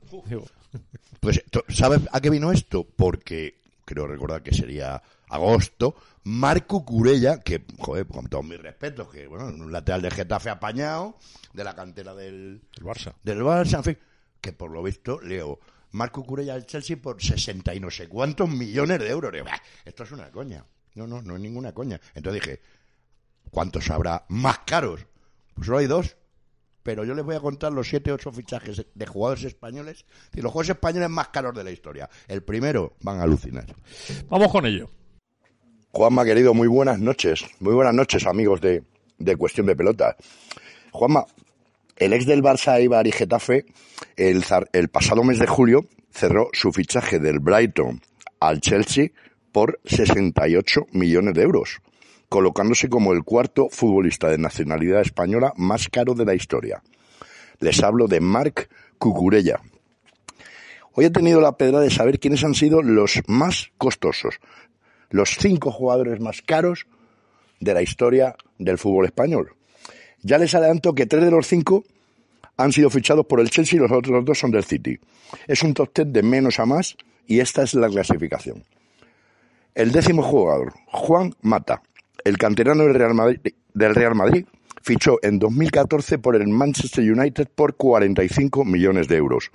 Pues, 1.19 1.45
¿sabes 1.71 2.03
a 2.13 2.21
qué 2.21 2.31
vino 2.31 2.53
esto? 2.53 2.85
Porque 2.85 3.57
creo 3.85 4.07
recordar 4.07 4.45
que 4.45 4.55
sería 4.55 5.03
agosto, 5.33 5.97
Marco 6.25 6.85
Curella, 6.85 7.41
que, 7.41 7.65
joder, 7.79 8.07
con 8.07 8.27
todos 8.27 8.45
mis 8.45 8.61
respetos, 8.61 9.09
que, 9.09 9.27
bueno, 9.27 9.47
un 9.47 9.73
lateral 9.73 10.03
de 10.03 10.11
Getafe 10.11 10.51
apañado, 10.51 11.17
de 11.53 11.65
la 11.65 11.75
cantera 11.75 12.15
del, 12.15 12.63
Barça. 12.81 13.15
Del 13.23 13.43
Barça, 13.43 13.79
en 13.79 13.85
fin, 13.85 13.99
que 14.41 14.53
por 14.53 14.71
lo 14.71 14.83
visto, 14.83 15.21
leo, 15.21 15.59
Marco 15.93 16.23
Curella 16.25 16.55
del 16.55 16.67
Chelsea 16.67 16.97
por 16.97 17.23
60 17.23 17.75
y 17.75 17.81
no 17.81 17.91
sé 17.91 18.09
cuántos 18.09 18.49
millones 18.49 18.99
de 18.99 19.11
euros. 19.11 19.33
esto 19.85 20.05
es 20.05 20.13
una 20.13 20.31
coña. 20.31 20.65
No, 20.95 21.07
no, 21.07 21.23
no 21.23 21.37
es 21.37 21.41
ninguna 21.41 21.73
coña. 21.73 22.01
Entonces 22.15 22.43
dije, 22.43 22.61
¿cuántos 23.51 23.91
habrá 23.91 24.25
más 24.29 24.61
caros? 24.61 25.07
Pues 25.55 25.67
solo 25.67 25.79
hay 25.79 25.87
dos. 25.87 26.17
Pero 26.83 27.05
yo 27.05 27.15
les 27.15 27.25
voy 27.25 27.37
a 27.37 27.41
contar 27.41 27.73
los 27.73 27.89
siete, 27.89 28.11
ocho 28.11 28.33
fichajes 28.33 28.85
de 28.93 29.07
jugadores 29.07 29.45
españoles 29.45 30.05
y 30.35 30.41
los 30.41 30.51
jugadores 30.51 30.71
españoles 30.71 31.11
más 31.11 31.29
caros 31.29 31.55
de 31.55 31.63
la 31.63 31.71
historia. 31.71 32.11
El 32.27 32.43
primero, 32.43 32.97
van 33.03 33.21
a 33.21 33.23
alucinar. 33.23 33.67
Vamos 34.29 34.51
con 34.51 34.67
ello. 34.67 34.91
Juanma, 35.95 36.25
querido, 36.25 36.55
muy 36.55 36.69
buenas 36.69 36.99
noches. 37.01 37.45
Muy 37.61 37.75
buenas 37.75 37.93
noches, 37.93 38.27
amigos 38.27 38.63
de, 38.63 38.83
Cuestión 39.37 39.67
de 39.67 39.77
Pelota. 39.77 40.17
Juanma, 40.91 41.27
el 41.99 42.15
ex 42.15 42.25
del 42.25 42.43
Barça, 42.43 42.83
Ibar 42.83 43.07
y 43.07 43.13
Getafe, 43.13 43.67
el, 44.17 44.43
el 44.73 44.89
pasado 44.89 45.23
mes 45.23 45.39
de 45.39 45.47
julio 45.47 45.85
cerró 46.11 46.49
su 46.55 46.73
fichaje 46.73 47.19
del 47.19 47.41
Brighton 47.41 48.01
al 48.41 48.63
Chelsea 48.63 49.09
por 49.53 49.81
68 49.85 50.87
millones 50.93 51.35
de 51.35 51.43
euros, 51.43 51.83
colocándose 52.31 52.89
como 52.89 53.13
el 53.13 53.23
cuarto 53.23 53.69
futbolista 53.71 54.31
de 54.31 54.39
nacionalidad 54.39 55.03
española 55.03 55.53
más 55.59 55.91
caro 55.91 56.15
de 56.15 56.25
la 56.25 56.35
historia. 56.35 56.83
Les 57.61 57.83
hablo 57.83 58.09
de 58.09 58.21
Marc 58.21 58.71
Cucurella. 58.97 59.61
Hoy 60.95 61.05
he 61.05 61.11
tenido 61.11 61.43
la 61.43 61.59
pedra 61.59 61.81
de 61.81 61.91
saber 61.91 62.19
quiénes 62.19 62.45
han 62.45 62.55
sido 62.55 62.83
los 62.83 63.21
más 63.27 63.73
costosos, 63.77 64.41
los 65.13 65.37
cinco 65.39 65.71
jugadores 65.71 66.21
más 66.21 66.43
caros 66.43 66.87
de 67.61 67.75
la 67.75 67.83
historia 67.83 68.35
del 68.59 68.79
fútbol 68.79 69.05
español. 69.07 69.55
Ya 70.23 70.39
les 70.39 70.55
adelanto 70.55 70.95
que 70.95 71.07
tres 71.07 71.25
de 71.25 71.31
los 71.31 71.47
cinco 71.47 71.85
han 72.57 72.73
sido 72.73 72.91
fichados 72.91 73.27
por 73.27 73.41
el 73.41 73.51
Chelsea 73.51 73.77
y 73.77 73.81
los 73.81 73.93
otros 73.93 74.25
dos 74.25 74.39
son 74.39 74.51
del 74.51 74.65
City. 74.65 74.99
Es 75.47 75.63
un 75.63 75.75
top 75.75 75.93
ten 75.93 76.13
de 76.13 76.23
menos 76.23 76.59
a 76.59 76.67
más 76.67 76.97
y 77.27 77.41
esta 77.41 77.63
es 77.63 77.75
la 77.75 77.89
clasificación. 77.89 78.65
El 79.75 79.93
décimo 79.93 80.23
jugador, 80.23 80.73
Juan 80.87 81.35
Mata, 81.43 81.83
el 82.25 82.39
canterano 82.39 82.85
del 82.85 82.95
Real 82.95 83.15
Madrid, 83.15 83.41
del 83.75 83.95
Real 83.95 84.15
Madrid 84.15 84.47
fichó 84.83 85.19
en 85.23 85.39
2014 85.39 86.19
por 86.19 86.37
el 86.37 86.49
Manchester 86.49 87.11
United 87.11 87.49
por 87.55 87.77
45 87.77 88.65
millones 88.65 89.09
de 89.09 89.17
euros. 89.17 89.51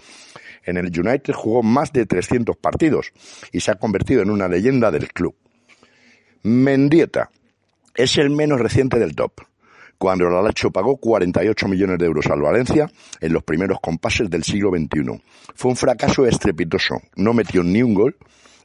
En 0.64 0.78
el 0.78 0.88
United 0.88 1.34
jugó 1.34 1.64
más 1.64 1.94
de 1.94 2.06
300 2.06 2.58
partidos 2.58 3.12
y 3.52 3.60
se 3.60 3.72
ha 3.72 3.76
convertido 3.76 4.22
en 4.22 4.30
una 4.30 4.48
leyenda 4.48 4.92
del 4.92 5.12
club. 5.12 5.36
Mendieta 6.44 7.30
es 7.96 8.18
el 8.18 8.30
menos 8.30 8.60
reciente 8.60 9.00
del 9.00 9.16
top, 9.16 9.42
cuando 9.98 10.28
el 10.28 10.36
Alacho 10.36 10.72
pagó 10.72 10.98
48 10.98 11.68
millones 11.68 11.98
de 11.98 12.06
euros 12.06 12.28
al 12.28 12.42
Valencia 12.42 12.90
en 13.20 13.34
los 13.34 13.44
primeros 13.44 13.80
compases 13.82 14.30
del 14.30 14.44
siglo 14.44 14.70
XXI. 14.70 15.22
Fue 15.56 15.72
un 15.72 15.78
fracaso 15.78 16.26
estrepitoso, 16.26 17.02
no 17.16 17.34
metió 17.34 17.64
ni 17.64 17.82
un 17.82 17.94
gol 17.94 18.18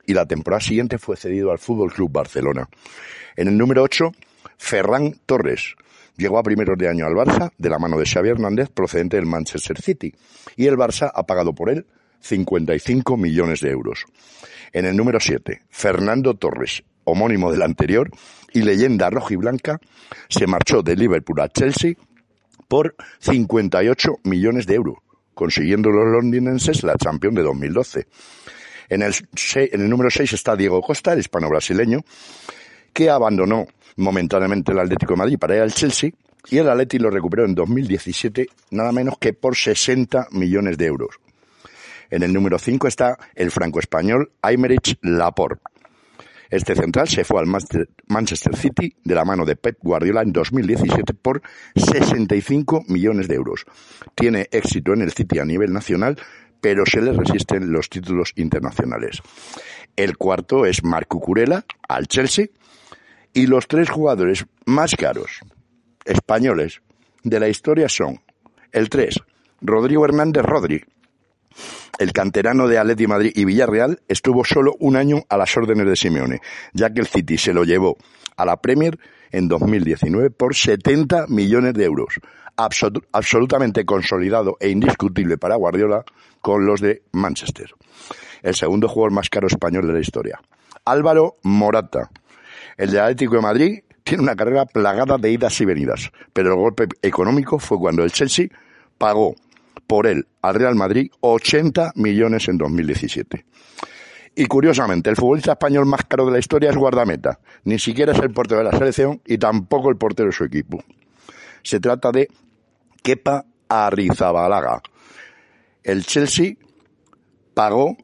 y 0.07 0.15
la 0.15 0.27
temporada 0.27 0.61
siguiente 0.61 0.99
fue 0.99 1.17
cedido 1.17 1.51
al 1.51 1.59
Fútbol 1.59 1.93
Club 1.93 2.13
Barcelona. 2.13 2.69
En 3.37 3.49
el 3.49 3.57
número 3.57 3.83
8, 3.83 4.13
Ferran 4.59 5.19
Torres. 5.25 5.75
Llegó 6.17 6.39
a 6.39 6.43
primeros 6.43 6.77
de 6.77 6.89
año 6.89 7.07
al 7.07 7.15
Barça 7.15 7.53
de 7.57 7.71
la 7.71 7.79
mano 7.79 7.99
de 7.99 8.05
Xavi 8.05 8.29
Hernández 8.29 8.69
procedente 8.69 9.17
del 9.17 9.27
Manchester 9.27 9.81
City 9.81 10.15
y 10.57 10.67
el 10.67 10.77
Barça 10.77 11.11
ha 11.15 11.25
pagado 11.25 11.55
por 11.55 11.71
él 11.71 11.87
55 12.21 13.17
millones 13.17 13.61
de 13.61 13.71
euros. 13.71 14.05
En 14.73 14.85
el 14.85 14.97
número 14.97 15.21
7, 15.21 15.63
Fernando 15.71 16.35
Torres, 16.35 16.85
homónimo 17.05 17.51
del 17.53 17.63
anterior, 17.63 18.11
y 18.53 18.63
leyenda 18.63 19.11
roja 19.11 19.35
y 19.35 19.37
blanca, 19.37 19.81
se 20.29 20.47
marchó 20.47 20.83
de 20.83 20.97
Liverpool 20.97 21.41
a 21.41 21.49
Chelsea 21.49 21.95
por 22.69 22.95
58 23.21 24.21
millones 24.25 24.67
de 24.67 24.75
euros, 24.75 24.97
consiguiendo 25.35 25.91
los 25.91 26.07
londinenses 26.07 26.83
la 26.83 26.97
Champions 26.97 27.37
de 27.37 27.43
2012. 27.43 28.07
En 28.89 29.03
el, 29.03 29.15
en 29.55 29.81
el 29.81 29.89
número 29.89 30.11
6 30.11 30.33
está 30.33 30.55
Diego 30.55 30.83
Costa, 30.83 31.13
el 31.13 31.21
hispano-brasileño, 31.21 32.01
que 32.93 33.09
abandonó 33.09 33.67
momentáneamente 33.97 34.73
el 34.73 34.79
Atlético 34.79 35.15
de 35.15 35.19
Madrid 35.19 35.39
para 35.39 35.57
ir 35.57 35.63
al 35.63 35.73
Chelsea 35.73 36.11
y 36.51 36.59
el 36.59 36.69
Atleti 36.69 36.99
lo 36.99 37.11
recuperó 37.11 37.45
en 37.45 37.55
2017 37.55 38.49
nada 38.71 38.93
menos 38.93 39.17
que 39.19 39.33
por 39.33 39.57
60 39.57 40.29
millones 40.33 40.77
de 40.77 40.87
euros. 40.87 41.17
En 42.11 42.23
el 42.23 42.33
número 42.33 42.59
5 42.59 42.89
está 42.89 43.19
el 43.35 43.51
franco-español 43.51 44.33
Aymerich 44.43 44.99
Laporte, 45.03 45.63
este 46.53 46.75
central 46.75 47.09
se 47.09 47.25
fue 47.25 47.41
al 47.41 47.47
Manchester 48.09 48.55
City 48.55 48.95
de 49.03 49.15
la 49.15 49.25
mano 49.25 49.47
de 49.47 49.57
Pep 49.57 49.79
Guardiola 49.81 50.21
en 50.21 50.35
2017 50.35 51.15
por 51.15 51.41
65 51.75 52.85
millones 52.89 53.27
de 53.27 53.37
euros. 53.37 53.65
Tiene 54.15 54.49
éxito 54.53 54.93
en 54.93 55.01
el 55.01 55.13
City 55.13 55.39
a 55.39 55.47
nivel 55.47 55.73
nacional, 55.73 56.21
pero 56.61 56.85
se 56.85 57.01
le 57.01 57.15
resisten 57.15 57.73
los 57.73 57.89
títulos 57.89 58.35
internacionales. 58.37 59.23
El 59.97 60.19
cuarto 60.19 60.67
es 60.67 60.85
Marco 60.85 61.21
Curela 61.21 61.65
al 61.89 62.07
Chelsea 62.07 62.49
y 63.33 63.47
los 63.47 63.67
tres 63.67 63.89
jugadores 63.89 64.45
más 64.67 64.95
caros 64.95 65.41
españoles 66.05 66.83
de 67.23 67.41
la 67.41 67.49
historia 67.49 67.89
son 67.89 68.21
el 68.73 68.91
3, 68.91 69.21
Rodrigo 69.63 70.05
Hernández 70.05 70.45
Rodri, 70.45 70.85
el 71.99 72.13
canterano 72.13 72.69
de 72.69 72.79
Atleti 72.79 73.07
Madrid 73.07 73.33
y 73.35 73.45
Villarreal, 73.45 74.01
estuvo 74.09 74.45
solo 74.45 74.75
un 74.79 74.97
año 74.97 75.23
a 75.29 75.37
las 75.37 75.57
órdenes 75.57 75.87
de 75.87 75.97
Simeone, 75.97 76.41
ya 76.73 76.93
que 76.93 77.01
el 77.01 77.07
City 77.07 77.39
se 77.39 77.53
lo 77.53 77.65
llevó 77.65 77.97
a 78.37 78.45
la 78.45 78.57
Premier 78.57 78.99
en 79.31 79.49
2019 79.49 80.31
por 80.31 80.55
70 80.55 81.27
millones 81.29 81.75
de 81.75 81.85
euros. 81.85 82.21
absolutamente 82.57 83.87
consolidado 83.87 84.59
e 84.61 84.69
indiscutible 84.69 85.39
para 85.39 85.57
Guardiola 85.57 86.05
con 86.43 86.67
los 86.67 86.81
de 86.81 87.03
Manchester. 87.13 87.71
El 88.43 88.55
segundo 88.55 88.89
jugador 88.89 89.13
más 89.13 89.31
caro 89.31 89.47
español 89.47 89.87
de 89.87 89.95
la 89.95 90.01
historia. 90.01 90.39
Álvaro 90.85 91.37
Morata, 91.43 92.11
el 92.77 92.91
de 92.91 93.01
Atlético 93.01 93.37
de 93.37 93.41
Madrid, 93.41 93.79
tiene 94.05 94.23
una 94.23 94.37
carrera 94.37 94.67
plagada 94.67 95.17
de 95.17 95.31
idas 95.31 95.61
y 95.61 95.65
venidas, 95.65 96.11
pero 96.33 96.51
el 96.51 96.57
golpe 96.57 96.89
económico 97.03 97.59
fue 97.59 97.79
cuando 97.79 98.03
el 98.05 98.13
Chelsea 98.13 98.49
pagó 98.99 99.35
por 99.93 100.07
él 100.07 100.27
al 100.41 100.55
Real 100.55 100.75
Madrid 100.75 101.11
80 101.21 101.93
millones 101.97 102.49
en 102.49 102.57
2017. 102.57 103.45
Y 104.35 104.47
curiosamente, 104.47 105.11
el 105.11 105.17
futbolista 105.17 105.53
español 105.53 105.85
más 105.85 106.07
caro 106.07 106.25
de 106.25 106.33
la 106.33 106.39
historia 106.39 106.71
es 106.71 106.77
guardameta. 106.79 107.41
Ni 107.65 107.79
siquiera 107.79 108.13
es 108.13 108.19
el 108.21 108.31
portero 108.31 108.61
de 108.61 108.71
la 108.73 108.79
selección 108.79 109.21
y 109.27 109.37
tampoco 109.37 109.91
el 109.91 109.99
portero 109.99 110.31
de 110.31 110.33
su 110.33 110.45
equipo. 110.45 110.83
Se 111.63 111.79
trata 111.79 112.11
de 112.11 112.29
Kepa 113.03 113.45
Arrizabalaga. 113.69 114.81
El 115.83 116.07
Chelsea 116.07 116.55
pagó 117.53 117.95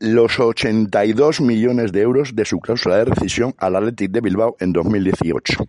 los 0.00 0.40
82 0.40 1.40
millones 1.42 1.92
de 1.92 2.02
euros 2.02 2.34
de 2.34 2.44
su 2.44 2.58
cláusula 2.58 2.96
de 2.96 3.04
rescisión 3.04 3.54
al 3.58 3.76
Athletic 3.76 4.10
de 4.10 4.20
Bilbao 4.20 4.56
en 4.58 4.72
2018. 4.72 5.64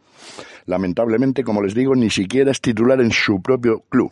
Lamentablemente, 0.66 1.44
como 1.44 1.62
les 1.62 1.76
digo, 1.76 1.94
ni 1.94 2.10
siquiera 2.10 2.50
es 2.50 2.62
titular 2.62 3.00
en 3.00 3.12
su 3.12 3.44
propio 3.44 3.82
club. 3.90 4.12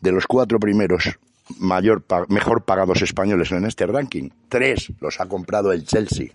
De 0.00 0.12
los 0.12 0.26
cuatro 0.26 0.58
primeros 0.58 1.18
mayor, 1.58 2.04
mejor 2.28 2.64
pagados 2.64 3.02
españoles 3.02 3.52
en 3.52 3.64
este 3.64 3.86
ranking. 3.86 4.30
Tres 4.48 4.92
los 5.00 5.20
ha 5.20 5.26
comprado 5.26 5.72
el 5.72 5.84
Chelsea. 5.84 6.28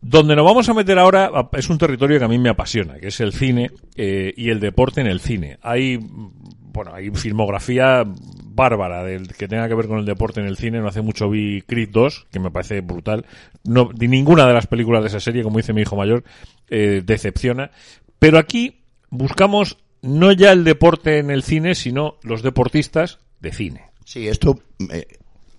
Donde 0.00 0.34
nos 0.34 0.44
vamos 0.44 0.68
a 0.68 0.74
meter 0.74 0.98
ahora 0.98 1.30
es 1.52 1.70
un 1.70 1.78
territorio 1.78 2.18
que 2.18 2.24
a 2.24 2.28
mí 2.28 2.36
me 2.36 2.48
apasiona, 2.48 2.98
que 2.98 3.08
es 3.08 3.20
el 3.20 3.32
cine 3.32 3.70
eh, 3.94 4.34
y 4.36 4.50
el 4.50 4.58
deporte 4.58 5.00
en 5.00 5.06
el 5.06 5.20
cine. 5.20 5.58
Hay, 5.62 5.96
bueno, 5.96 6.92
hay 6.92 7.10
filmografía 7.10 8.02
bárbara 8.04 9.04
del 9.04 9.28
que 9.28 9.46
tenga 9.46 9.68
que 9.68 9.76
ver 9.76 9.86
con 9.86 9.98
el 9.98 10.04
deporte 10.04 10.40
en 10.40 10.46
el 10.46 10.56
cine. 10.56 10.80
No 10.80 10.88
hace 10.88 11.02
mucho 11.02 11.30
vi 11.30 11.62
Creed 11.62 11.90
2, 11.92 12.26
que 12.32 12.40
me 12.40 12.50
parece 12.50 12.80
brutal. 12.80 13.24
No, 13.62 13.90
ninguna 13.96 14.44
de 14.48 14.54
las 14.54 14.66
películas 14.66 15.02
de 15.02 15.08
esa 15.08 15.20
serie, 15.20 15.44
como 15.44 15.58
dice 15.58 15.72
mi 15.72 15.82
hijo 15.82 15.94
mayor, 15.94 16.24
eh, 16.68 17.02
decepciona. 17.04 17.70
Pero 18.18 18.38
aquí 18.38 18.82
buscamos 19.08 19.78
no 20.02 20.32
ya 20.32 20.52
el 20.52 20.64
deporte 20.64 21.18
en 21.18 21.30
el 21.30 21.42
cine, 21.42 21.74
sino 21.74 22.18
los 22.22 22.42
deportistas 22.42 23.18
de 23.40 23.52
cine. 23.52 23.90
Sí, 24.04 24.28
esto 24.28 24.60
eh, 24.90 25.06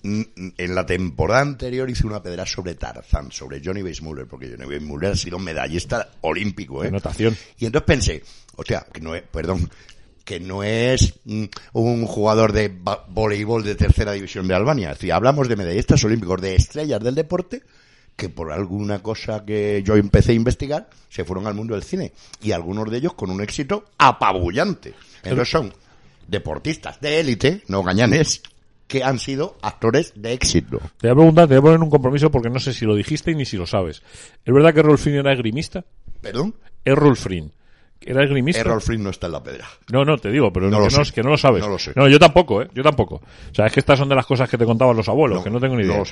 en 0.03 0.75
la 0.75 0.85
temporada 0.85 1.41
anterior 1.41 1.89
hice 1.89 2.05
una 2.05 2.21
pedra 2.21 2.45
sobre 2.45 2.75
Tarzan, 2.75 3.31
sobre 3.31 3.61
Johnny 3.63 3.81
Weissmuller, 3.81 4.27
porque 4.27 4.49
Johnny 4.49 4.65
Weissmuller 4.65 5.11
ha 5.11 5.15
sido 5.15 5.39
medallista 5.39 6.09
olímpico, 6.21 6.83
¿eh? 6.83 6.91
Notación. 6.91 7.35
Y 7.57 7.65
entonces 7.65 7.85
pensé, 7.85 8.23
o 8.57 8.63
sea, 8.63 8.85
que 8.91 8.99
no 8.99 9.15
es, 9.15 9.23
perdón, 9.23 9.69
que 10.25 10.39
no 10.39 10.63
es 10.63 11.13
mm, 11.23 11.45
un 11.73 12.05
jugador 12.05 12.51
de 12.51 12.71
voleibol 13.09 13.63
de 13.63 13.75
tercera 13.75 14.11
división 14.11 14.47
de 14.47 14.55
Albania. 14.55 14.91
Es 14.91 14.97
decir, 14.97 15.13
hablamos 15.13 15.47
de 15.47 15.55
medallistas 15.55 16.03
olímpicos, 16.03 16.41
de 16.41 16.55
estrellas 16.55 17.01
del 17.01 17.15
deporte, 17.15 17.63
que 18.15 18.29
por 18.29 18.51
alguna 18.51 18.99
cosa 18.99 19.43
que 19.45 19.83
yo 19.83 19.95
empecé 19.95 20.31
a 20.31 20.35
investigar, 20.35 20.89
se 21.09 21.25
fueron 21.25 21.47
al 21.47 21.55
mundo 21.55 21.73
del 21.73 21.83
cine. 21.83 22.13
Y 22.41 22.51
algunos 22.51 22.89
de 22.89 22.97
ellos 22.97 23.13
con 23.13 23.29
un 23.29 23.41
éxito 23.41 23.85
apabullante. 23.97 24.93
Entonces 25.23 25.49
son 25.49 25.73
deportistas 26.27 26.99
de 27.01 27.19
élite, 27.19 27.63
no 27.67 27.83
gañanes, 27.83 28.41
que 28.87 29.03
han 29.03 29.19
sido 29.19 29.57
actores 29.61 30.13
de 30.15 30.33
éxito. 30.33 30.79
Te 30.97 31.07
voy 31.07 31.11
a 31.11 31.15
preguntar, 31.15 31.47
te 31.47 31.57
voy 31.57 31.59
a 31.59 31.61
poner 31.61 31.79
un 31.79 31.89
compromiso 31.89 32.29
porque 32.29 32.49
no 32.49 32.59
sé 32.59 32.73
si 32.73 32.85
lo 32.85 32.95
dijiste 32.95 33.33
ni 33.33 33.45
si 33.45 33.57
lo 33.57 33.65
sabes. 33.65 34.03
¿Es 34.45 34.53
verdad 34.53 34.73
que 34.73 34.81
Errol 34.81 34.97
Flynn 34.97 35.17
era 35.17 35.33
esgrimista? 35.33 35.83
¿Perdón? 36.21 36.55
Errol 36.85 37.17
Flynn. 37.17 37.51
¿Era 38.05 38.23
esgrimista? 38.23 38.61
Errol 38.61 38.81
Flynn 38.81 39.03
no 39.03 39.09
está 39.09 39.27
en 39.27 39.33
la 39.33 39.43
pedra. 39.43 39.67
No, 39.91 40.03
no, 40.03 40.17
te 40.17 40.29
digo, 40.29 40.51
pero 40.51 40.69
no, 40.69 40.87
que, 40.87 40.95
no, 40.95 41.03
que 41.13 41.23
no 41.23 41.29
lo 41.29 41.37
sabes. 41.37 41.63
No 41.63 41.69
lo 41.69 41.79
sé. 41.79 41.93
No, 41.95 42.07
yo 42.07 42.19
tampoco, 42.19 42.61
¿eh? 42.61 42.67
Yo 42.73 42.83
tampoco. 42.83 43.15
O 43.15 43.55
sea, 43.55 43.67
es 43.67 43.73
que 43.73 43.79
estas 43.79 43.99
son 43.99 44.09
de 44.09 44.15
las 44.15 44.25
cosas 44.25 44.49
que 44.49 44.57
te 44.57 44.65
contaban 44.65 44.95
los 44.95 45.07
abuelos, 45.07 45.43
que 45.43 45.49
no 45.49 45.59
tengo 45.59 45.75
ni 45.75 45.83
idea. 45.83 46.03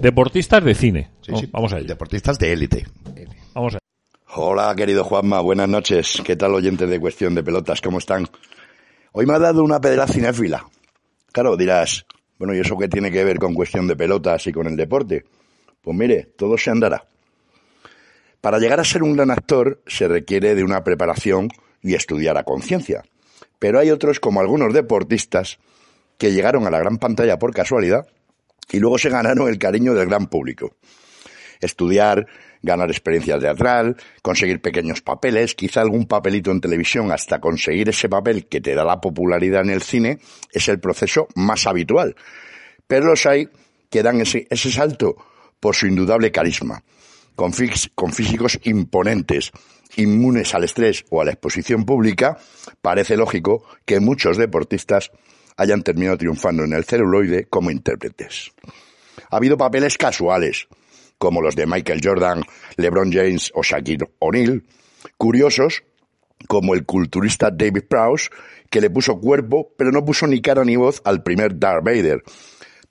Deportistas 0.00 0.64
de 0.64 0.74
cine. 0.74 1.10
Sí, 1.20 1.32
sí. 1.36 1.48
Vamos 1.52 1.72
a 1.72 1.78
ello. 1.78 1.88
Deportistas 1.88 2.38
de 2.38 2.52
élite. 2.52 2.86
Vamos 3.54 3.74
a 3.74 3.78
Hola, 4.38 4.74
querido 4.76 5.02
Juanma. 5.02 5.40
Buenas 5.40 5.68
noches. 5.68 6.20
¿Qué 6.24 6.36
tal, 6.36 6.52
oyentes 6.52 6.88
de 6.90 7.00
Cuestión 7.00 7.34
de 7.34 7.42
Pelotas? 7.42 7.80
¿Cómo 7.80 7.98
están? 7.98 8.26
Hoy 9.12 9.24
me 9.24 9.32
ha 9.32 9.38
dado 9.38 9.64
una 9.64 9.80
pedra 9.80 10.06
cinéfila. 10.06 10.66
Claro, 11.32 11.56
dirás, 11.56 12.04
bueno, 12.38 12.54
¿y 12.54 12.58
eso 12.58 12.76
qué 12.76 12.86
tiene 12.86 13.10
que 13.10 13.24
ver 13.24 13.38
con 13.38 13.54
Cuestión 13.54 13.86
de 13.86 13.96
Pelotas 13.96 14.46
y 14.46 14.52
con 14.52 14.66
el 14.66 14.76
deporte? 14.76 15.24
Pues 15.80 15.96
mire, 15.96 16.32
todo 16.36 16.58
se 16.58 16.70
andará. 16.70 17.06
Para 18.46 18.60
llegar 18.60 18.78
a 18.78 18.84
ser 18.84 19.02
un 19.02 19.16
gran 19.16 19.32
actor 19.32 19.82
se 19.88 20.06
requiere 20.06 20.54
de 20.54 20.62
una 20.62 20.84
preparación 20.84 21.48
y 21.82 21.94
estudiar 21.94 22.38
a 22.38 22.44
conciencia. 22.44 23.02
Pero 23.58 23.80
hay 23.80 23.90
otros, 23.90 24.20
como 24.20 24.38
algunos 24.38 24.72
deportistas, 24.72 25.58
que 26.16 26.30
llegaron 26.30 26.64
a 26.64 26.70
la 26.70 26.78
gran 26.78 26.98
pantalla 26.98 27.40
por 27.40 27.52
casualidad 27.52 28.06
y 28.70 28.78
luego 28.78 28.98
se 28.98 29.10
ganaron 29.10 29.48
el 29.48 29.58
cariño 29.58 29.94
del 29.94 30.06
gran 30.06 30.28
público. 30.28 30.76
Estudiar, 31.60 32.28
ganar 32.62 32.88
experiencia 32.88 33.36
teatral, 33.36 33.96
conseguir 34.22 34.60
pequeños 34.60 35.02
papeles, 35.02 35.56
quizá 35.56 35.80
algún 35.80 36.06
papelito 36.06 36.52
en 36.52 36.60
televisión 36.60 37.10
hasta 37.10 37.40
conseguir 37.40 37.88
ese 37.88 38.08
papel 38.08 38.46
que 38.46 38.60
te 38.60 38.76
da 38.76 38.84
la 38.84 39.00
popularidad 39.00 39.62
en 39.62 39.70
el 39.70 39.82
cine, 39.82 40.20
es 40.52 40.68
el 40.68 40.78
proceso 40.78 41.26
más 41.34 41.66
habitual. 41.66 42.14
Pero 42.86 43.06
los 43.06 43.26
hay 43.26 43.48
que 43.90 44.04
dan 44.04 44.20
ese, 44.20 44.46
ese 44.50 44.70
salto 44.70 45.16
por 45.58 45.74
su 45.74 45.88
indudable 45.88 46.30
carisma, 46.30 46.84
con, 47.36 47.52
físicos 47.52 48.58
imponentes, 48.64 49.52
inmunes 49.96 50.54
al 50.54 50.64
estrés 50.64 51.04
o 51.10 51.20
a 51.20 51.24
la 51.24 51.32
exposición 51.32 51.84
pública, 51.84 52.38
parece 52.82 53.16
lógico 53.16 53.64
que 53.84 54.00
muchos 54.00 54.36
deportistas 54.36 55.12
hayan 55.56 55.82
terminado 55.82 56.18
triunfando 56.18 56.64
en 56.64 56.72
el 56.72 56.84
celuloide 56.84 57.44
como 57.44 57.70
intérpretes. 57.70 58.52
Ha 59.30 59.36
habido 59.36 59.56
papeles 59.56 59.96
casuales, 59.96 60.66
como 61.18 61.40
los 61.40 61.54
de 61.54 61.66
Michael 61.66 62.00
Jordan, 62.02 62.42
LeBron 62.76 63.12
James 63.12 63.52
o 63.54 63.62
Shaquille 63.62 64.10
O'Neal, 64.18 64.64
curiosos, 65.16 65.84
como 66.48 66.74
el 66.74 66.84
culturista 66.84 67.50
David 67.50 67.84
Prowse, 67.88 68.30
que 68.70 68.80
le 68.80 68.90
puso 68.90 69.18
cuerpo, 69.20 69.72
pero 69.76 69.90
no 69.92 70.04
puso 70.04 70.26
ni 70.26 70.40
cara 70.40 70.64
ni 70.64 70.76
voz 70.76 71.00
al 71.04 71.22
primer 71.22 71.58
Darth 71.58 71.84
Vader. 71.84 72.22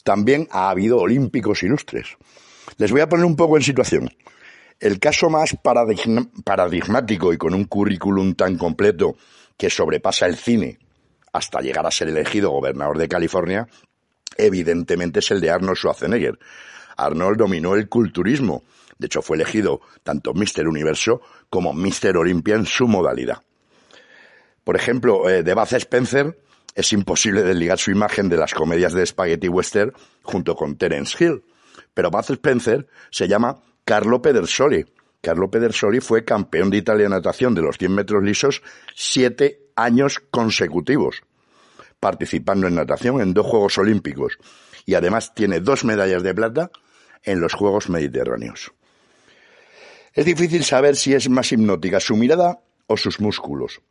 También 0.04 0.48
ha 0.52 0.70
habido 0.70 0.98
olímpicos 0.98 1.64
ilustres. 1.64 2.18
Les 2.78 2.92
voy 2.92 3.02
a 3.02 3.10
poner 3.10 3.26
un 3.26 3.36
poco 3.36 3.58
en 3.58 3.64
situación. 3.64 4.10
El 4.80 5.00
caso 5.00 5.30
más 5.30 5.56
paradigmático 5.64 7.32
y 7.32 7.38
con 7.38 7.54
un 7.54 7.66
currículum 7.66 8.36
tan 8.36 8.58
completo 8.58 9.16
que 9.58 9.70
sobrepasa 9.70 10.26
el 10.26 10.36
cine 10.36 10.80
hasta 11.32 11.62
llegar 11.62 11.86
a 11.86 11.92
ser 11.92 12.10
elegido 12.10 12.52
gobernador 12.52 12.98
de 12.98 13.08
California, 13.08 13.68
evidentemente 14.38 15.20
es 15.20 15.32
el 15.32 15.42
de 15.42 15.50
Arnold 15.50 15.78
Schwarzenegger. 15.78 16.38
Arnold 16.98 17.38
dominó 17.38 17.76
el 17.76 17.90
culturismo. 17.90 18.64
De 18.98 19.08
hecho, 19.08 19.22
fue 19.22 19.38
elegido 19.38 19.82
tanto 20.04 20.34
Mr. 20.34 20.68
Universo 20.68 21.22
como 21.50 21.74
Mr. 21.74 22.18
Olympia 22.18 22.56
en 22.56 22.66
su 22.66 22.88
modalidad. 22.88 23.42
Por 24.64 24.76
ejemplo, 24.76 25.30
eh, 25.30 25.44
de 25.44 25.54
Baz 25.54 25.74
Spencer 25.74 26.38
es 26.74 26.92
imposible 26.92 27.44
desligar 27.44 27.78
su 27.78 27.92
imagen 27.92 28.30
de 28.30 28.38
las 28.38 28.54
comedias 28.54 28.94
de 28.94 29.06
spaghetti 29.06 29.48
western 29.48 29.94
junto 30.24 30.56
con 30.56 30.78
Terence 30.78 31.24
Hill. 31.24 31.44
Pero 31.94 32.12
Baz 32.12 32.30
Spencer 32.30 32.88
se 33.12 33.28
llama 33.28 33.62
Carlo 33.86 34.20
Pedersoli. 34.20 34.84
Carlo 35.22 35.50
Pedersoli 35.50 36.02
fue 36.02 36.26
campeón 36.26 36.72
de 36.72 36.78
Italia 36.78 37.04
de 37.04 37.10
natación 37.10 37.54
de 37.54 37.62
los 37.62 37.78
100 37.78 37.94
metros 37.94 38.24
lisos 38.24 38.64
siete 38.96 39.62
años 39.76 40.20
consecutivos, 40.32 41.22
participando 42.00 42.68
en 42.68 42.76
natación 42.76 43.22
en 43.22 43.34
dos 43.34 43.46
Juegos 43.46 43.78
Olímpicos 43.78 44.40
y 44.88 44.96
además 44.96 45.36
tiene 45.36 45.60
dos 45.60 45.86
medallas 45.86 46.24
de 46.24 46.34
plata 46.34 46.72
en 47.24 47.40
los 47.40 47.54
Juegos 47.54 47.90
Mediterráneos. 47.90 48.72
Es 50.14 50.26
difícil 50.26 50.64
saber 50.64 50.96
si 50.96 51.14
es 51.14 51.30
más 51.30 51.52
hipnótica 51.52 52.00
su 52.00 52.16
mirada 52.16 52.60
o 52.88 52.98
sus 52.98 53.20
músculos, 53.20 53.82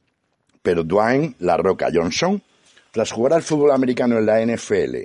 pero 0.63 0.83
Dwayne 0.83 1.37
La 1.39 1.57
Roca 1.57 1.89
Johnson, 1.93 2.43
tras 2.91 3.13
jugar 3.13 3.35
al 3.35 3.43
fútbol 3.43 3.71
americano 3.71 4.19
en 4.19 4.27
la 4.27 4.45
NFL 4.45 4.97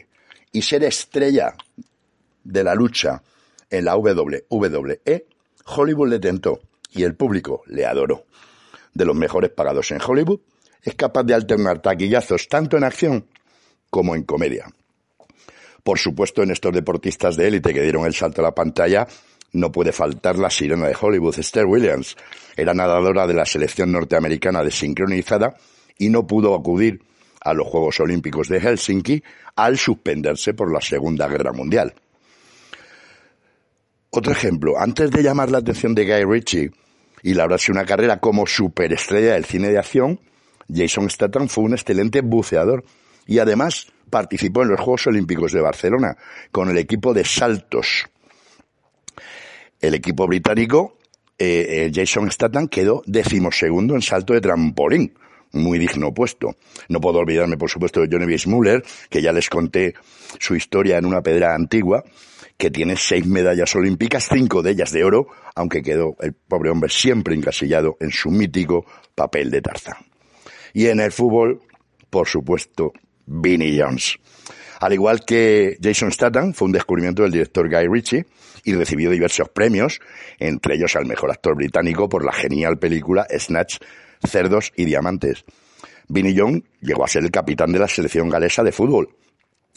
y 0.52 0.62
ser 0.64 0.84
estrella 0.84 1.54
de 2.44 2.64
la 2.64 2.74
lucha 2.74 3.22
en 3.70 3.86
la 3.86 3.96
WWE, 3.96 5.26
Hollywood 5.66 6.10
le 6.10 6.20
tentó 6.20 6.60
y 6.92 7.04
el 7.04 7.16
público 7.16 7.64
le 7.68 7.86
adoró. 7.86 8.26
De 8.94 9.06
los 9.06 9.16
mejores 9.16 9.52
pagados 9.52 9.92
en 9.92 10.02
Hollywood, 10.06 10.40
es 10.82 10.96
capaz 10.96 11.24
de 11.24 11.34
alternar 11.34 11.82
taquillazos 11.82 12.48
tanto 12.48 12.78
en 12.78 12.84
acción 12.84 13.28
como 13.90 14.16
en 14.16 14.24
comedia. 14.24 14.68
Por 15.84 16.00
supuesto, 16.00 16.44
en 16.44 16.52
estos 16.52 16.74
deportistas 16.74 17.36
de 17.36 17.48
élite 17.48 17.74
que 17.74 17.82
dieron 17.82 18.06
el 18.06 18.14
salto 18.14 18.42
a 18.42 18.46
la 18.46 18.56
pantalla, 18.56 19.08
no 19.52 19.72
puede 19.72 19.92
faltar 19.92 20.38
la 20.38 20.50
sirena 20.50 20.88
de 20.88 20.98
Hollywood, 21.00 21.40
Esther 21.40 21.66
Williams. 21.66 22.16
Era 22.56 22.74
nadadora 22.74 23.26
de 23.26 23.34
la 23.34 23.46
selección 23.46 23.92
norteamericana 23.92 24.64
de 24.64 24.72
sincronizada 24.72 25.56
y 25.98 26.10
no 26.10 26.28
pudo 26.28 26.54
acudir 26.54 27.02
a 27.42 27.54
los 27.54 27.68
Juegos 27.68 28.00
Olímpicos 28.00 28.50
de 28.50 28.60
Helsinki 28.60 29.24
al 29.56 29.78
suspenderse 29.78 30.54
por 30.54 30.72
la 30.72 30.82
Segunda 30.82 31.28
Guerra 31.28 31.54
Mundial. 31.54 31.94
Otro 34.12 34.32
ejemplo, 34.32 34.80
antes 34.80 35.12
de 35.12 35.22
llamar 35.22 35.52
la 35.52 35.60
atención 35.60 35.94
de 35.94 36.06
Guy 36.06 36.26
Ritchie 36.26 36.72
y 37.22 37.34
labrarse 37.36 37.72
una 37.72 37.86
carrera 37.86 38.20
como 38.20 38.48
superestrella 38.48 39.34
del 39.34 39.46
cine 39.46 39.70
de 39.70 39.78
acción, 39.78 40.20
Jason 40.74 41.10
Statham 41.10 41.48
fue 41.48 41.64
un 41.64 41.74
excelente 41.74 42.22
buceador 42.22 42.84
y 43.28 43.38
además 43.38 43.88
participó 44.10 44.64
en 44.64 44.70
los 44.70 44.80
Juegos 44.80 45.08
Olímpicos 45.08 45.52
de 45.52 45.62
Barcelona 45.62 46.18
con 46.52 46.70
el 46.70 46.78
equipo 46.78 47.14
de 47.14 47.24
saltos. 47.24 48.06
El 49.80 49.94
equipo 49.94 50.28
británico, 50.28 50.98
eh, 51.38 51.68
eh, 51.70 51.92
Jason 51.94 52.32
Statham, 52.32 52.68
quedó 52.68 53.04
decimosegundo 53.06 53.96
en 53.96 54.02
salto 54.02 54.34
de 54.34 54.42
trampolín. 54.42 55.14
Muy 55.52 55.80
digno 55.80 56.14
puesto. 56.14 56.58
No 56.90 57.02
puedo 57.02 57.20
olvidarme, 57.20 57.58
por 57.58 57.72
supuesto, 57.72 58.02
de 58.02 58.08
Johnny 58.12 58.28
B. 58.28 58.84
Que 59.10 59.22
ya 59.22 59.32
les 59.32 59.50
conté 59.50 59.96
su 60.38 60.56
historia 60.56 60.98
en 60.98 61.06
una 61.06 61.22
pedra 61.22 61.56
antigua, 61.56 62.04
que 62.60 62.70
tiene 62.70 62.98
seis 62.98 63.26
medallas 63.26 63.74
olímpicas, 63.74 64.28
cinco 64.30 64.62
de 64.62 64.72
ellas 64.72 64.92
de 64.92 65.06
oro, 65.06 65.28
aunque 65.56 65.82
quedó 65.82 66.18
el 66.20 66.34
pobre 66.34 66.70
hombre 66.70 66.90
siempre 66.90 67.34
encasillado 67.34 67.96
en 68.02 68.12
su 68.12 68.30
mítico 68.30 68.86
papel 69.16 69.50
de 69.50 69.62
Tarzán. 69.62 69.96
Y 70.74 70.88
en 70.88 71.00
el 71.00 71.14
fútbol, 71.14 71.62
por 72.10 72.28
supuesto, 72.28 72.92
Vinnie 73.26 73.82
Jones. 73.82 74.18
Al 74.82 74.92
igual 74.92 75.24
que 75.26 75.78
Jason 75.82 76.12
Statham, 76.12 76.54
fue 76.54 76.66
un 76.66 76.74
descubrimiento 76.74 77.24
del 77.24 77.32
director 77.32 77.70
Guy 77.70 77.88
Ritchie 77.88 78.26
y 78.66 78.74
recibió 78.74 79.10
diversos 79.10 79.48
premios, 79.48 80.02
entre 80.38 80.76
ellos 80.76 80.98
al 80.98 81.06
mejor 81.06 81.32
actor 81.32 81.56
británico 81.56 82.10
por 82.10 82.26
la 82.26 82.34
genial 82.34 82.78
película 82.78 83.26
Snatch, 83.38 83.78
Cerdos 84.28 84.74
y 84.76 84.84
Diamantes. 84.84 85.46
Vinnie 86.10 86.36
Jones 86.38 86.64
llegó 86.82 87.06
a 87.06 87.08
ser 87.08 87.24
el 87.24 87.32
capitán 87.32 87.72
de 87.72 87.80
la 87.80 87.88
selección 87.88 88.28
galesa 88.28 88.64
de 88.64 88.74
fútbol 88.74 89.16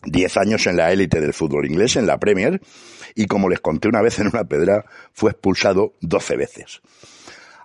Diez 0.04 0.36
años 0.36 0.66
en 0.66 0.76
la 0.76 0.92
élite 0.92 1.20
del 1.20 1.32
fútbol 1.32 1.66
inglés, 1.66 1.96
en 1.96 2.06
la 2.06 2.18
Premier, 2.18 2.60
y 3.14 3.26
como 3.26 3.48
les 3.48 3.60
conté 3.60 3.88
una 3.88 4.02
vez 4.02 4.18
en 4.18 4.28
una 4.28 4.44
pedra, 4.44 4.84
fue 5.12 5.30
expulsado 5.30 5.94
doce 6.00 6.36
veces. 6.36 6.80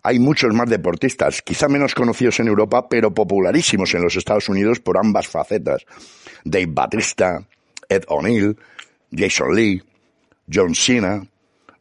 Hay 0.04 0.20
muchos 0.20 0.54
más 0.54 0.70
deportistas, 0.70 1.42
quizá 1.42 1.68
menos 1.68 1.96
conocidos 1.96 2.40
en 2.40 2.48
Europa, 2.48 2.88
pero 2.88 3.14
popularísimos 3.14 3.94
en 3.96 4.04
los 4.04 4.16
Estados 4.16 4.48
Unidos 4.48 4.80
por 4.80 4.98
ambas 4.98 5.28
facetas. 5.28 5.86
Dave 6.46 6.68
Batista, 6.70 7.46
Ed 7.90 8.04
O'Neill, 8.08 8.58
Jason 9.12 9.54
Lee, 9.56 9.82
John 10.52 10.76
Cena, 10.76 11.28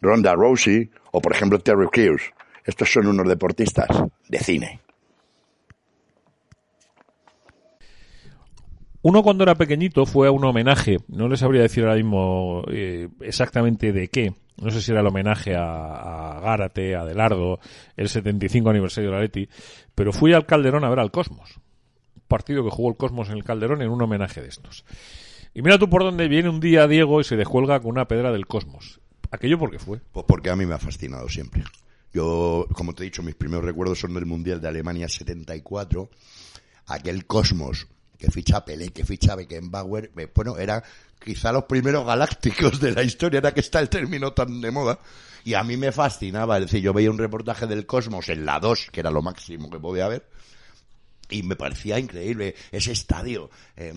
Ronda 0.00 0.34
Rousey 0.34 0.90
o, 1.12 1.20
por 1.20 1.32
ejemplo, 1.32 1.58
Terry 1.58 1.86
Crews. 1.88 2.22
Estos 2.64 2.92
son 2.92 3.06
unos 3.06 3.28
deportistas 3.28 3.88
de 4.28 4.38
cine. 4.38 4.80
Uno 9.08 9.22
cuando 9.22 9.44
era 9.44 9.54
pequeñito 9.54 10.04
fue 10.04 10.26
a 10.26 10.32
un 10.32 10.44
homenaje, 10.44 10.96
no 11.06 11.28
les 11.28 11.38
sabría 11.38 11.62
decir 11.62 11.84
ahora 11.84 11.94
mismo 11.94 12.64
eh, 12.68 13.08
exactamente 13.20 13.92
de 13.92 14.08
qué, 14.08 14.34
no 14.60 14.68
sé 14.72 14.82
si 14.82 14.90
era 14.90 15.00
el 15.00 15.06
homenaje 15.06 15.54
a, 15.54 16.40
Gárate, 16.42 16.96
a 16.96 17.02
Adelardo, 17.02 17.60
el 17.96 18.08
75 18.08 18.68
aniversario 18.68 19.10
de 19.10 19.16
la 19.16 19.22
Leti, 19.22 19.48
pero 19.94 20.12
fui 20.12 20.32
al 20.32 20.44
Calderón 20.44 20.82
a 20.82 20.90
ver 20.90 20.98
al 20.98 21.12
Cosmos. 21.12 21.60
Un 22.16 22.22
partido 22.26 22.64
que 22.64 22.70
jugó 22.70 22.88
el 22.88 22.96
Cosmos 22.96 23.28
en 23.28 23.36
el 23.36 23.44
Calderón 23.44 23.80
en 23.80 23.90
un 23.90 24.02
homenaje 24.02 24.42
de 24.42 24.48
estos. 24.48 24.84
Y 25.54 25.62
mira 25.62 25.78
tú 25.78 25.88
por 25.88 26.02
dónde 26.02 26.26
viene 26.26 26.48
un 26.48 26.58
día 26.58 26.88
Diego 26.88 27.20
y 27.20 27.24
se 27.24 27.36
descuelga 27.36 27.78
con 27.78 27.92
una 27.92 28.08
pedra 28.08 28.32
del 28.32 28.48
Cosmos. 28.48 29.00
¿Aquello 29.30 29.56
por 29.56 29.70
qué 29.70 29.78
fue? 29.78 30.00
Pues 30.10 30.26
porque 30.26 30.50
a 30.50 30.56
mí 30.56 30.66
me 30.66 30.74
ha 30.74 30.80
fascinado 30.80 31.28
siempre. 31.28 31.62
Yo, 32.12 32.66
como 32.72 32.92
te 32.92 33.04
he 33.04 33.06
dicho, 33.06 33.22
mis 33.22 33.36
primeros 33.36 33.64
recuerdos 33.64 34.00
son 34.00 34.14
del 34.14 34.26
Mundial 34.26 34.60
de 34.60 34.66
Alemania 34.66 35.08
74. 35.08 36.10
Aquel 36.88 37.24
Cosmos 37.26 37.86
que 38.18 38.30
ficha 38.30 38.64
Pelé, 38.64 38.92
que 38.92 39.04
ficha 39.04 39.36
Beckenbauer, 39.36 40.12
eh, 40.16 40.30
bueno, 40.34 40.58
eran 40.58 40.82
quizá 41.22 41.52
los 41.52 41.64
primeros 41.64 42.06
galácticos 42.06 42.80
de 42.80 42.92
la 42.92 43.02
historia, 43.02 43.38
era 43.38 43.54
que 43.54 43.60
está 43.60 43.80
el 43.80 43.88
término 43.88 44.32
tan 44.32 44.60
de 44.60 44.70
moda. 44.70 44.98
Y 45.44 45.54
a 45.54 45.62
mí 45.62 45.76
me 45.76 45.92
fascinaba, 45.92 46.56
es 46.58 46.64
decir, 46.64 46.82
yo 46.82 46.92
veía 46.92 47.10
un 47.10 47.18
reportaje 47.18 47.66
del 47.66 47.86
Cosmos 47.86 48.28
en 48.28 48.44
la 48.44 48.58
2, 48.58 48.88
que 48.90 49.00
era 49.00 49.10
lo 49.10 49.22
máximo 49.22 49.70
que 49.70 49.78
podía 49.78 50.06
haber, 50.06 50.28
y 51.28 51.42
me 51.42 51.56
parecía 51.56 51.98
increíble 51.98 52.54
ese 52.72 52.92
estadio, 52.92 53.50
eh, 53.76 53.94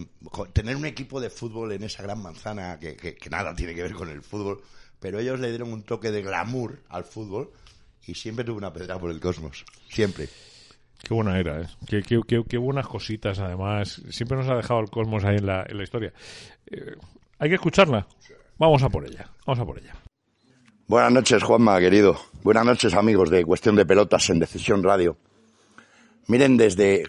tener 0.53 0.76
un 0.76 0.86
equipo 0.86 1.20
de 1.20 1.30
fútbol 1.30 1.72
en 1.72 1.84
esa 1.84 2.03
gran 2.03 2.22
manzana 2.22 2.80
que, 2.80 2.95
que, 2.95 3.30
nada 3.30 3.55
tiene 3.55 3.74
que 3.74 3.84
ver 3.84 3.93
con 3.93 4.09
el 4.09 4.22
fútbol, 4.22 4.61
pero 4.99 5.20
ellos 5.20 5.39
le 5.39 5.49
dieron 5.49 5.72
un 5.72 5.84
toque 5.84 6.11
de 6.11 6.22
glamour 6.22 6.84
al 6.89 7.03
fútbol 7.03 7.51
y 8.05 8.15
siempre 8.15 8.43
tuve 8.43 8.57
una 8.57 8.74
pedra 8.74 8.99
por 8.99 9.11
el 9.11 9.20
cosmos, 9.20 9.65
siempre. 9.89 10.30
Qué 11.04 11.14
buena 11.14 11.39
era, 11.39 11.62
¿eh? 11.62 11.68
Qué, 11.88 12.58
buenas 12.58 12.88
cositas, 12.88 13.39
además. 13.39 14.02
Siempre 14.10 14.38
nos 14.38 14.47
ha 14.50 14.56
dejado 14.56 14.82
el 14.82 14.89
cosmos 14.89 15.24
ahí 15.24 15.38
en 15.38 15.45
la, 15.45 15.66
en 15.68 15.78
la 15.78 15.84
historia. 15.84 16.14
Eh, 16.68 16.95
hay 17.39 17.50
que 17.50 17.56
escucharla. 17.56 18.06
Vamos 18.58 18.84
a 18.84 18.89
por 18.89 19.08
ella. 19.08 19.26
Vamos 19.45 19.60
a 19.60 19.66
por 19.66 19.80
ella. 19.80 19.93
Buenas 20.88 21.12
noches, 21.12 21.43
Juanma, 21.43 21.80
querido. 21.80 22.18
Buenas 22.43 22.66
noches, 22.66 22.93
amigos 22.93 23.30
de 23.30 23.45
Cuestión 23.45 23.76
de 23.76 23.86
Pelotas 23.86 24.30
en 24.30 24.39
Decisión 24.39 24.84
Radio. 24.84 25.18
Miren, 26.28 26.58
desde 26.58 27.04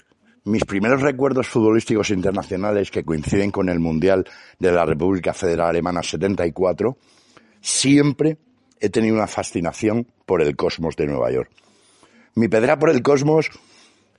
mis 0.44 0.64
primeros 0.64 1.02
recuerdos 1.02 1.48
futbolísticos 1.48 2.10
internacionales 2.10 2.90
que 2.90 3.04
coinciden 3.04 3.50
con 3.50 3.68
el 3.68 3.80
Mundial 3.80 4.24
de 4.58 4.72
la 4.72 4.84
República 4.86 5.34
Federal 5.34 5.68
Alemana 5.70 6.02
74, 6.02 6.96
siempre 7.60 8.38
he 8.80 8.88
tenido 8.88 9.16
una 9.16 9.26
fascinación 9.26 10.06
por 10.24 10.42
el 10.42 10.56
cosmos 10.56 10.96
de 10.96 11.06
Nueva 11.06 11.30
York. 11.32 11.50
Mi 12.34 12.48
pedra 12.48 12.78
por 12.78 12.90
el 12.90 13.02
cosmos 13.02 13.50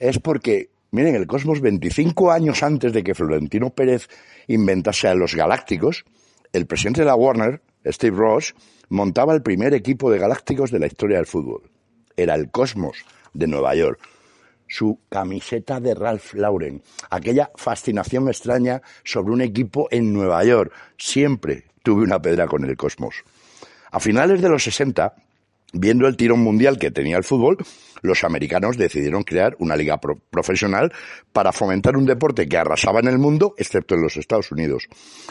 es 0.01 0.17
porque, 0.17 0.71
miren, 0.89 1.13
el 1.13 1.27
Cosmos 1.27 1.61
25 1.61 2.31
años 2.31 2.63
antes 2.63 2.91
de 2.91 3.03
que 3.03 3.13
Florentino 3.13 3.69
Pérez 3.69 4.09
inventase 4.47 5.07
a 5.07 5.13
los 5.13 5.35
Galácticos, 5.35 6.05
el 6.51 6.65
presidente 6.65 7.01
de 7.01 7.05
la 7.05 7.15
Warner, 7.15 7.61
Steve 7.85 8.17
Ross, 8.17 8.55
montaba 8.89 9.35
el 9.35 9.43
primer 9.43 9.75
equipo 9.75 10.09
de 10.09 10.17
Galácticos 10.17 10.71
de 10.71 10.79
la 10.79 10.87
historia 10.87 11.17
del 11.17 11.27
fútbol. 11.27 11.69
Era 12.17 12.33
el 12.33 12.49
Cosmos 12.49 13.05
de 13.33 13.45
Nueva 13.45 13.75
York. 13.75 13.99
Su 14.67 14.99
camiseta 15.07 15.79
de 15.79 15.93
Ralph 15.93 16.33
Lauren, 16.33 16.81
aquella 17.11 17.51
fascinación 17.55 18.27
extraña 18.27 18.81
sobre 19.03 19.33
un 19.33 19.41
equipo 19.41 19.87
en 19.91 20.11
Nueva 20.11 20.43
York. 20.43 20.73
Siempre 20.97 21.65
tuve 21.83 22.03
una 22.03 22.19
pedra 22.19 22.47
con 22.47 22.65
el 22.65 22.75
Cosmos. 22.75 23.23
A 23.91 23.99
finales 23.99 24.41
de 24.41 24.49
los 24.49 24.63
60, 24.63 25.13
Viendo 25.73 26.07
el 26.07 26.17
tirón 26.17 26.41
mundial 26.41 26.77
que 26.77 26.91
tenía 26.91 27.17
el 27.17 27.23
fútbol, 27.23 27.57
los 28.01 28.23
americanos 28.23 28.77
decidieron 28.77 29.23
crear 29.23 29.55
una 29.59 29.75
liga 29.75 29.99
profesional 30.29 30.91
para 31.31 31.51
fomentar 31.53 31.95
un 31.95 32.05
deporte 32.05 32.47
que 32.47 32.57
arrasaba 32.57 32.99
en 32.99 33.07
el 33.07 33.17
mundo, 33.17 33.55
excepto 33.57 33.95
en 33.95 34.01
los 34.01 34.17
Estados 34.17 34.51
Unidos. 34.51 34.87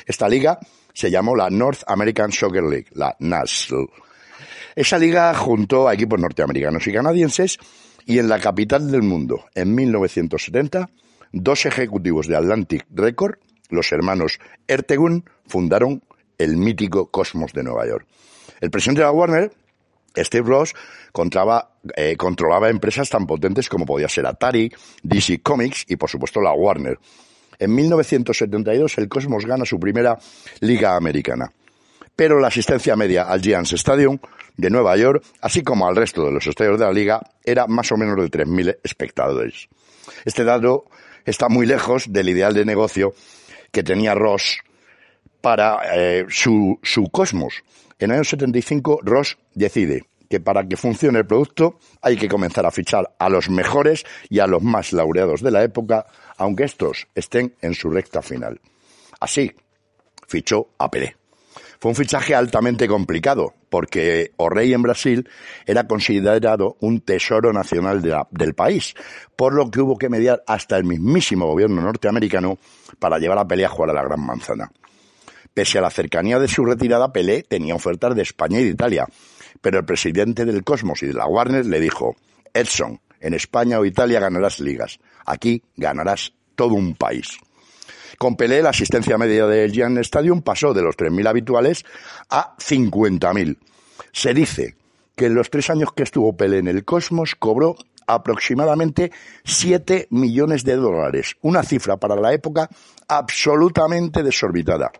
Esta 0.07 0.28
liga 0.28 0.59
se 0.95 1.11
llamó 1.11 1.36
la 1.36 1.51
North 1.51 1.82
American 1.86 2.32
Soccer 2.32 2.62
League, 2.62 2.86
la 2.93 3.14
NASL. 3.18 3.86
Esa 4.74 4.99
liga 4.99 5.34
juntó 5.34 5.88
a 5.88 5.95
equipos 5.95 6.18
norteamericanos 6.18 6.86
y 6.86 6.93
canadienses 6.93 7.59
y 8.07 8.18
en 8.18 8.28
la 8.28 8.38
capital 8.38 8.91
del 8.91 9.03
mundo, 9.03 9.45
en 9.55 9.74
1970, 9.74 10.88
dos 11.32 11.66
ejecutivos 11.66 12.28
de 12.28 12.36
Atlantic 12.36 12.86
Record, 12.91 13.38
los 13.68 13.93
hermanos 13.93 14.38
Ertegun, 14.66 15.24
fundaron 15.47 16.03
el 16.38 16.57
mítico 16.57 17.11
Cosmos 17.11 17.53
de 17.53 17.62
Nueva 17.62 17.86
York. 17.86 18.07
El 18.61 18.70
presidente 18.70 19.01
de 19.01 19.07
la 19.07 19.12
Warner 19.12 19.53
Steve 20.16 20.48
Ross 20.48 20.74
eh, 21.96 22.16
controlaba 22.16 22.68
empresas 22.68 23.08
tan 23.08 23.26
potentes 23.26 23.68
como 23.68 23.86
podía 23.86 24.08
ser 24.08 24.26
Atari, 24.26 24.72
DC 25.02 25.40
Comics 25.42 25.84
y 25.88 25.96
por 25.96 26.11
supuesto 26.11 26.40
la 26.40 26.52
Warner. 26.52 26.98
En 27.58 27.74
1972 27.74 28.98
el 28.98 29.08
Cosmos 29.08 29.44
gana 29.46 29.64
su 29.64 29.78
primera 29.78 30.18
liga 30.61 30.96
americana. 30.96 31.52
Pero 32.16 32.40
la 32.40 32.48
asistencia 32.48 32.96
media 32.96 33.24
al 33.24 33.40
Giants 33.40 33.72
Stadium 33.74 34.18
de 34.56 34.70
Nueva 34.70 34.96
York, 34.96 35.24
así 35.40 35.62
como 35.62 35.86
al 35.86 35.96
resto 35.96 36.24
de 36.24 36.32
los 36.32 36.46
estadios 36.46 36.78
de 36.78 36.84
la 36.84 36.92
liga, 36.92 37.20
era 37.44 37.66
más 37.66 37.90
o 37.92 37.96
menos 37.96 38.16
de 38.16 38.30
3.000 38.30 38.78
espectadores. 38.82 39.68
Este 40.24 40.44
dato 40.44 40.84
está 41.24 41.48
muy 41.48 41.66
lejos 41.66 42.12
del 42.12 42.28
ideal 42.28 42.54
de 42.54 42.64
negocio 42.64 43.14
que 43.72 43.82
tenía 43.82 44.14
Ross 44.14 44.58
para 45.40 45.80
eh, 45.94 46.26
su, 46.28 46.78
su 46.82 47.04
Cosmos, 47.11 47.62
en 48.01 48.11
el 48.11 48.16
año 48.16 48.24
75, 48.24 49.01
Ross 49.03 49.38
decide 49.55 50.05
que 50.28 50.40
para 50.40 50.66
que 50.66 50.76
funcione 50.76 51.18
el 51.18 51.26
producto 51.26 51.78
hay 52.01 52.16
que 52.16 52.28
comenzar 52.28 52.64
a 52.64 52.70
fichar 52.70 53.14
a 53.18 53.28
los 53.28 53.51
mejores 53.51 54.05
y 54.28 54.38
a 54.38 54.46
los 54.46 54.62
más 54.62 54.92
laureados 54.92 55.42
de 55.42 55.51
la 55.51 55.62
época, 55.62 56.07
aunque 56.38 56.64
estos 56.64 57.09
estén 57.14 57.55
en 57.61 57.74
su 57.74 57.90
recta 57.90 58.22
final. 58.22 58.61
Así, 59.20 59.53
fichó 60.26 60.68
a 60.78 60.90
Pelé. 60.90 61.16
Fue 61.80 61.90
un 61.90 61.96
fichaje 61.96 62.34
altamente 62.34 62.86
complicado, 62.86 63.55
porque 63.70 64.32
O'Reilly 64.36 64.74
en 64.74 64.82
Brasil 64.82 65.28
era 65.66 65.86
considerado 65.86 66.76
un 66.80 67.01
tesoro 67.01 67.53
nacional 67.53 68.03
del 68.30 68.55
país, 68.55 68.94
por 69.34 69.55
lo 69.55 69.70
que 69.70 69.80
hubo 69.80 69.96
que 69.96 70.11
mediar 70.11 70.42
hasta 70.46 70.76
el 70.76 70.84
mismísimo 70.84 71.46
gobierno 71.46 71.80
norteamericano 71.82 72.59
para 72.98 73.18
llevar 73.18 73.38
a 73.38 73.48
Pelé 73.48 73.64
a 73.64 73.68
jugar 73.68 73.90
a 73.90 73.94
la 73.94 74.05
Gran 74.05 74.24
Manzana. 74.24 74.70
Pese 75.55 75.78
a 75.78 75.82
la 75.82 75.90
cercanía 75.90 76.38
de 76.38 76.48
su 76.48 76.64
retirada, 76.64 77.12
Pelé 77.12 77.42
tenía 77.42 77.74
ofertas 77.74 78.14
de 78.14 78.22
España 78.22 78.61
y 78.61 78.64
de 78.64 78.70
Italia, 78.70 79.07
pero 79.61 79.78
el 79.78 79.84
presidente 79.84 80.44
del 80.44 80.64
Cosmos 80.64 81.03
y 81.03 81.07
de 81.07 81.14
la 81.14 81.26
Warner 81.26 81.66
le 81.66 81.80
dijo, 81.80 82.16
Edson, 82.55 83.01
en 83.20 83.34
España 83.34 83.78
o 83.78 83.84
Italia 83.84 84.20
ganarás 84.20 84.61
ligas, 84.61 84.98
aquí 85.26 85.62
ganarás 85.76 86.32
todo 86.55 86.74
un 86.74 86.94
país. 86.94 87.38
Con 88.18 88.36
Pelé, 88.36 88.62
la 88.62 88.70
asistencia 88.70 89.16
media 89.16 89.46
del 89.46 89.72
Giant 89.72 89.98
Stadium 89.98 90.42
pasó 90.42 90.74
de 90.74 90.82
los 90.82 90.96
3.000 90.96 91.28
habituales 91.28 91.84
a 92.28 92.55
50.000. 92.59 93.57
Se 94.12 94.34
dice 94.34 94.76
que 95.16 95.26
en 95.26 95.34
los 95.34 95.51
tres 95.51 95.70
años 95.70 95.92
que 95.94 96.03
estuvo 96.03 96.36
Pelé 96.36 96.59
en 96.59 96.68
el 96.68 96.84
Cosmos 96.84 97.34
cobró 97.34 97.76
aproximadamente 98.07 99.11
7 99.44 100.09
millones 100.11 100.64
de 100.64 100.76
dólares, 100.76 101.36
una 101.42 101.62
cifra 101.62 101.96
para 101.96 102.16
la 102.16 102.32
época 102.32 102.68
absolutamente 103.09 104.22
desorbitada. 104.22 104.92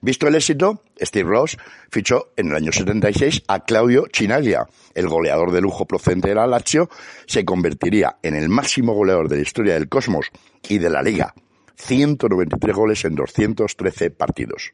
Visto 0.00 0.28
el 0.28 0.34
éxito, 0.36 0.82
Steve 1.00 1.28
Ross 1.28 1.56
fichó 1.90 2.32
en 2.36 2.48
el 2.48 2.56
año 2.56 2.72
76 2.72 3.42
a 3.48 3.64
Claudio 3.64 4.06
Chinaglia. 4.08 4.66
El 4.94 5.08
goleador 5.08 5.50
de 5.50 5.60
lujo 5.60 5.86
procedente 5.86 6.28
de 6.28 6.36
la 6.36 6.46
Lazio 6.46 6.88
se 7.26 7.44
convertiría 7.44 8.18
en 8.22 8.34
el 8.34 8.48
máximo 8.48 8.94
goleador 8.94 9.28
de 9.28 9.36
la 9.36 9.42
historia 9.42 9.74
del 9.74 9.88
Cosmos 9.88 10.30
y 10.68 10.78
de 10.78 10.90
la 10.90 11.02
Liga. 11.02 11.34
193 11.76 12.76
goles 12.76 13.04
en 13.04 13.14
213 13.14 14.10
partidos. 14.10 14.72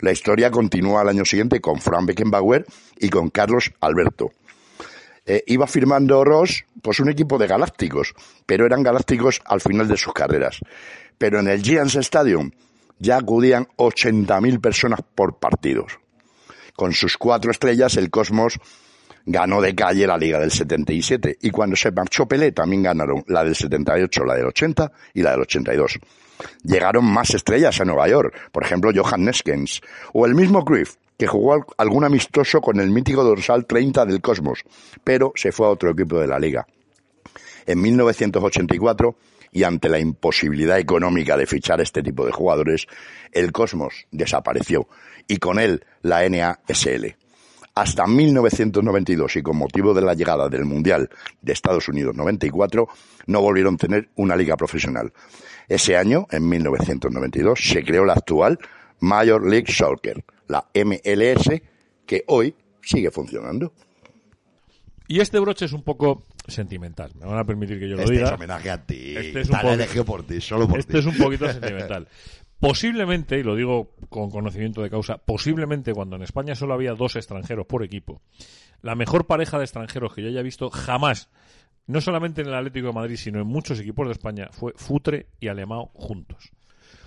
La 0.00 0.12
historia 0.12 0.50
continúa 0.50 1.02
al 1.02 1.08
año 1.08 1.24
siguiente 1.24 1.60
con 1.60 1.80
Frank 1.80 2.06
Beckenbauer 2.06 2.64
y 2.98 3.08
con 3.10 3.28
Carlos 3.30 3.72
Alberto. 3.80 4.30
Eh, 5.26 5.44
iba 5.46 5.66
firmando 5.66 6.24
Ross 6.24 6.64
pues 6.82 7.00
un 7.00 7.10
equipo 7.10 7.38
de 7.38 7.46
galácticos, 7.46 8.14
pero 8.46 8.64
eran 8.64 8.82
galácticos 8.82 9.40
al 9.44 9.60
final 9.60 9.88
de 9.88 9.96
sus 9.96 10.12
carreras. 10.14 10.60
Pero 11.18 11.40
en 11.40 11.48
el 11.48 11.62
Giants 11.62 11.96
Stadium 11.96 12.50
ya 13.00 13.16
acudían 13.16 13.66
80.000 13.76 14.60
personas 14.60 15.00
por 15.14 15.38
partidos. 15.38 15.98
Con 16.76 16.92
sus 16.92 17.16
cuatro 17.16 17.50
estrellas, 17.50 17.96
el 17.96 18.10
Cosmos 18.10 18.58
ganó 19.26 19.60
de 19.60 19.74
calle 19.74 20.06
la 20.06 20.16
Liga 20.16 20.38
del 20.38 20.50
77 20.50 21.38
y 21.42 21.50
cuando 21.50 21.76
se 21.76 21.90
marchó 21.90 22.26
Pelé 22.26 22.52
también 22.52 22.82
ganaron 22.82 23.24
la 23.26 23.44
del 23.44 23.54
78, 23.54 24.24
la 24.24 24.34
del 24.34 24.46
80 24.46 24.92
y 25.14 25.22
la 25.22 25.32
del 25.32 25.40
82. 25.40 25.98
Llegaron 26.62 27.04
más 27.04 27.34
estrellas 27.34 27.80
a 27.80 27.84
Nueva 27.84 28.08
York, 28.08 28.50
por 28.52 28.64
ejemplo 28.64 28.92
Johan 28.94 29.24
Neskens 29.24 29.80
o 30.12 30.24
el 30.24 30.34
mismo 30.34 30.64
Cruyff, 30.64 30.96
que 31.18 31.26
jugó 31.26 31.66
algún 31.76 32.04
amistoso 32.04 32.60
con 32.60 32.80
el 32.80 32.90
mítico 32.90 33.22
dorsal 33.22 33.66
30 33.66 34.06
del 34.06 34.22
Cosmos, 34.22 34.62
pero 35.04 35.32
se 35.34 35.52
fue 35.52 35.66
a 35.66 35.70
otro 35.70 35.90
equipo 35.90 36.18
de 36.18 36.26
la 36.26 36.38
liga. 36.38 36.66
En 37.66 37.80
1984 37.80 39.16
y 39.52 39.64
ante 39.64 39.88
la 39.88 39.98
imposibilidad 39.98 40.78
económica 40.78 41.36
de 41.36 41.46
fichar 41.46 41.80
este 41.80 42.02
tipo 42.02 42.24
de 42.24 42.32
jugadores, 42.32 42.86
el 43.32 43.52
Cosmos 43.52 44.06
desapareció 44.10 44.88
y 45.26 45.38
con 45.38 45.58
él 45.58 45.84
la 46.02 46.28
NASL. 46.28 47.16
Hasta 47.74 48.06
1992 48.06 49.36
y 49.36 49.42
con 49.42 49.56
motivo 49.56 49.94
de 49.94 50.02
la 50.02 50.14
llegada 50.14 50.48
del 50.48 50.64
Mundial 50.64 51.08
de 51.40 51.52
Estados 51.52 51.88
Unidos 51.88 52.16
94 52.16 52.88
no 53.26 53.40
volvieron 53.40 53.74
a 53.74 53.78
tener 53.78 54.10
una 54.16 54.36
liga 54.36 54.56
profesional. 54.56 55.12
Ese 55.68 55.96
año, 55.96 56.26
en 56.30 56.48
1992, 56.48 57.60
se 57.62 57.84
creó 57.84 58.04
la 58.04 58.14
actual 58.14 58.58
Major 58.98 59.48
League 59.48 59.72
Soccer, 59.72 60.24
la 60.48 60.66
MLS, 60.74 61.48
que 62.06 62.24
hoy 62.26 62.54
sigue 62.82 63.10
funcionando. 63.10 63.72
Y 65.06 65.20
este 65.20 65.38
broche 65.38 65.64
es 65.64 65.72
un 65.72 65.82
poco 65.82 66.24
sentimental. 66.46 67.12
Me 67.14 67.26
van 67.26 67.38
a 67.38 67.44
permitir 67.44 67.78
que 67.78 67.88
yo 67.88 67.96
lo 67.96 68.02
Este 68.02 68.14
diga. 68.14 68.26
es 68.28 68.32
homenaje 68.32 68.70
a 68.70 68.84
ti. 68.84 69.16
Este 69.16 69.40
es 69.40 69.50
un 69.50 69.56
elegido 69.66 70.04
por 70.04 70.24
ti, 70.26 70.40
solo 70.40 70.66
por 70.68 70.78
Este 70.78 70.94
ti. 70.94 70.98
es 71.00 71.06
un 71.06 71.16
poquito 71.16 71.46
sentimental. 71.52 72.08
Posiblemente, 72.58 73.38
y 73.38 73.42
lo 73.42 73.56
digo 73.56 73.94
con 74.10 74.30
conocimiento 74.30 74.82
de 74.82 74.90
causa, 74.90 75.16
posiblemente 75.18 75.94
cuando 75.94 76.16
en 76.16 76.22
España 76.22 76.54
solo 76.54 76.74
había 76.74 76.92
dos 76.92 77.16
extranjeros 77.16 77.66
por 77.66 77.82
equipo, 77.82 78.20
la 78.82 78.94
mejor 78.94 79.26
pareja 79.26 79.56
de 79.58 79.64
extranjeros 79.64 80.12
que 80.14 80.22
yo 80.22 80.28
haya 80.28 80.42
visto 80.42 80.68
jamás, 80.68 81.30
no 81.86 82.02
solamente 82.02 82.42
en 82.42 82.48
el 82.48 82.54
Atlético 82.54 82.88
de 82.88 82.92
Madrid, 82.92 83.16
sino 83.16 83.40
en 83.40 83.46
muchos 83.46 83.80
equipos 83.80 84.06
de 84.06 84.12
España, 84.12 84.48
fue 84.52 84.74
Futre 84.76 85.28
y 85.40 85.48
Alemão 85.48 85.88
juntos. 85.94 86.52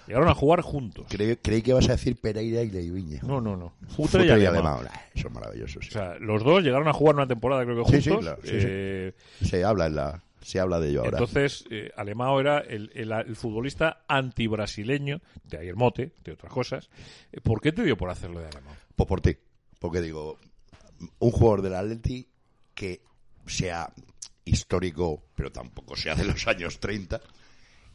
Llegaron 0.07 0.27
a 0.29 0.33
jugar 0.33 0.61
juntos. 0.61 1.05
Creí, 1.09 1.35
creí 1.37 1.61
que 1.61 1.71
ibas 1.71 1.87
a 1.89 1.93
decir 1.93 2.15
Pereira 2.19 2.61
y 2.61 2.69
Leiviña. 2.69 3.19
No, 3.23 3.39
no, 3.41 3.55
no. 3.55 3.73
Futre 3.87 4.23
Futre, 4.23 4.25
y 4.25 4.27
y 4.27 4.45
Alemão. 4.45 4.79
Alemão. 4.79 4.87
Ah, 4.91 5.01
Son 5.15 5.31
maravillosos. 5.33 5.87
O 5.87 5.91
sea, 5.91 6.15
los 6.19 6.43
dos 6.43 6.63
llegaron 6.63 6.87
a 6.87 6.93
jugar 6.93 7.15
una 7.15 7.27
temporada, 7.27 7.63
creo 7.63 7.83
que 7.85 7.91
Sí, 7.91 8.01
sí, 8.01 8.09
juntos. 8.09 8.25
claro, 8.25 8.41
sí, 8.43 8.49
sí. 8.49 8.67
Eh, 8.69 9.13
Se 9.43 9.63
habla 9.63 9.85
en 9.87 9.95
la, 9.95 10.23
se 10.41 10.59
habla 10.59 10.79
de 10.79 10.89
ello 10.89 10.99
ahora. 11.05 11.17
Entonces, 11.19 11.65
eh, 11.71 11.91
Alemão 11.95 12.39
era 12.39 12.59
el, 12.59 12.91
el- 12.95 13.11
el 13.11 13.35
futbolista 13.35 14.03
antibrasileño, 14.07 15.21
de 15.45 15.57
ahí 15.57 15.67
el 15.69 15.75
mote, 15.75 16.11
de 16.23 16.31
otras 16.33 16.51
cosas. 16.51 16.89
Eh, 17.31 17.39
¿Por 17.41 17.61
qué 17.61 17.71
te 17.71 17.83
dio 17.83 17.95
por 17.97 18.09
hacerlo 18.09 18.39
de 18.39 18.47
Alemão? 18.47 18.73
Pues 18.95 19.07
por 19.07 19.21
ti. 19.21 19.37
Porque 19.79 20.01
digo, 20.01 20.37
un 21.19 21.31
jugador 21.31 21.61
del 21.61 21.75
Atleti 21.75 22.27
que 22.73 23.01
sea 23.45 23.91
histórico, 24.45 25.23
pero 25.35 25.51
tampoco 25.51 25.95
sea 25.95 26.15
de 26.15 26.25
los 26.25 26.47
años 26.47 26.79
30. 26.79 27.21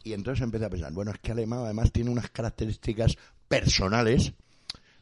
Y 0.03 0.13
entonces 0.13 0.43
empecé 0.43 0.65
a 0.65 0.69
pensar, 0.69 0.93
bueno, 0.93 1.11
es 1.11 1.19
que 1.19 1.31
Alemán 1.31 1.59
además 1.59 1.91
tiene 1.91 2.09
unas 2.09 2.29
características 2.29 3.17
personales. 3.47 4.33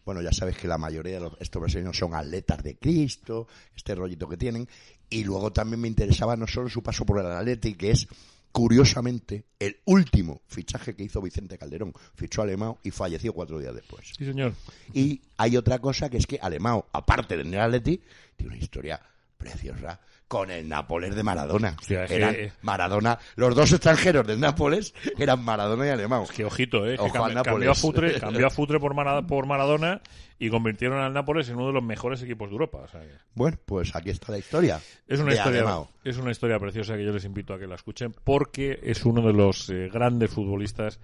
Bueno, 0.06 0.22
ya 0.22 0.32
sabes 0.32 0.58
que 0.58 0.68
la 0.68 0.78
mayoría 0.78 1.16
de 1.16 1.20
los, 1.22 1.34
estos 1.40 1.62
brasileños 1.62 1.98
son 1.98 2.14
atletas 2.14 2.64
de 2.64 2.78
Cristo, 2.78 3.48
este 3.76 3.94
rollito 3.94 4.28
que 4.28 4.38
tienen. 4.38 4.68
Y 5.10 5.24
luego 5.24 5.52
también 5.52 5.82
me 5.82 5.88
interesaba 5.88 6.36
no 6.36 6.48
solo 6.48 6.70
su 6.70 6.82
paso 6.82 7.06
por 7.06 7.20
el 7.20 7.28
Atleti, 7.28 7.76
que 7.76 7.92
es 7.92 8.08
curiosamente 8.52 9.46
el 9.60 9.78
último 9.86 10.42
fichaje 10.48 10.96
que 10.96 11.04
hizo 11.04 11.22
Vicente 11.22 11.58
Calderón. 11.58 11.94
Fichó 12.16 12.42
a 12.42 12.46
Alemán 12.46 12.76
y 12.84 12.92
falleció 12.92 13.34
cuatro 13.34 13.60
días 13.60 13.76
después. 13.76 14.14
Sí, 14.18 14.26
señor. 14.26 14.54
Y 14.94 15.22
hay 15.38 15.58
otra 15.58 15.80
cosa 15.80 16.10
que 16.10 16.18
es 16.18 16.26
que 16.26 16.40
Alemão, 16.40 16.84
aparte 16.92 17.38
del 17.38 17.54
Atleti, 17.56 18.02
tiene 18.36 18.54
una 18.54 18.64
historia 18.64 19.00
preciosa 19.38 20.00
con 20.28 20.52
el 20.52 20.68
Nápoles 20.68 21.16
de 21.16 21.24
Maradona. 21.24 21.76
Hostia, 21.80 22.04
es 22.04 22.12
eran 22.12 22.34
que- 22.36 22.52
Maradona, 22.62 23.18
los 23.38 23.56
dos 23.56 23.72
extranjeros 23.72 24.28
del 24.28 24.40
Nápoles 24.40 24.94
eran 25.18 25.44
Maradona 25.44 25.86
y 25.88 25.90
Alemão. 25.90 26.28
Que 26.28 26.44
ojito, 26.44 26.86
¿eh? 26.86 26.96
Que 26.98 27.02
Ojo 27.04 27.14
cambi- 27.16 27.34
cambió, 27.34 27.40
a 27.42 27.44
Nápoles. 27.74 27.78
Futre, 27.80 28.14
cambió 28.20 28.48
a 28.48 28.50
Futre 28.50 28.80
por, 28.80 28.94
Mara- 28.94 29.22
por 29.22 29.46
Maradona 29.46 30.02
y 30.38 30.50
convirtieron 30.50 31.00
al 31.00 31.14
Nápoles 31.14 31.48
en 31.50 31.56
uno 31.56 31.68
de 31.68 31.74
los 31.74 31.84
mejores 31.84 32.22
equipos 32.22 32.50
de 32.50 32.54
Europa. 32.54 32.80
o 32.80 32.88
sea 32.90 33.02
que 33.02 33.12
Bueno, 33.36 33.58
pues 33.66 33.96
aquí 33.96 34.10
está 34.10 34.32
la 34.34 34.38
historia. 34.40 34.82
es, 35.08 35.20
una 35.20 35.32
de 35.32 35.38
historia, 35.38 35.66
es 36.04 36.18
una 36.18 36.32
historia 36.32 36.60
preciosa 36.60 36.96
que 36.98 37.06
yo 37.06 37.12
les 37.14 37.24
invito 37.26 37.54
a 37.54 37.60
que 37.60 37.68
la 37.68 37.76
escuchen 37.76 38.14
porque 38.24 38.80
es 38.84 39.06
uno 39.06 39.22
de 39.26 39.34
los 39.34 39.70
eh, 39.70 39.90
grandes 39.92 40.30
futbolistas 40.30 41.00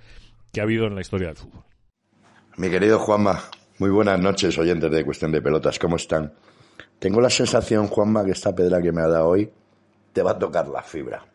que 0.52 0.60
ha 0.60 0.64
habido 0.64 0.86
en 0.88 0.96
la 0.96 1.02
historia 1.02 1.30
del 1.30 1.38
fútbol. 1.38 1.64
Mi 2.58 2.70
querido 2.70 3.00
Juanma, 3.00 3.42
muy 3.80 3.90
buenas 3.90 4.20
noches, 4.20 4.56
oyentes 4.60 4.92
de 4.92 5.04
Cuestión 5.04 5.32
de 5.32 5.42
Pelotas, 5.42 5.80
¿cómo 5.80 5.96
están? 5.96 6.32
Tengo 7.04 7.20
la 7.20 7.30
sensación, 7.30 7.90
Juanma, 7.90 8.24
que 8.24 8.32
esta 8.32 8.56
pedra 8.56 8.82
que 8.82 8.94
me 8.94 9.02
ha 9.02 9.10
dado 9.10 9.28
hoy 9.28 9.52
te 10.14 10.22
va 10.22 10.32
a 10.32 10.40
tocar 10.40 10.70
la 10.70 10.82
fibra, 10.82 11.26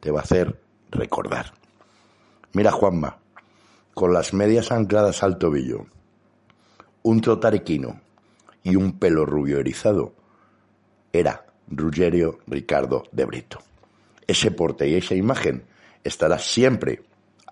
te 0.00 0.10
va 0.10 0.20
a 0.20 0.22
hacer 0.22 0.58
recordar. 0.90 1.52
Mira, 2.54 2.72
Juanma, 2.72 3.18
con 3.92 4.14
las 4.14 4.32
medias 4.32 4.72
ancladas 4.72 5.22
al 5.22 5.36
tobillo, 5.36 5.84
un 7.02 7.20
trotariquino 7.20 8.00
y 8.62 8.76
un 8.76 8.98
pelo 8.98 9.26
rubio 9.26 9.58
erizado, 9.58 10.14
era 11.12 11.44
Ruggerio 11.68 12.38
Ricardo 12.46 13.04
de 13.12 13.26
Brito. 13.26 13.58
Ese 14.26 14.50
porte 14.52 14.88
y 14.88 14.94
esa 14.94 15.14
imagen 15.14 15.64
estará 16.02 16.38
siempre 16.38 17.02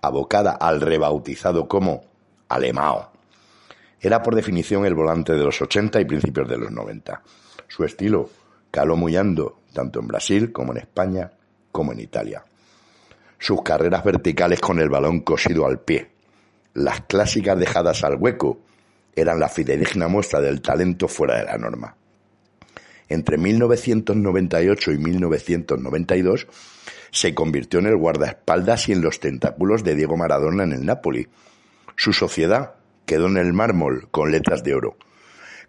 abocada 0.01 0.53
al 0.53 0.81
rebautizado 0.81 1.67
como 1.67 2.01
Alemao. 2.47 3.11
Era 4.01 4.23
por 4.23 4.33
definición 4.33 4.87
el 4.87 4.95
volante 4.95 5.33
de 5.33 5.43
los 5.43 5.61
80 5.61 6.01
y 6.01 6.05
principios 6.05 6.49
de 6.49 6.57
los 6.57 6.71
90. 6.71 7.21
Su 7.69 7.85
estilo 7.85 8.29
caló 8.71 8.97
muy 8.97 9.15
hondo, 9.15 9.61
tanto 9.71 10.01
en 10.01 10.07
Brasil 10.07 10.51
como 10.51 10.73
en 10.73 10.79
España, 10.79 11.31
como 11.71 11.93
en 11.93 12.01
Italia. 12.01 12.43
Sus 13.37 13.61
carreras 13.61 14.03
verticales 14.03 14.59
con 14.59 14.79
el 14.79 14.89
balón 14.89 15.21
cosido 15.21 15.65
al 15.65 15.79
pie, 15.79 16.09
las 16.73 17.01
clásicas 17.01 17.57
dejadas 17.57 18.03
al 18.03 18.15
hueco, 18.15 18.59
eran 19.15 19.39
la 19.39 19.49
fidedigna 19.49 20.07
muestra 20.07 20.41
del 20.41 20.61
talento 20.61 21.07
fuera 21.07 21.37
de 21.37 21.45
la 21.45 21.57
norma. 21.57 21.95
Entre 23.07 23.37
1998 23.37 24.91
y 24.91 24.97
1992 24.97 26.47
se 27.11 27.33
convirtió 27.33 27.79
en 27.79 27.87
el 27.87 27.97
guardaespaldas 27.97 28.89
y 28.89 28.93
en 28.93 29.01
los 29.01 29.19
tentáculos 29.19 29.83
de 29.83 29.95
Diego 29.95 30.15
Maradona 30.15 30.63
en 30.63 30.73
el 30.73 30.85
Napoli. 30.85 31.27
Su 31.95 32.13
sociedad 32.13 32.75
quedó 33.05 33.27
en 33.27 33.37
el 33.37 33.53
mármol 33.53 34.07
con 34.11 34.31
letras 34.31 34.63
de 34.63 34.75
oro. 34.75 34.97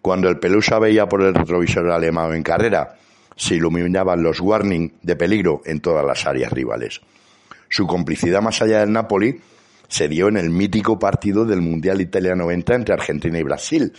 Cuando 0.02 0.28
el 0.28 0.38
Pelusa 0.38 0.78
veía 0.78 1.08
por 1.08 1.22
el 1.22 1.34
retrovisor 1.34 1.90
alemán 1.90 2.34
en 2.34 2.42
carrera, 2.42 2.96
se 3.36 3.54
iluminaban 3.54 4.22
los 4.22 4.40
warning 4.40 4.92
de 5.02 5.16
peligro 5.16 5.62
en 5.64 5.80
todas 5.80 6.04
las 6.04 6.26
áreas 6.26 6.52
rivales. 6.52 7.00
Su 7.68 7.86
complicidad 7.86 8.42
más 8.42 8.60
allá 8.62 8.80
del 8.80 8.92
Napoli 8.92 9.40
se 9.88 10.08
dio 10.08 10.28
en 10.28 10.36
el 10.36 10.50
mítico 10.50 10.98
partido 10.98 11.44
del 11.44 11.60
Mundial 11.60 12.00
Italia 12.00 12.34
90 12.34 12.74
entre 12.74 12.94
Argentina 12.94 13.38
y 13.38 13.42
Brasil, 13.42 13.92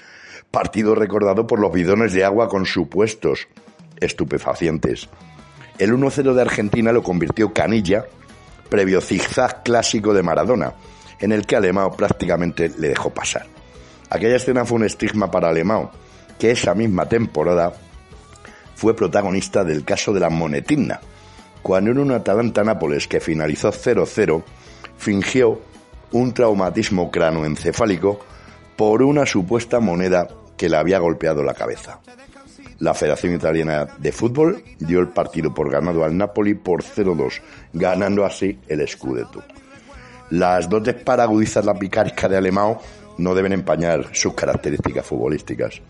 partido 0.49 0.95
recordado 0.95 1.47
por 1.47 1.59
los 1.59 1.71
bidones 1.71 2.13
de 2.13 2.25
agua 2.25 2.49
con 2.49 2.65
supuestos 2.65 3.47
estupefacientes. 3.99 5.09
El 5.77 5.93
1-0 5.93 6.33
de 6.33 6.41
Argentina 6.41 6.91
lo 6.91 7.03
convirtió 7.03 7.53
Canilla, 7.53 8.05
previo 8.69 9.01
zigzag 9.01 9.63
clásico 9.63 10.13
de 10.13 10.23
Maradona, 10.23 10.73
en 11.19 11.31
el 11.31 11.45
que 11.45 11.55
Alemão 11.55 11.95
prácticamente 11.95 12.69
le 12.77 12.89
dejó 12.89 13.09
pasar. 13.11 13.60
Aquella 14.11 14.35
escena 14.35 14.65
fue 14.65 14.75
un 14.75 14.83
estigma 14.83 15.31
para 15.31 15.47
Alemão, 15.47 15.89
que 16.37 16.51
esa 16.51 16.75
misma 16.75 17.07
temporada 17.07 17.71
fue 18.75 18.93
protagonista 18.93 19.63
del 19.63 19.85
caso 19.85 20.11
de 20.11 20.19
la 20.19 20.29
monetina, 20.29 20.99
cuando 21.63 21.91
en 21.91 21.99
un 21.99 22.11
Atalanta-Nápoles 22.11 23.07
que 23.07 23.21
finalizó 23.21 23.71
0-0, 23.71 24.43
fingió 24.97 25.61
un 26.11 26.33
traumatismo 26.33 27.09
cranoencefálico 27.09 28.19
por 28.75 29.01
una 29.01 29.25
supuesta 29.25 29.79
moneda 29.79 30.27
que 30.57 30.67
le 30.67 30.75
había 30.75 30.99
golpeado 30.99 31.41
la 31.41 31.53
cabeza. 31.53 32.01
La 32.79 32.93
Federación 32.93 33.35
Italiana 33.35 33.87
de 33.97 34.11
Fútbol 34.11 34.61
dio 34.77 34.99
el 34.99 35.07
partido 35.07 35.53
por 35.53 35.71
ganado 35.71 36.03
al 36.03 36.17
Napoli 36.17 36.55
por 36.55 36.83
0-2, 36.83 37.39
ganando 37.71 38.25
así 38.25 38.59
el 38.67 38.85
Scudetto. 38.85 39.41
Las 40.31 40.67
dotes 40.67 40.95
para 40.95 41.23
agudizar 41.23 41.63
la 41.63 41.75
picaresca 41.75 42.27
de 42.27 42.37
Alemão 42.37 42.77
no 43.21 43.35
deben 43.35 43.53
empañar 43.53 44.09
sus 44.13 44.33
características 44.33 45.05
futbolísticas. 45.05 45.81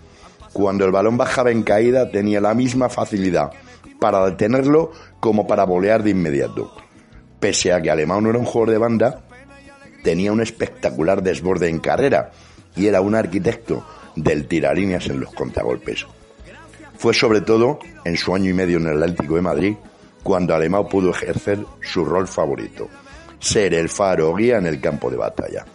Cuando 0.53 0.85
el 0.85 0.91
balón 0.91 1.17
bajaba 1.17 1.51
en 1.51 1.63
caída 1.63 2.11
tenía 2.11 2.41
la 2.41 2.53
misma 2.53 2.89
facilidad 2.89 3.51
para 3.99 4.25
detenerlo 4.25 4.91
como 5.19 5.47
para 5.47 5.63
volear 5.63 6.03
de 6.03 6.09
inmediato. 6.09 6.73
Pese 7.39 7.73
a 7.73 7.81
que 7.81 7.89
Alemão 7.89 8.21
no 8.21 8.29
era 8.29 8.39
un 8.39 8.45
jugador 8.45 8.71
de 8.71 8.77
banda, 8.77 9.21
tenía 10.03 10.31
un 10.31 10.41
espectacular 10.41 11.23
desborde 11.23 11.69
en 11.69 11.79
carrera 11.79 12.31
y 12.75 12.87
era 12.87 13.01
un 13.01 13.15
arquitecto 13.15 13.85
del 14.15 14.47
tiralíneas 14.47 15.07
en 15.07 15.19
los 15.19 15.33
contragolpes. 15.33 16.05
Fue 16.97 17.13
sobre 17.13 17.41
todo 17.41 17.79
en 18.05 18.17
su 18.17 18.35
año 18.35 18.49
y 18.49 18.53
medio 18.53 18.77
en 18.77 18.87
el 18.87 19.01
Atlético 19.01 19.35
de 19.35 19.41
Madrid 19.41 19.75
cuando 20.21 20.53
Alemão 20.53 20.87
pudo 20.87 21.11
ejercer 21.11 21.65
su 21.81 22.05
rol 22.05 22.27
favorito, 22.27 22.89
ser 23.39 23.73
el 23.73 23.89
faro 23.89 24.35
guía 24.35 24.57
en 24.57 24.67
el 24.67 24.79
campo 24.79 25.09
de 25.09 25.17
batalla. 25.17 25.65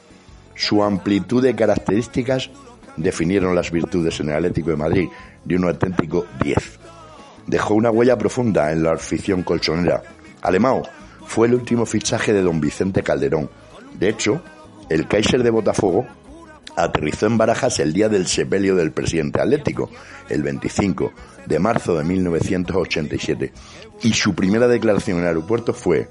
Su 0.57 0.83
amplitud 0.83 1.43
de 1.43 1.55
características 1.55 2.51
definieron 2.97 3.55
las 3.55 3.71
virtudes 3.71 4.19
en 4.21 4.31
el 4.31 4.37
Atlético 4.37 4.71
de 4.71 4.77
Madrid 4.77 5.09
de 5.45 5.57
un 5.57 5.65
auténtico 5.65 6.27
10. 6.43 6.79
Dejó 7.47 7.75
una 7.75 7.91
huella 7.91 8.17
profunda 8.17 8.73
en 8.73 8.83
la 8.83 8.93
afición 8.93 9.43
colchonera. 9.43 10.03
Alemão 10.43 10.83
fue 11.27 11.49
el 11.49 11.55
último 11.55 11.87
fichaje 11.87 12.33
de 12.33 12.43
don 12.43 12.61
Vicente 12.61 13.03
Calderón. 13.03 13.51
De 13.99 14.09
hecho, 14.09 14.43
el 14.89 15.07
Kaiser 15.07 15.43
de 15.43 15.51
Botafogo 15.51 16.07
aterrizó 16.77 17.27
en 17.27 17.39
Barajas 17.39 17.79
el 17.81 17.93
día 17.93 18.09
del 18.09 18.27
sepelio 18.27 18.77
del 18.77 18.93
presidente 18.93 19.41
atlético, 19.41 19.91
el 20.29 20.43
25 20.43 21.13
de 21.47 21.59
marzo 21.59 21.97
de 21.97 22.05
1987. 22.05 23.53
Y 24.03 24.13
su 24.13 24.35
primera 24.35 24.69
declaración 24.69 25.19
en 25.19 25.25
el 25.25 25.29
aeropuerto 25.29 25.73
fue, 25.73 26.09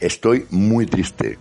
estoy 0.00 0.46
muy 0.50 0.86
triste. 0.86 1.38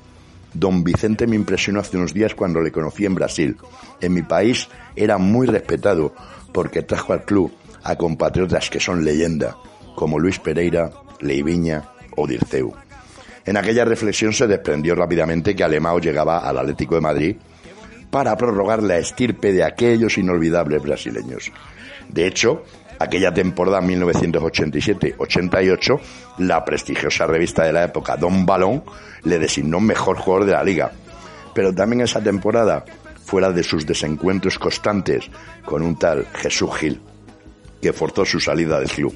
Don 0.59 0.83
Vicente 0.83 1.27
me 1.27 1.35
impresionó 1.35 1.79
hace 1.79 1.97
unos 1.97 2.15
días 2.15 2.33
cuando 2.33 2.61
le 2.61 2.71
conocí 2.71 3.05
en 3.05 3.13
Brasil. 3.13 3.57
En 4.01 4.13
mi 4.13 4.23
país 4.23 4.67
era 4.95 5.19
muy 5.19 5.45
respetado 5.45 6.15
porque 6.51 6.81
trajo 6.81 7.13
al 7.13 7.25
club 7.25 7.51
a 7.83 7.95
compatriotas 7.95 8.71
que 8.71 8.79
son 8.79 9.05
leyenda, 9.05 9.55
como 9.95 10.17
Luis 10.17 10.39
Pereira, 10.39 10.91
Leiviña 11.19 11.83
o 12.15 12.25
Dirceu. 12.25 12.73
En 13.45 13.55
aquella 13.55 13.85
reflexión 13.85 14.33
se 14.33 14.47
desprendió 14.47 14.95
rápidamente 14.95 15.55
que 15.55 15.63
Alemão 15.63 15.99
llegaba 15.99 16.39
al 16.39 16.57
Atlético 16.57 16.95
de 16.95 17.01
Madrid 17.01 17.35
para 18.09 18.35
prorrogar 18.35 18.81
la 18.81 18.97
estirpe 18.97 19.53
de 19.53 19.63
aquellos 19.63 20.17
inolvidables 20.17 20.81
brasileños. 20.81 21.51
De 22.09 22.25
hecho, 22.25 22.63
aquella 22.99 23.33
temporada 23.33 23.81
1987-88, 23.81 25.99
la 26.39 26.63
prestigiosa 26.63 27.25
revista 27.25 27.63
de 27.63 27.73
la 27.73 27.83
época 27.83 28.17
Don 28.17 28.45
Balón 28.45 28.83
le 29.23 29.39
designó 29.39 29.79
mejor 29.79 30.17
jugador 30.17 30.45
de 30.45 30.53
la 30.53 30.63
liga. 30.63 30.91
Pero 31.53 31.73
también 31.73 32.01
esa 32.01 32.21
temporada, 32.21 32.83
fuera 33.25 33.51
de 33.51 33.63
sus 33.63 33.85
desencuentros 33.85 34.57
constantes 34.57 35.29
con 35.65 35.83
un 35.83 35.97
tal 35.97 36.25
Jesús 36.33 36.75
Gil, 36.77 37.01
que 37.81 37.93
forzó 37.93 38.25
su 38.25 38.39
salida 38.39 38.79
del 38.79 38.89
club. 38.89 39.15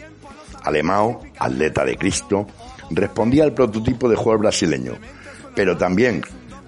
Alemão, 0.63 1.19
atleta 1.39 1.85
de 1.85 1.97
Cristo, 1.97 2.45
respondía 2.91 3.43
al 3.43 3.53
prototipo 3.53 4.09
de 4.09 4.15
jugador 4.15 4.41
brasileño, 4.41 4.93
pero 5.55 5.77
también 5.77 6.21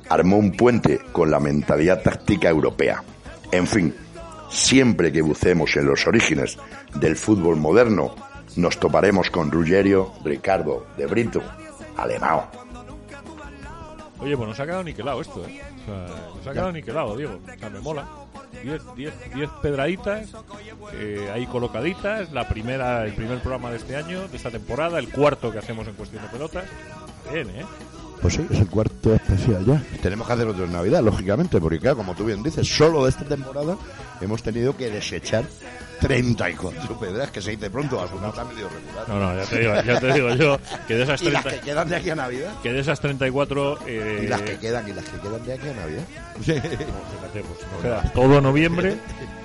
armó 0.09 0.37
un 0.37 0.51
puente 0.51 0.99
con 1.11 1.29
la 1.29 1.39
mentalidad 1.39 2.01
táctica 2.01 2.49
europea. 2.49 3.03
En 3.51 3.67
fin, 3.67 3.93
siempre 4.53 5.11
que 5.11 5.21
bucemos 5.21 5.75
en 5.75 5.87
los 5.87 6.07
orígenes 6.07 6.57
del 6.95 7.15
fútbol 7.15 7.57
moderno, 7.57 8.15
nos 8.55 8.79
toparemos 8.79 9.29
con 9.29 9.51
Ruggerio, 9.51 10.13
Ricardo, 10.23 10.85
De 10.95 11.07
Brito, 11.07 11.41
Alemão. 11.97 12.43
Oye, 14.19 14.37
pues 14.37 14.47
nos 14.47 14.59
ha 14.59 14.65
quedado 14.65 14.83
niquelado 14.83 15.19
esto, 15.19 15.45
¿eh? 15.45 15.61
O 15.81 15.85
sea, 15.85 16.07
nos 16.35 16.47
ha 16.47 16.53
quedado 16.53 16.71
niquelado, 16.71 17.17
Diego. 17.17 17.39
O 17.43 17.59
sea, 17.59 17.69
me 17.69 17.79
mola. 17.81 18.07
10 18.63 18.81
diez, 18.95 19.13
diez 19.33 19.49
pedraditas 19.61 20.31
eh, 20.93 21.29
ahí 21.33 21.45
colocaditas. 21.47 22.31
La 22.31 22.47
primera, 22.47 23.03
el 23.03 23.13
primer 23.13 23.39
programa 23.39 23.71
de 23.71 23.77
este 23.77 23.97
año, 23.97 24.27
de 24.29 24.37
esta 24.37 24.51
temporada, 24.51 24.99
el 24.99 25.09
cuarto 25.09 25.51
que 25.51 25.57
hacemos 25.57 25.87
en 25.87 25.95
cuestión 25.95 26.23
de 26.23 26.29
pelotas. 26.29 26.63
Bien, 27.33 27.49
¿eh? 27.49 27.65
Pues 28.23 28.35
sí, 28.35 28.47
es 28.49 28.59
el 28.61 28.67
cuarto 28.67 29.13
especial 29.13 29.65
ya. 29.65 29.83
Tenemos 30.01 30.25
que 30.25 30.31
hacer 30.31 30.47
otro 30.47 30.63
en 30.63 30.71
Navidad, 30.71 31.03
lógicamente, 31.03 31.59
porque 31.59 31.93
como 31.93 32.15
tú 32.15 32.23
bien 32.23 32.41
dices, 32.41 32.65
solo 32.65 33.03
de 33.03 33.09
esta 33.09 33.25
temporada 33.25 33.77
hemos 34.21 34.41
tenido 34.41 34.77
que 34.77 34.89
desechar 34.89 35.43
34 36.07 36.99
pedras, 36.99 37.31
que 37.31 37.41
se 37.41 37.51
dice 37.51 37.69
pronto, 37.69 38.01
a 38.01 38.07
su 38.07 38.19
nota 38.19 38.43
medio 38.43 38.67
regular. 38.69 39.07
No, 39.07 39.19
no, 39.19 39.37
ya 39.37 39.45
te 39.45 39.59
digo, 39.59 39.73
ya 39.81 39.99
te 39.99 40.13
digo 40.13 40.29
yo 40.35 40.59
que 40.87 40.95
de 40.95 41.03
esas 41.03 41.21
¿Y 41.23 41.31
las 41.31 41.43
30, 41.43 41.59
que 41.61 41.65
quedan 41.65 41.89
de 41.89 41.95
aquí 41.95 42.09
a 42.09 42.15
Navidad? 42.15 42.53
que 42.61 42.73
de 42.73 42.79
esas 42.79 42.99
34 42.99 43.79
eh, 43.87 44.21
¿Y 44.23 44.27
las 44.27 44.41
que 44.41 44.57
quedan? 44.57 44.87
¿Y 44.87 44.93
las 44.93 45.05
que 45.05 45.19
quedan 45.19 45.45
de 45.45 45.53
aquí 45.53 45.67
a 45.69 45.73
Navidad? 45.73 46.03
fíjate, 46.41 46.77
pues, 46.77 47.59
nos 47.71 47.81
queda 47.81 48.11
todo 48.13 48.41
noviembre, 48.41 48.97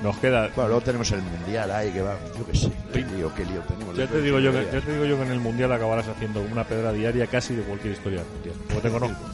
nos 0.03 0.17
queda 0.19 0.49
Bueno, 0.55 0.69
luego 0.69 0.81
tenemos 0.81 1.11
el 1.13 1.23
Mundial 1.23 1.71
ahí, 1.71 1.91
que 1.91 2.03
va, 2.03 2.17
yo 2.37 2.47
qué 2.47 2.57
sé, 2.57 2.71
qué 2.93 3.01
lío, 3.01 3.35
qué 3.35 3.45
lío 3.45 3.61
tenemos. 3.61 3.97
Ya 3.97 4.07
te 4.07 4.21
digo 4.21 4.39
yo 4.41 4.53
que, 4.53 4.65
ya 4.73 4.81
te 4.81 4.93
digo 4.93 5.05
yo 5.05 5.17
que 5.17 5.23
en 5.23 5.33
el 5.33 5.41
mundial 5.41 5.73
acabarás 5.73 6.09
haciendo 6.09 6.41
una 6.43 6.65
pedra 6.65 6.93
diaria 6.93 7.27
casi 7.27 7.55
de 7.55 7.63
cualquier 7.63 7.95
historia 7.95 8.23
mundial. 8.33 8.55
Porque 8.69 8.89
te 8.89 8.91
conozco, 8.91 9.25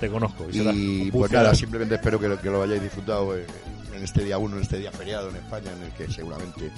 te 0.00 0.08
conozco. 0.08 0.46
Y, 0.52 1.06
Y 1.06 1.10
pues 1.10 1.30
nada, 1.30 1.54
simplemente 1.54 1.96
espero 1.96 2.18
que 2.18 2.28
lo, 2.28 2.40
que 2.40 2.50
lo 2.50 2.62
hayáis 2.62 2.82
disfrutado 2.82 3.36
eh, 3.36 3.46
en 3.94 4.02
este 4.04 4.24
día 4.24 4.38
uno, 4.38 4.56
en 4.56 4.62
este 4.62 4.78
día 4.78 4.90
feriado 4.92 5.28
en 5.30 5.36
España, 5.36 5.72
en 5.72 5.82
el 5.82 5.92
que 5.92 6.10
seguramente 6.10 6.70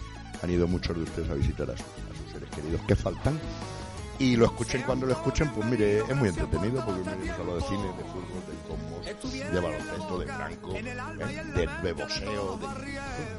han 0.42 0.50
ido 0.50 0.66
muchos 0.66 0.96
de 0.96 1.02
ustedes 1.04 1.30
a 1.30 1.34
visitar 1.34 1.70
a, 1.70 1.76
sus- 1.76 1.86
a 1.86 2.22
sus 2.22 2.32
seres 2.32 2.50
queridos 2.50 2.80
que 2.86 2.96
faltan. 2.96 3.38
Y 4.18 4.36
lo 4.36 4.44
escuchen 4.44 4.82
cuando 4.82 5.06
lo 5.06 5.14
escuchen, 5.14 5.50
pues 5.52 5.66
mire, 5.68 5.98
es 5.98 6.14
muy 6.16 6.28
entretenido 6.28 6.84
porque 6.84 7.00
mire, 7.00 7.12
hemos 7.24 7.40
hablado 7.40 7.56
de 7.58 7.62
cine, 7.66 7.82
de 7.82 8.04
fútbol, 8.04 8.42
de 8.46 8.68
cosmos, 8.68 9.52
de 9.52 9.60
baloncesto, 9.60 10.18
de 10.18 10.26
franco, 10.26 10.74
¿eh? 10.76 10.82
de 11.56 11.68
beboseo, 11.82 12.58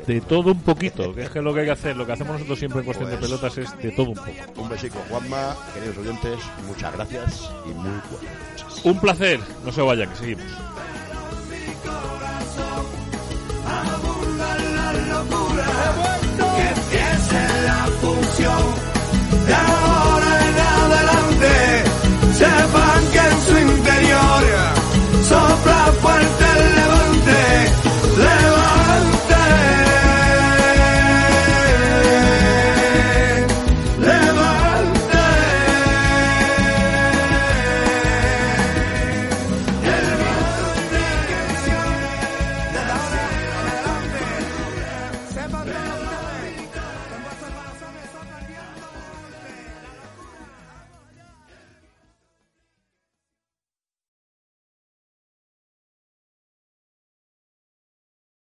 de... 0.08 0.14
de 0.16 0.22
todo 0.22 0.52
un 0.52 0.60
poquito, 0.62 1.14
que 1.16 1.24
es 1.24 1.30
que 1.30 1.42
lo 1.42 1.54
que 1.54 1.62
hay 1.62 1.66
que 1.68 1.72
hacer, 1.72 1.96
lo 1.96 2.06
que 2.06 2.12
hacemos 2.14 2.34
nosotros 2.34 2.60
siempre 2.60 2.80
en 2.80 2.86
cuestión 2.86 3.10
de 3.10 3.16
Pues- 3.18 3.30
pelotas 3.30 3.58
es 3.60 3.78
de 3.78 3.92
todo 3.92 4.10
un 4.10 4.16
poco. 4.16 4.62
Un 4.62 4.68
besico, 4.70 5.00
Juanma, 5.10 5.56
queridos 5.74 5.98
oyentes, 6.00 6.40
muchas 6.68 6.92
gracias 6.94 7.50
y 7.66 7.70
muy 7.70 7.84
buenas 8.12 8.12
noches. 8.66 8.86
Un 8.86 9.00
placer, 9.00 9.40
no 9.64 9.72
se 9.72 9.82
vayan, 9.82 10.10
que 10.10 10.16
seguimos. 10.18 10.46
Abundan 13.66 14.76
la 14.76 14.94
locura 15.12 15.66
he 15.80 15.90
muerto 16.00 16.44
Que 16.56 16.66
empiece 16.76 17.42
la 17.68 17.82
función. 18.02 18.64
De 19.48 19.54
ahora 19.54 20.32
en 20.48 20.58
adelante, 20.82 21.52
se 22.38 22.52
banque 22.76 23.22
en 23.32 23.38
su 23.48 23.56
interior 23.58 24.44
Sofra 25.28 25.92
fuerte 26.02 26.53